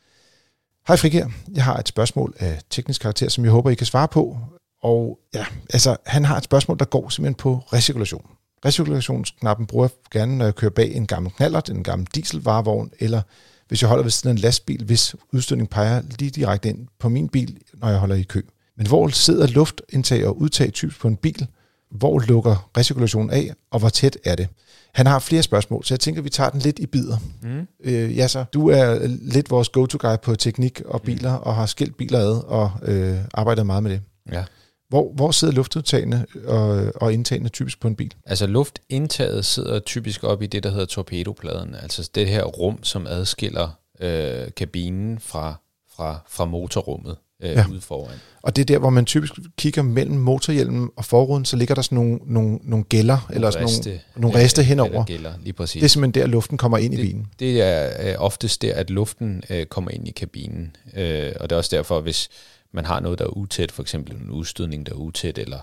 Hej 0.88 0.96
Frik. 0.96 1.14
Jeg 1.54 1.64
har 1.64 1.76
et 1.76 1.88
spørgsmål 1.88 2.34
af 2.38 2.60
teknisk 2.70 3.00
karakter, 3.00 3.28
som 3.28 3.44
jeg 3.44 3.52
håber, 3.52 3.70
I 3.70 3.74
kan 3.74 3.86
svare 3.86 4.08
på. 4.08 4.38
Og 4.82 5.18
ja, 5.34 5.44
altså, 5.72 5.96
han 6.06 6.24
har 6.24 6.36
et 6.36 6.44
spørgsmål, 6.44 6.78
der 6.78 6.84
går 6.84 7.08
simpelthen 7.08 7.34
på 7.34 7.62
recirkulation. 7.72 8.26
Recirkulationsknappen 8.64 9.66
bruger 9.66 9.84
jeg 9.84 9.90
gerne, 10.10 10.38
når 10.38 10.44
jeg 10.44 10.54
kører 10.54 10.70
bag 10.70 10.94
en 10.94 11.06
gammel 11.06 11.32
knallert, 11.32 11.70
en 11.70 11.82
gammel 11.82 12.08
dieselvarevogn, 12.14 12.90
eller 12.98 13.22
hvis 13.68 13.82
jeg 13.82 13.88
holder 13.88 14.02
ved 14.02 14.10
siden 14.10 14.28
af 14.28 14.32
en 14.32 14.38
lastbil, 14.38 14.84
hvis 14.84 15.16
udstødning 15.32 15.70
peger 15.70 16.02
lige 16.18 16.30
direkte 16.30 16.68
ind 16.68 16.86
på 16.98 17.08
min 17.08 17.28
bil, 17.28 17.58
når 17.74 17.88
jeg 17.88 17.98
holder 17.98 18.14
i 18.14 18.22
kø. 18.22 18.42
Men 18.76 18.86
hvor 18.86 19.08
sidder 19.08 19.46
luftindtag 19.46 20.26
og 20.26 20.40
udtag 20.40 20.72
typisk 20.72 21.00
på 21.00 21.08
en 21.08 21.16
bil, 21.16 21.46
hvor 21.90 22.18
lukker 22.18 22.70
recirkulationen 22.76 23.30
af, 23.30 23.50
og 23.70 23.78
hvor 23.78 23.88
tæt 23.88 24.18
er 24.24 24.34
det? 24.34 24.48
Han 24.94 25.06
har 25.06 25.18
flere 25.18 25.42
spørgsmål, 25.42 25.84
så 25.84 25.94
jeg 25.94 26.00
tænker, 26.00 26.20
at 26.20 26.24
vi 26.24 26.30
tager 26.30 26.50
den 26.50 26.60
lidt 26.60 26.78
i 26.78 26.86
bidder. 26.86 27.16
Mm. 27.42 27.66
Øh, 27.84 28.16
ja, 28.16 28.28
så 28.28 28.44
du 28.52 28.68
er 28.68 28.98
lidt 29.22 29.50
vores 29.50 29.68
go-to-guy 29.68 30.16
på 30.22 30.36
teknik 30.36 30.80
og 30.84 31.02
biler, 31.02 31.36
mm. 31.36 31.42
og 31.42 31.54
har 31.54 31.66
skilt 31.66 31.96
biler 31.96 32.18
ad 32.18 32.42
og 32.46 32.70
øh, 32.82 33.18
arbejdet 33.34 33.66
meget 33.66 33.82
med 33.82 33.90
det. 33.90 34.00
Ja. 34.32 34.44
Hvor, 34.88 35.12
hvor 35.14 35.30
sidder 35.30 35.54
luftudtagene 35.54 36.26
og, 36.46 36.92
og 36.94 37.12
indtagene 37.12 37.48
typisk 37.48 37.80
på 37.80 37.88
en 37.88 37.96
bil? 37.96 38.14
Altså 38.26 38.46
luftindtaget 38.46 39.44
sidder 39.44 39.78
typisk 39.78 40.24
op 40.24 40.42
i 40.42 40.46
det, 40.46 40.62
der 40.62 40.70
hedder 40.70 40.84
torpedopladen. 40.86 41.74
Altså 41.74 42.10
det 42.14 42.28
her 42.28 42.44
rum, 42.44 42.84
som 42.84 43.06
adskiller 43.06 43.68
øh, 44.00 44.48
kabinen 44.56 45.18
fra, 45.18 45.54
fra, 45.96 46.18
fra 46.28 46.44
motorrummet 46.44 47.16
øh, 47.42 47.50
ja. 47.50 47.64
ude 47.70 47.80
foran. 47.80 48.14
Og 48.42 48.56
det 48.56 48.62
er 48.62 48.66
der, 48.66 48.78
hvor 48.78 48.90
man 48.90 49.04
typisk 49.04 49.32
kigger 49.56 49.82
mellem 49.82 50.16
motorhjelmen 50.16 50.90
og 50.96 51.04
forruden, 51.04 51.44
så 51.44 51.56
ligger 51.56 51.74
der 51.74 51.82
sådan 51.82 51.96
nogle, 51.96 52.18
nogle, 52.26 52.58
nogle 52.62 52.84
gælder, 52.84 53.16
nogle 53.16 53.34
eller 53.34 53.50
sådan 53.50 53.68
riste, 53.68 53.88
nogle, 53.88 54.00
nogle 54.16 54.38
riste 54.38 54.62
henover. 54.62 55.04
Gælder, 55.04 55.32
lige 55.42 55.52
præcis. 55.52 55.80
Det 55.80 55.84
er 55.84 55.88
simpelthen 55.88 56.22
der, 56.22 56.28
luften 56.28 56.58
kommer 56.58 56.78
ind 56.78 56.92
det, 56.92 56.98
i 56.98 57.02
bilen. 57.02 57.26
Det 57.38 57.62
er 57.62 58.10
øh, 58.10 58.14
oftest 58.18 58.62
der, 58.62 58.74
at 58.74 58.90
luften 58.90 59.42
øh, 59.50 59.66
kommer 59.66 59.90
ind 59.90 60.08
i 60.08 60.10
kabinen. 60.10 60.76
Øh, 60.96 61.32
og 61.40 61.50
det 61.50 61.56
er 61.56 61.58
også 61.58 61.76
derfor, 61.76 62.00
hvis 62.00 62.28
man 62.72 62.84
har 62.84 63.00
noget, 63.00 63.18
der 63.18 63.24
er 63.24 63.36
utæt, 63.36 63.72
for 63.72 63.82
eksempel 63.82 64.14
en 64.14 64.30
udstødning, 64.30 64.86
der 64.86 64.92
er 64.92 64.96
utæt, 64.96 65.38
eller 65.38 65.58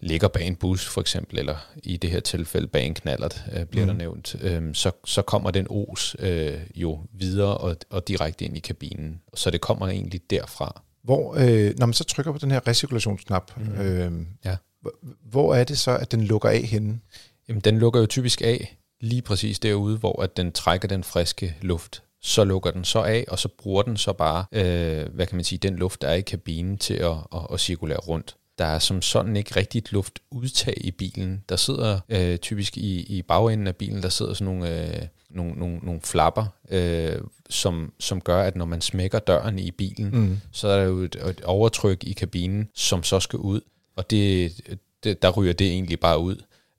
ligger 0.00 0.28
bag 0.28 0.46
en 0.46 0.56
bus 0.56 0.86
for 0.86 1.00
eksempel, 1.00 1.38
eller 1.38 1.56
i 1.82 1.96
det 1.96 2.10
her 2.10 2.20
tilfælde 2.20 2.66
bag 2.66 2.86
en 2.86 2.94
knallert, 2.94 3.44
øh, 3.52 3.64
bliver 3.64 3.84
mm. 3.84 3.90
der 3.90 3.98
nævnt, 3.98 4.36
øh, 4.40 4.74
så, 4.74 4.90
så 5.04 5.22
kommer 5.22 5.50
den 5.50 5.66
os 5.70 6.16
øh, 6.18 6.54
jo 6.74 7.00
videre 7.12 7.56
og, 7.56 7.76
og 7.90 8.08
direkte 8.08 8.44
ind 8.44 8.56
i 8.56 8.60
kabinen. 8.60 9.20
Så 9.34 9.50
det 9.50 9.60
kommer 9.60 9.88
egentlig 9.88 10.20
derfra. 10.30 10.82
Hvor, 11.06 11.34
øh, 11.34 11.74
når 11.78 11.86
man 11.86 11.92
så 11.92 12.04
trykker 12.04 12.32
på 12.32 12.38
den 12.38 12.50
her 12.50 12.68
recirkulationsknap, 12.68 13.52
mm. 13.56 13.80
øh, 13.80 14.12
ja. 14.44 14.56
hvor 15.30 15.54
er 15.54 15.64
det 15.64 15.78
så, 15.78 15.96
at 15.96 16.12
den 16.12 16.20
lukker 16.20 16.48
af 16.48 16.62
henne? 16.62 17.00
Jamen, 17.48 17.60
den 17.60 17.78
lukker 17.78 18.00
jo 18.00 18.06
typisk 18.06 18.42
af 18.42 18.76
lige 19.00 19.22
præcis 19.22 19.58
derude, 19.58 19.98
hvor 19.98 20.22
at 20.22 20.36
den 20.36 20.52
trækker 20.52 20.88
den 20.88 21.04
friske 21.04 21.56
luft. 21.60 22.02
Så 22.22 22.44
lukker 22.44 22.70
den 22.70 22.84
så 22.84 23.02
af, 23.02 23.24
og 23.28 23.38
så 23.38 23.48
bruger 23.48 23.82
den 23.82 23.96
så 23.96 24.12
bare, 24.12 24.44
øh, 24.52 25.14
hvad 25.14 25.26
kan 25.26 25.36
man 25.36 25.44
sige, 25.44 25.58
den 25.58 25.76
luft, 25.76 26.02
der 26.02 26.08
er 26.08 26.14
i 26.14 26.20
kabinen 26.20 26.78
til 26.78 26.94
at, 26.94 27.16
at, 27.34 27.46
at 27.52 27.60
cirkulere 27.60 27.98
rundt. 27.98 28.36
Der 28.58 28.64
er 28.64 28.78
som 28.78 29.02
sådan 29.02 29.36
ikke 29.36 29.56
rigtigt 29.56 29.92
luftudtag 29.92 30.74
i 30.76 30.90
bilen. 30.90 31.44
Der 31.48 31.56
sidder 31.56 32.00
øh, 32.08 32.38
typisk 32.38 32.76
i, 32.76 33.00
i 33.00 33.22
bagenden 33.22 33.66
af 33.66 33.76
bilen, 33.76 34.02
der 34.02 34.08
sidder 34.08 34.34
sådan 34.34 34.54
nogle, 34.54 34.96
øh, 34.96 35.02
nogle, 35.30 35.52
nogle, 35.52 35.78
nogle 35.82 36.00
flapper, 36.00 36.44
øh, 36.70 37.18
som, 37.50 37.92
som 37.98 38.20
gør, 38.20 38.42
at 38.42 38.56
når 38.56 38.64
man 38.64 38.80
smækker 38.80 39.18
døren 39.18 39.58
i 39.58 39.70
bilen, 39.70 40.10
mm. 40.12 40.38
så 40.52 40.68
er 40.68 40.76
der 40.76 40.84
jo 40.84 40.98
et, 40.98 41.16
et 41.30 41.40
overtryk 41.44 42.04
i 42.04 42.12
kabinen, 42.12 42.68
som 42.74 43.02
så 43.02 43.20
skal 43.20 43.38
ud. 43.38 43.60
Og 43.96 44.10
det, 44.10 44.52
det, 45.04 45.22
der 45.22 45.30
ryger 45.30 45.52
det 45.52 45.66
egentlig 45.66 46.00
bare 46.00 46.18
ud. 46.18 46.36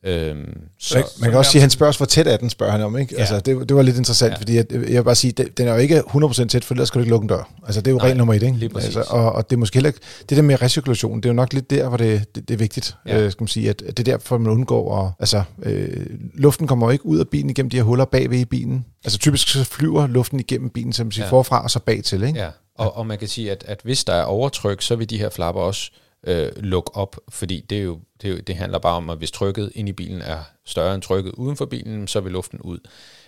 Øhm, 0.08 0.62
så, 0.80 0.96
man, 0.96 1.04
man 1.20 1.30
kan 1.30 1.38
også 1.38 1.52
sige, 1.52 1.60
at 1.60 1.64
han 1.64 1.70
spørger 1.70 1.90
os, 1.90 1.98
hvor 1.98 2.06
tæt 2.06 2.28
er 2.28 2.38
den, 2.38 2.50
spørger 2.50 2.72
han 2.72 2.82
om. 2.82 2.98
Ikke? 2.98 3.16
Ja. 3.16 3.20
Altså, 3.20 3.40
det, 3.40 3.70
det 3.70 3.76
var 3.76 3.82
lidt 3.82 3.98
interessant, 3.98 4.32
ja. 4.32 4.38
fordi 4.38 4.56
jeg, 4.56 4.66
jeg 4.72 4.82
vil 4.82 5.04
bare 5.04 5.16
sige, 5.16 5.32
det, 5.32 5.58
den 5.58 5.68
er 5.68 5.74
jo 5.74 5.80
ikke 5.80 6.00
100% 6.00 6.48
tæt, 6.48 6.66
for 6.66 6.74
ellers 6.74 6.88
skal 6.88 7.00
du 7.00 7.04
ikke 7.04 7.10
lukke 7.10 7.24
en 7.24 7.30
dør. 7.30 7.54
Altså, 7.66 7.82
det 7.82 7.88
er 7.88 7.92
jo 7.92 7.98
regel 7.98 8.18
nummer 8.18 8.34
et. 8.34 8.44
Ikke? 8.44 8.70
Altså, 8.76 9.04
og, 9.08 9.32
og 9.32 9.50
det 9.50 9.56
er 9.56 9.60
måske 9.60 9.76
heller 9.76 9.90
ikke, 9.90 10.00
det 10.30 10.38
der 10.38 10.44
med 10.44 10.62
recirkulation, 10.62 11.18
det 11.18 11.26
er 11.26 11.30
jo 11.30 11.34
nok 11.34 11.54
lidt 11.54 11.70
der, 11.70 11.88
hvor 11.88 11.98
det, 11.98 12.36
det, 12.36 12.48
det 12.48 12.54
er 12.54 12.58
vigtigt, 12.58 12.96
ja. 13.06 13.22
øh, 13.22 13.32
skal 13.32 13.44
man 13.44 13.48
sige, 13.48 13.70
at, 13.70 13.82
at 13.82 13.98
det 13.98 14.08
er 14.08 14.12
derfor, 14.12 14.38
man 14.38 14.52
undgår, 14.52 15.06
at, 15.06 15.12
altså, 15.20 15.44
øh, 15.64 16.06
luften 16.34 16.68
kommer 16.68 16.88
jo 16.88 16.92
ikke 16.92 17.06
ud 17.06 17.20
af 17.20 17.28
bilen 17.28 17.50
igennem 17.50 17.70
de 17.70 17.78
her 17.78 17.84
huller 17.84 18.06
bagved 18.06 18.40
i 18.40 18.46
bilen. 18.46 18.86
Altså 19.06 19.20
typisk 19.20 19.48
så 19.48 19.64
flyver 19.64 20.08
luften 20.08 20.40
igennem 20.40 20.70
bilen, 20.70 20.94
som 20.94 21.12
siger, 21.12 21.26
ja. 21.26 21.32
forfra 21.32 21.64
og 21.64 21.72
så 21.72 21.80
bag 21.80 22.04
til. 22.04 22.24
Ikke? 22.24 22.40
Ja. 22.40 22.50
Og, 22.76 22.98
og 22.98 23.08
man 23.08 23.18
kan 23.18 23.28
sige, 23.28 23.52
at, 23.52 23.64
at 23.68 23.80
hvis 23.84 24.04
der 24.04 24.14
er 24.14 24.24
overtryk, 24.24 24.82
så 24.82 24.96
vil 24.96 25.10
de 25.10 25.18
her 25.18 25.30
flapper 25.30 25.62
også 25.62 25.92
øh, 26.24 26.52
lukke 26.58 26.96
op, 26.96 27.16
fordi 27.30 27.66
det, 27.70 27.78
er 27.78 27.84
jo, 27.84 28.00
det, 28.22 28.28
er 28.28 28.32
jo, 28.32 28.40
det 28.40 28.56
handler 28.56 28.80
bare 28.80 28.96
om, 28.96 29.10
at 29.10 29.18
hvis 29.18 29.32
trykket 29.32 29.72
ind 29.76 29.90
i 29.90 29.92
bilen 29.92 30.22
er 30.22 30.40
større 30.66 30.96
end 30.96 31.02
trykket 31.02 31.32
uden 31.32 31.58
for 31.58 31.66
bilen, 31.66 32.08
så 32.08 32.20
vil 32.20 32.32
luften 32.32 32.60
ud. 32.62 32.80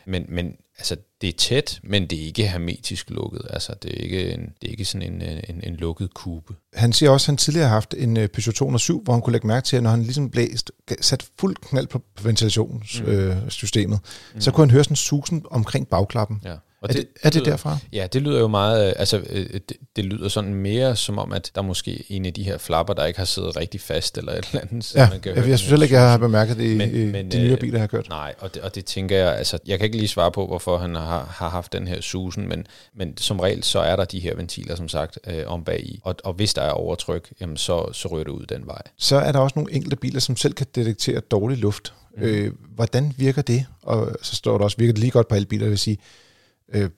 Men, 0.05 0.25
men 0.29 0.55
altså, 0.77 0.95
det 1.21 1.27
er 1.27 1.33
tæt, 1.37 1.79
men 1.83 2.07
det 2.07 2.21
er 2.21 2.25
ikke 2.25 2.47
hermetisk 2.47 3.09
lukket. 3.09 3.41
Altså, 3.49 3.73
det 3.83 3.91
er 3.91 4.03
ikke, 4.03 4.33
en, 4.33 4.41
det 4.61 4.67
er 4.67 4.71
ikke 4.71 4.85
sådan 4.85 5.13
en, 5.13 5.21
en, 5.21 5.63
en 5.63 5.75
lukket 5.75 6.13
kube. 6.13 6.53
Han 6.73 6.93
siger 6.93 7.09
også, 7.09 7.23
at 7.23 7.27
han 7.27 7.37
tidligere 7.37 7.67
har 7.67 7.73
haft 7.73 7.95
en 7.97 8.17
øh, 8.17 8.27
Peugeot 8.27 8.55
207, 8.55 9.03
hvor 9.03 9.13
han 9.13 9.21
kunne 9.21 9.31
lægge 9.31 9.47
mærke 9.47 9.65
til, 9.65 9.77
at 9.77 9.83
når 9.83 9.89
han 9.89 10.03
ligesom 10.03 10.29
blæst, 10.29 10.71
sat 11.01 11.25
fuld 11.39 11.55
knald 11.55 11.87
på 11.87 12.01
ventilationssystemet, 12.23 13.37
mm. 13.37 13.43
øh, 13.43 13.49
systemet, 13.49 13.99
mm. 14.33 14.41
så 14.41 14.51
kunne 14.51 14.65
han 14.65 14.71
høre 14.71 14.83
sådan 14.83 14.95
susen 14.95 15.45
omkring 15.51 15.87
bagklappen. 15.87 16.41
Ja. 16.45 16.55
Og 16.81 16.89
er, 16.89 16.93
det, 16.93 17.07
er 17.23 17.29
det 17.29 17.41
lyder- 17.41 17.51
derfra? 17.51 17.77
Ja, 17.93 18.07
det 18.13 18.21
lyder 18.21 18.39
jo 18.39 18.47
meget, 18.47 18.87
øh, 18.87 18.93
altså 18.97 19.21
øh, 19.29 19.45
det, 19.53 19.77
det 19.95 20.05
lyder 20.05 20.27
sådan 20.29 20.53
mere 20.53 20.95
som 20.95 21.17
om, 21.17 21.31
at 21.33 21.51
der 21.55 21.61
er 21.61 21.65
måske 21.65 22.03
en 22.09 22.25
af 22.25 22.33
de 22.33 22.43
her 22.43 22.57
flapper, 22.57 22.93
der 22.93 23.05
ikke 23.05 23.19
har 23.19 23.25
siddet 23.25 23.55
rigtig 23.57 23.81
fast 23.81 24.17
eller 24.17 24.31
et 24.31 24.47
eller 24.51 24.61
andet. 24.61 24.85
så 24.85 24.99
Ja, 24.99 25.09
man 25.09 25.19
kan 25.19 25.35
jeg, 25.35 25.47
jeg 25.49 25.59
synes 25.59 25.69
heller 25.69 25.83
ikke, 25.83 25.95
jeg 25.95 26.09
har 26.11 26.17
bemærket 26.17 26.57
det 26.57 26.77
Men- 26.77 26.95
i 26.95 27.05
men, 27.05 27.31
de 27.31 27.37
nyere 27.39 27.51
øh, 27.53 27.59
biler, 27.59 27.73
jeg 27.73 27.81
har 27.81 27.87
kørt. 27.87 28.09
Nej, 28.09 28.33
og 28.39 28.53
det, 28.53 28.61
og 28.61 28.75
det 28.75 28.85
tænker 28.85 29.17
jeg, 29.17 29.35
altså 29.37 29.57
jeg 29.67 29.79
kan 29.79 29.85
ikke 29.85 29.97
lige 29.97 30.07
svare 30.07 30.31
på, 30.31 30.47
hvorfor 30.47 30.77
han 30.77 30.95
har, 30.95 31.25
har 31.37 31.49
haft 31.49 31.73
den 31.73 31.87
her 31.87 32.01
susen, 32.01 32.47
men, 32.49 32.67
men 32.95 33.17
som 33.17 33.39
regel 33.39 33.63
så 33.63 33.79
er 33.79 33.95
der 33.95 34.05
de 34.05 34.19
her 34.19 34.35
ventiler, 34.35 34.75
som 34.75 34.87
sagt, 34.89 35.19
øh, 35.27 35.43
om 35.47 35.63
bag 35.63 35.79
i. 35.83 35.99
Og, 36.03 36.15
og 36.23 36.33
hvis 36.33 36.53
der 36.53 36.61
er 36.61 36.71
overtryk, 36.71 37.29
jamen 37.41 37.57
så, 37.57 37.93
så 37.93 38.07
ryger 38.07 38.23
det 38.23 38.31
ud 38.31 38.45
den 38.45 38.65
vej. 38.67 38.81
Så 38.97 39.15
er 39.15 39.31
der 39.31 39.39
også 39.39 39.53
nogle 39.59 39.73
enkelte 39.73 39.95
biler, 39.95 40.19
som 40.19 40.35
selv 40.35 40.53
kan 40.53 40.67
detektere 40.75 41.19
dårlig 41.19 41.57
luft. 41.57 41.93
Mm. 42.17 42.23
Øh, 42.23 42.51
hvordan 42.75 43.13
virker 43.17 43.41
det? 43.41 43.65
Og 43.83 44.11
så 44.21 44.35
står 44.35 44.57
der 44.57 44.63
også, 44.65 44.77
virker 44.77 44.93
det 44.93 44.99
lige 44.99 45.11
godt 45.11 45.27
på 45.27 45.35
elbiler, 45.35 45.63
det 45.63 45.69
vil 45.69 45.77
sige, 45.79 45.97
øh, 46.73 46.89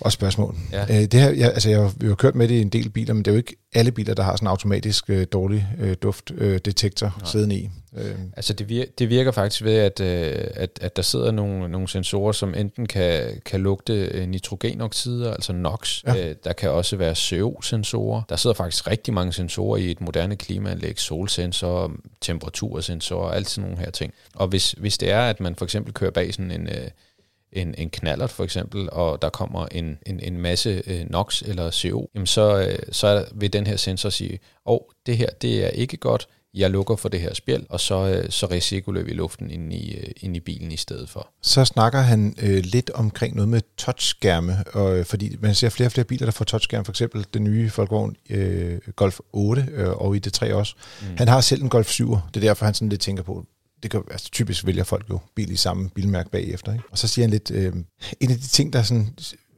og 0.00 0.12
spørgsmål. 0.12 0.54
Ja. 0.72 0.82
Øh, 0.82 1.04
det 1.04 1.14
her, 1.14 1.30
jeg, 1.30 1.52
altså 1.52 1.70
jeg 1.70 1.78
har 1.80 1.92
jo 2.04 2.14
kørt 2.14 2.34
med 2.34 2.48
det 2.48 2.54
i 2.54 2.60
en 2.60 2.68
del 2.68 2.90
biler, 2.90 3.14
men 3.14 3.24
det 3.24 3.30
er 3.30 3.34
jo 3.34 3.38
ikke 3.38 3.56
alle 3.74 3.92
biler, 3.92 4.14
der 4.14 4.22
har 4.22 4.36
sådan 4.36 4.46
en 4.46 4.50
automatisk 4.50 5.10
øh, 5.10 5.26
dårlig 5.32 5.68
øh, 5.80 5.96
duftdetektor 6.02 6.44
øh, 6.44 6.58
detektor 6.64 7.20
siddende 7.24 7.56
i. 7.56 7.70
Øh, 7.96 8.14
Altså 8.36 8.52
det 8.52 8.68
virker, 8.68 8.92
det 8.98 9.08
virker 9.08 9.30
faktisk 9.30 9.64
ved, 9.64 9.76
at, 9.76 10.00
øh, 10.00 10.50
at, 10.54 10.78
at 10.80 10.96
der 10.96 11.02
sidder 11.02 11.30
nogle, 11.30 11.68
nogle 11.68 11.88
sensorer, 11.88 12.32
som 12.32 12.54
enten 12.54 12.86
kan, 12.86 13.40
kan 13.44 13.60
lugte 13.60 13.92
øh, 13.92 14.28
nitrogenoxider, 14.28 15.32
altså 15.32 15.52
NOx. 15.52 16.04
Ja. 16.06 16.28
Øh, 16.28 16.34
der 16.44 16.52
kan 16.52 16.70
også 16.70 16.96
være 16.96 17.14
CO-sensorer. 17.14 18.22
Der 18.28 18.36
sidder 18.36 18.54
faktisk 18.54 18.86
rigtig 18.86 19.14
mange 19.14 19.32
sensorer 19.32 19.76
i 19.76 19.90
et 19.90 20.00
moderne 20.00 20.36
klimaanlæg. 20.36 20.98
Solsensorer, 20.98 21.88
temperatursensorer, 22.20 23.30
alt 23.30 23.50
sådan 23.50 23.70
nogle 23.70 23.84
her 23.84 23.90
ting. 23.90 24.12
Og 24.34 24.48
hvis, 24.48 24.72
hvis 24.72 24.98
det 24.98 25.10
er, 25.10 25.20
at 25.20 25.40
man 25.40 25.54
for 25.54 25.64
eksempel 25.64 25.94
kører 25.94 26.10
bag 26.10 26.34
sådan 26.34 26.50
en... 26.50 26.68
Øh, 26.68 26.90
en, 27.52 27.74
en 27.78 27.90
knallert 27.90 28.30
for 28.30 28.44
eksempel, 28.44 28.88
og 28.92 29.22
der 29.22 29.28
kommer 29.28 29.66
en, 29.66 29.98
en, 30.06 30.20
en 30.20 30.38
masse 30.38 30.82
øh, 30.86 31.10
NOx 31.10 31.42
eller 31.42 31.70
CO, 31.70 32.10
jamen 32.14 32.26
så, 32.26 32.58
øh, 32.60 32.78
så 32.92 33.06
er- 33.06 33.24
vil 33.34 33.52
den 33.52 33.66
her 33.66 33.76
sensor 33.76 34.10
sige, 34.10 34.38
åh, 34.66 34.74
oh, 34.74 34.80
det 35.06 35.16
her 35.16 35.26
det 35.42 35.64
er 35.64 35.68
ikke 35.68 35.96
godt, 35.96 36.28
jeg 36.54 36.70
lukker 36.70 36.96
for 36.96 37.08
det 37.08 37.20
her 37.20 37.34
spjæld, 37.34 37.62
og 37.70 37.80
så, 37.80 37.94
øh, 38.06 38.30
så 38.30 38.46
recirkulerer 38.46 39.04
vi 39.04 39.12
luften 39.12 39.50
ind 39.50 39.72
i, 39.72 39.94
øh, 39.96 40.10
ind 40.20 40.36
i 40.36 40.40
bilen 40.40 40.72
i 40.72 40.76
stedet 40.76 41.08
for. 41.08 41.28
så 41.42 41.64
snakker 41.64 41.98
han 42.00 42.34
øh, 42.42 42.62
lidt 42.64 42.90
omkring 42.90 43.34
noget 43.34 43.48
med 43.48 43.60
touchskærme, 43.76 44.64
og, 44.72 44.98
øh, 44.98 45.04
fordi 45.04 45.36
man 45.40 45.54
ser 45.54 45.68
flere 45.68 45.88
og 45.88 45.92
flere 45.92 46.04
biler, 46.04 46.26
der 46.26 46.32
får 46.32 46.44
touchskærme, 46.44 46.84
for 46.84 46.92
eksempel 46.92 47.26
den 47.34 47.44
nye 47.44 47.70
Volkswagen 47.76 48.16
øh, 48.30 48.78
Golf 48.96 49.18
8 49.32 49.66
øh, 49.72 49.88
og 49.90 50.16
i 50.16 50.18
det 50.18 50.32
3 50.32 50.54
også. 50.54 50.74
Mm. 51.02 51.06
Han 51.16 51.28
har 51.28 51.40
selv 51.40 51.62
en 51.62 51.68
Golf 51.68 51.88
7, 51.88 52.10
det 52.34 52.36
er 52.36 52.48
derfor, 52.48 52.64
han 52.64 52.74
sådan 52.74 52.88
lidt 52.88 53.00
tænker 53.00 53.22
på, 53.22 53.44
det 53.82 53.90
kan, 53.90 54.02
altså 54.10 54.30
typisk 54.30 54.66
vælger 54.66 54.84
folk 54.84 55.10
jo 55.10 55.20
bil 55.34 55.50
i 55.50 55.56
samme 55.56 55.90
bilmærke 55.94 56.30
bagefter. 56.30 56.72
Ikke? 56.72 56.84
Og 56.90 56.98
så 56.98 57.08
siger 57.08 57.22
han 57.22 57.30
lidt, 57.30 57.50
øh, 57.50 57.72
en 58.20 58.30
af 58.30 58.36
de 58.36 58.48
ting, 58.48 58.72
der 58.72 58.82
sådan, 58.82 59.08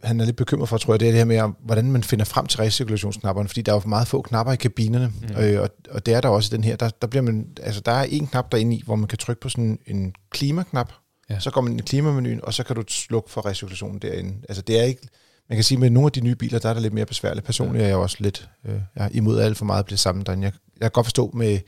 han 0.02 0.20
er 0.20 0.24
lidt 0.24 0.36
bekymret 0.36 0.68
for, 0.68 0.78
tror 0.78 0.94
jeg, 0.94 1.00
det 1.00 1.08
er 1.08 1.12
det 1.12 1.18
her 1.18 1.24
med, 1.24 1.54
hvordan 1.64 1.92
man 1.92 2.02
finder 2.02 2.24
frem 2.24 2.46
til 2.46 2.58
recirkulationsknapperne, 2.60 3.48
fordi 3.48 3.62
der 3.62 3.72
er 3.72 3.76
jo 3.76 3.88
meget 3.88 4.08
få 4.08 4.22
knapper 4.22 4.52
i 4.52 4.56
kabinerne, 4.56 5.12
mm. 5.28 5.36
øh, 5.36 5.60
og, 5.62 5.70
og 5.90 6.06
det 6.06 6.14
er 6.14 6.20
der 6.20 6.28
også 6.28 6.54
i 6.54 6.56
den 6.56 6.64
her. 6.64 6.76
Der, 6.76 6.90
der, 7.02 7.06
bliver 7.06 7.22
man, 7.22 7.46
altså, 7.62 7.80
der 7.80 7.92
er 7.92 8.02
en 8.02 8.26
knap 8.26 8.52
derinde 8.52 8.76
i, 8.76 8.82
hvor 8.86 8.96
man 8.96 9.08
kan 9.08 9.18
trykke 9.18 9.40
på 9.40 9.48
sådan 9.48 9.78
en 9.86 10.14
klimaknap, 10.30 10.92
ja. 11.30 11.40
Så 11.40 11.50
går 11.50 11.60
man 11.60 11.72
ind 11.72 11.80
i 11.80 11.84
klimamenuen, 11.84 12.40
og 12.42 12.54
så 12.54 12.62
kan 12.62 12.76
du 12.76 12.82
slukke 12.88 13.30
for 13.30 13.46
recirkulationen 13.46 13.98
derinde. 13.98 14.34
Altså 14.48 14.62
det 14.62 14.80
er 14.80 14.82
ikke, 14.82 15.08
man 15.48 15.56
kan 15.56 15.64
sige, 15.64 15.78
med 15.78 15.90
nogle 15.90 16.06
af 16.06 16.12
de 16.12 16.20
nye 16.20 16.34
biler, 16.34 16.58
der 16.58 16.68
er 16.68 16.72
det 16.72 16.82
lidt 16.82 16.94
mere 16.94 17.06
besværligt. 17.06 17.46
Personligt 17.46 17.84
er 17.84 17.88
jeg 17.88 17.96
også 17.96 18.16
lidt 18.20 18.48
øh, 18.66 18.74
jeg 18.96 19.04
er 19.04 19.08
imod, 19.12 19.38
at 19.38 19.44
alt 19.44 19.56
for 19.56 19.64
meget 19.64 19.84
bliver 19.84 19.98
sammen 19.98 20.26
derinde. 20.26 20.44
Jeg, 20.44 20.52
jeg 20.74 20.80
kan 20.80 20.90
godt 20.90 21.06
forstå 21.06 21.30
med 21.34 21.58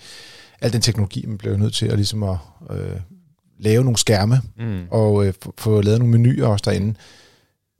al 0.62 0.72
den 0.72 0.80
teknologi, 0.80 1.26
man 1.26 1.38
bliver 1.38 1.56
nødt 1.56 1.74
til 1.74 1.86
at, 1.86 1.94
ligesom 1.94 2.22
at 2.22 2.36
øh, 2.70 3.00
lave 3.58 3.84
nogle 3.84 3.98
skærme, 3.98 4.40
Mm. 4.58 4.84
og 4.90 5.26
øh, 5.26 5.34
få- 5.58 5.80
lavet 5.80 5.98
nogle 6.00 6.18
menuer 6.18 6.46
også 6.48 6.62
derinde. 6.70 6.94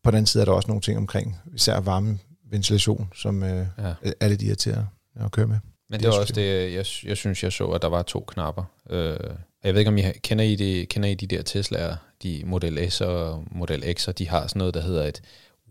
På 0.04 0.10
den 0.10 0.16
anden 0.16 0.26
side 0.26 0.40
er 0.40 0.44
der 0.44 0.52
også 0.52 0.68
nogle 0.68 0.80
ting 0.80 0.98
omkring, 0.98 1.36
især 1.54 1.80
varme 1.80 2.18
ventilation, 2.50 3.08
som 3.16 3.42
øh, 3.42 3.66
Ja. 3.78 3.92
er 4.20 4.28
lidt 4.28 4.42
irriterende 4.42 4.86
at 5.20 5.30
køre 5.30 5.46
med. 5.46 5.56
Men 5.90 5.92
Det 5.92 6.00
det 6.00 6.06
er 6.06 6.12
var 6.12 6.20
også 6.20 6.32
det, 6.32 6.72
jeg, 6.74 6.84
jeg 7.08 7.16
synes, 7.16 7.42
jeg 7.42 7.52
så, 7.52 7.66
at 7.66 7.82
der 7.82 7.88
var 7.88 8.02
to 8.02 8.24
knapper. 8.28 8.64
Øh, 8.90 9.16
jeg 9.64 9.74
ved 9.74 9.80
ikke, 9.80 9.88
om 9.88 9.98
I 9.98 10.02
kender 10.22 10.44
I, 10.44 10.56
det, 10.56 10.88
kender 10.88 11.08
I 11.08 11.14
de 11.14 11.26
der 11.26 11.42
Tesla'er, 11.48 11.96
de 12.22 12.42
Model 12.46 12.90
S 12.92 13.00
og 13.00 13.44
Model 13.50 13.82
X'er, 13.98 14.12
de 14.12 14.28
har 14.28 14.46
sådan 14.46 14.58
noget, 14.58 14.74
der 14.74 14.80
hedder 14.82 15.06
et 15.06 15.22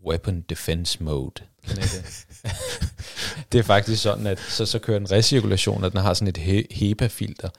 Weapon 0.07 0.41
Defense 0.49 1.03
Mode. 1.03 1.31
Det? 3.51 3.59
er 3.59 3.63
faktisk 3.63 4.01
sådan, 4.01 4.27
at 4.27 4.39
så, 4.39 4.65
så 4.65 4.79
kører 4.79 4.99
den 4.99 5.11
recirkulation, 5.11 5.83
at 5.83 5.91
den 5.91 6.01
har 6.01 6.13
sådan 6.13 6.27
et 6.27 6.37
he- 6.37 6.75
HEPA-filter. 6.75 7.49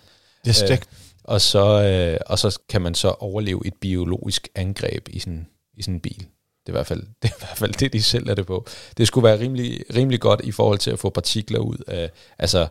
Det 0.45 0.63
er 0.63 0.73
Øh, 0.73 0.79
Og 1.25 1.41
så, 1.41 1.83
øh, 1.83 2.19
og 2.27 2.39
så 2.39 2.59
kan 2.69 2.83
man 2.83 2.95
så 2.95 3.09
overleve 3.09 3.67
et 3.67 3.75
biologisk 3.81 4.49
angreb 4.55 5.09
i 5.09 5.19
sådan, 5.19 5.47
i 5.75 5.83
sådan 5.83 5.95
en 5.95 6.01
bil. 6.01 6.19
Det 6.19 6.69
er, 6.69 6.71
i 6.71 6.73
hvert 6.73 6.87
fald, 6.87 7.01
det 7.23 7.31
er 7.31 7.35
i 7.35 7.39
hvert 7.41 7.59
fald 7.59 7.73
det, 7.73 7.93
de 7.93 8.03
sælger 8.03 8.35
det 8.35 8.47
på. 8.47 8.67
Det 8.97 9.07
skulle 9.07 9.25
være 9.25 9.39
rimelig, 9.41 9.85
rimelig 9.95 10.21
godt 10.21 10.41
i 10.45 10.53
forhold 10.53 10.79
til 10.79 10.91
at 10.91 10.99
få 10.99 11.11
partikler 11.11 11.59
ud 11.59 11.77
af, 11.87 12.11
altså 12.39 12.67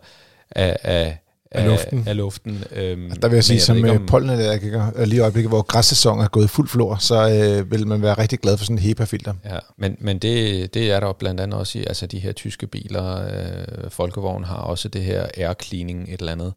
af, 0.51 0.77
af, 0.83 1.17
Af 1.51 1.65
luften. 1.65 2.03
Af 2.07 2.17
luften 2.17 2.63
øhm, 2.71 3.11
Der 3.11 3.27
vil 3.27 3.35
jeg 3.35 3.43
sige, 3.43 3.59
som 3.59 3.85
øh, 3.85 4.07
pollenallergiker, 4.07 4.91
øh, 4.95 5.07
lige 5.07 5.17
i 5.17 5.19
øjeblikket, 5.19 5.51
hvor 5.51 5.61
græssæsonen 5.61 6.23
er 6.23 6.27
gået 6.27 6.49
fuld 6.49 6.67
flor, 6.67 6.95
så 6.95 7.29
øh, 7.29 7.71
vil 7.71 7.87
man 7.87 8.01
være 8.01 8.13
rigtig 8.13 8.39
glad 8.39 8.57
for 8.57 8.65
sådan 8.65 8.77
en 8.77 8.83
HEPA-filter. 8.83 9.33
Ja, 9.45 9.57
men, 9.77 9.97
men 9.99 10.19
det, 10.19 10.73
det 10.73 10.91
er 10.91 10.99
der 10.99 11.13
blandt 11.13 11.39
andet 11.39 11.59
også 11.59 11.79
i 11.79 11.83
altså 11.83 12.05
de 12.07 12.19
her 12.19 12.31
tyske 12.31 12.67
biler. 12.67 13.27
Øh, 13.27 13.89
Folkevogn 13.89 14.43
har 14.43 14.55
også 14.57 14.89
det 14.89 15.01
her 15.01 15.27
air 15.37 15.53
cleaning, 15.63 16.03
et 16.13 16.19
eller 16.19 16.31
andet 16.31 16.53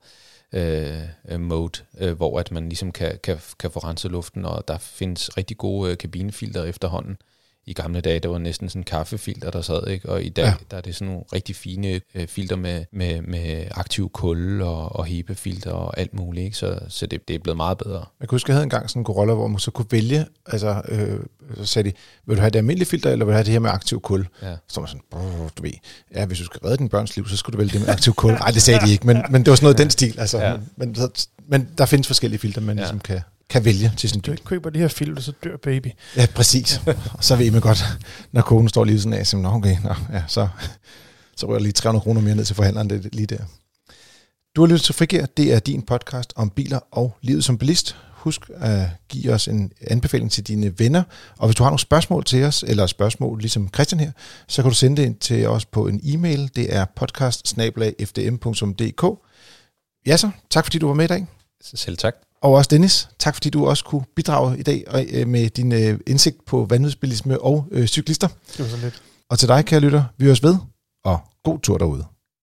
øh, 0.53 0.99
øh, 1.29 1.41
mode, 1.41 1.81
øh, 1.99 2.17
hvor 2.17 2.41
at 2.41 2.53
man 2.53 2.69
ligesom 2.69 2.93
kan, 2.93 3.19
kan, 3.23 3.39
kan 3.59 3.71
få 3.71 3.79
renset 3.79 4.11
luften, 4.11 4.45
og 4.45 4.69
der 4.69 4.79
findes 4.79 5.37
rigtig 5.37 5.57
gode 5.57 5.91
øh, 5.91 5.99
kabinefilter 5.99 6.65
efterhånden. 6.65 7.17
I 7.66 7.72
gamle 7.72 8.00
dage, 8.00 8.18
der 8.20 8.29
var 8.29 8.38
næsten 8.38 8.68
sådan 8.68 8.81
en 8.81 8.85
kaffefilter, 8.85 9.50
der 9.50 9.62
sad, 9.62 9.87
ikke? 9.88 10.09
og 10.09 10.22
i 10.24 10.29
dag, 10.29 10.44
Ja. 10.44 10.55
der 10.70 10.77
er 10.77 10.81
det 10.81 10.94
sådan 10.94 11.07
nogle 11.09 11.24
rigtig 11.33 11.57
fine 11.57 12.00
øh, 12.14 12.27
filter 12.29 12.57
med, 12.57 12.85
med, 12.92 13.22
med 13.22 13.64
aktiv 13.70 14.11
kul 14.11 14.62
og, 14.62 14.96
og 14.96 15.05
HEPA-filter 15.07 15.70
og 15.70 15.98
alt 15.98 16.14
muligt, 16.14 16.44
ikke? 16.44 16.57
så, 16.57 16.79
så 16.88 17.07
det, 17.07 17.29
det 17.29 17.35
er 17.35 17.38
blevet 17.38 17.57
meget 17.57 17.79
bedre. 17.79 18.05
Jeg 18.20 18.29
kan 18.29 18.35
huske, 18.37 18.50
jeg 18.50 18.55
havde 18.55 18.62
engang 18.64 18.90
sådan 18.90 19.00
en 19.00 19.07
Corolla, 19.07 19.35
hvor 19.35 19.46
man 19.48 19.59
så 19.59 19.70
kunne 19.70 19.87
vælge, 19.90 20.27
altså, 20.46 20.83
øh, 20.88 21.18
så 21.57 21.64
sagde 21.66 21.90
de, 21.90 21.94
vil 22.27 22.37
du 22.37 22.40
have 22.40 22.50
det 22.50 22.59
almindelige 22.59 22.88
filter, 22.88 23.11
eller 23.11 23.24
vil 23.24 23.33
du 23.33 23.37
have 23.37 23.44
det 23.44 23.53
her 23.53 23.61
med 23.61 23.70
aktiv 23.70 24.00
kul? 24.00 24.27
Ja. 24.42 24.57
Så 24.68 24.81
var 24.81 24.83
man 24.83 24.88
sådan, 24.88 25.03
"Brr, 25.11 25.48
du 25.57 25.62
ved, 25.62 25.70
ja, 26.14 26.27
hvis 26.27 26.38
du 26.38 26.44
skal 26.44 26.61
redde 26.64 26.77
din 26.77 26.88
børns 26.88 27.16
liv, 27.16 27.29
så 27.29 27.37
skulle 27.37 27.55
du 27.55 27.59
vælge 27.59 27.72
det 27.72 27.81
med 27.81 27.88
aktiv 27.88 28.14
kul. 28.14 28.33
Nej, 28.33 28.50
det 28.50 28.62
sagde 28.62 28.87
de 28.87 28.92
ikke, 28.92 29.07
men, 29.07 29.16
men 29.31 29.42
det 29.44 29.50
var 29.50 29.57
sådan 29.57 29.64
noget 29.64 29.81
i 29.81 29.83
den 29.83 29.90
stil. 29.90 30.20
Altså, 30.20 30.38
ja. 30.38 30.57
Men, 30.77 30.96
men 31.48 31.68
der 31.79 31.87
findes 31.87 32.07
forskellige 32.07 32.40
filter, 32.40 32.61
man. 32.61 32.77
Ja. 32.77 32.83
ligesom 32.83 32.98
kan, 33.00 33.20
kan 33.55 33.64
vælge 33.64 33.93
til 33.97 34.11
sin 34.11 34.21
Du 34.21 34.31
bil. 34.31 34.33
ikke 34.33 34.45
køber 34.45 34.71
det 34.71 34.81
her 34.81 34.88
filter, 34.88 35.23
så 35.23 35.33
dør 35.45 35.57
baby. 35.57 35.87
Ja, 36.17 36.27
præcis. 36.35 36.81
Og 37.12 37.25
så 37.25 37.37
ved 37.37 37.51
man 37.51 37.61
godt, 37.61 37.85
når 38.33 38.43
konen 38.43 38.69
står 38.69 38.85
lige 38.85 39.01
sådan 39.01 39.19
af, 39.19 39.27
så, 39.27 39.37
Nå, 39.37 39.49
okay, 39.49 39.77
nå, 39.85 39.95
ja, 40.12 40.23
så, 40.29 40.49
så 41.37 41.47
rører 41.47 41.59
lige 41.59 41.73
300 41.73 42.03
kroner 42.03 42.21
mere 42.21 42.35
ned 42.35 42.45
til 42.45 42.57
forhandleren 42.57 42.90
det, 42.90 43.14
lige 43.14 43.27
der. 43.27 43.38
Du 44.57 44.61
har 44.61 44.67
lyttet 44.69 44.83
til 44.83 44.95
Frigær. 44.95 45.27
Det 45.27 45.55
er 45.55 45.59
din 45.59 45.83
podcast 45.83 46.33
om 46.37 46.51
biler 46.51 46.81
og 46.90 47.17
livet 47.21 47.45
som 47.45 47.59
bilist. 47.59 47.97
Husk 48.12 48.40
at 48.57 48.87
give 49.09 49.33
os 49.33 49.49
en 49.49 49.73
anbefaling 49.87 50.31
til 50.33 50.47
dine 50.47 50.79
venner. 50.79 51.03
Og 51.38 51.47
hvis 51.49 51.57
du 51.57 51.62
har 51.62 51.71
nogle 51.71 51.81
spørgsmål 51.81 52.25
til 52.25 52.45
os, 52.45 52.64
eller 52.67 52.87
spørgsmål 52.87 53.38
ligesom 53.40 53.69
Christian 53.75 54.01
her, 54.01 54.12
så 54.49 54.62
kan 54.62 54.71
du 54.71 54.75
sende 54.75 54.97
det 55.03 55.07
ind 55.07 55.17
til 55.17 55.49
os 55.49 55.64
på 55.64 55.87
en 55.87 56.01
e-mail. 56.03 56.51
Det 56.57 56.75
er 56.75 56.85
podcast 56.97 57.59
Ja 60.07 60.17
så, 60.17 60.31
tak 60.51 60.64
fordi 60.64 60.79
du 60.79 60.87
var 60.87 60.95
med 60.95 61.05
i 61.05 61.09
dag. 61.09 61.27
Så 61.62 61.77
selv 61.77 61.97
tak. 61.97 62.14
Og 62.45 62.53
også 62.53 62.69
Dennis, 62.69 63.09
tak 63.19 63.35
fordi 63.35 63.51
du 63.51 63.67
også 63.67 63.85
kunne 63.85 64.05
bidrage 64.17 64.59
i 64.59 64.63
dag 64.63 64.85
og, 64.87 65.05
øh, 65.11 65.29
med 65.29 65.51
din 65.51 65.73
øh, 65.73 66.01
indsigt 66.07 66.45
på 66.47 66.67
vanvidsbilisme 66.71 67.41
og 67.41 67.67
øh, 67.71 67.87
cyklister. 67.87 68.29
Det 68.29 68.59
var 68.59 68.67
så 68.67 68.77
lidt. 68.77 69.03
Og 69.31 69.39
til 69.39 69.49
dig, 69.49 69.65
kære 69.65 69.81
lytter, 69.81 70.05
vi 70.19 70.25
høres 70.25 70.43
ved, 70.43 70.57
og 71.05 71.21
god 71.45 71.59
tur 71.59 71.79
derude. 71.79 72.05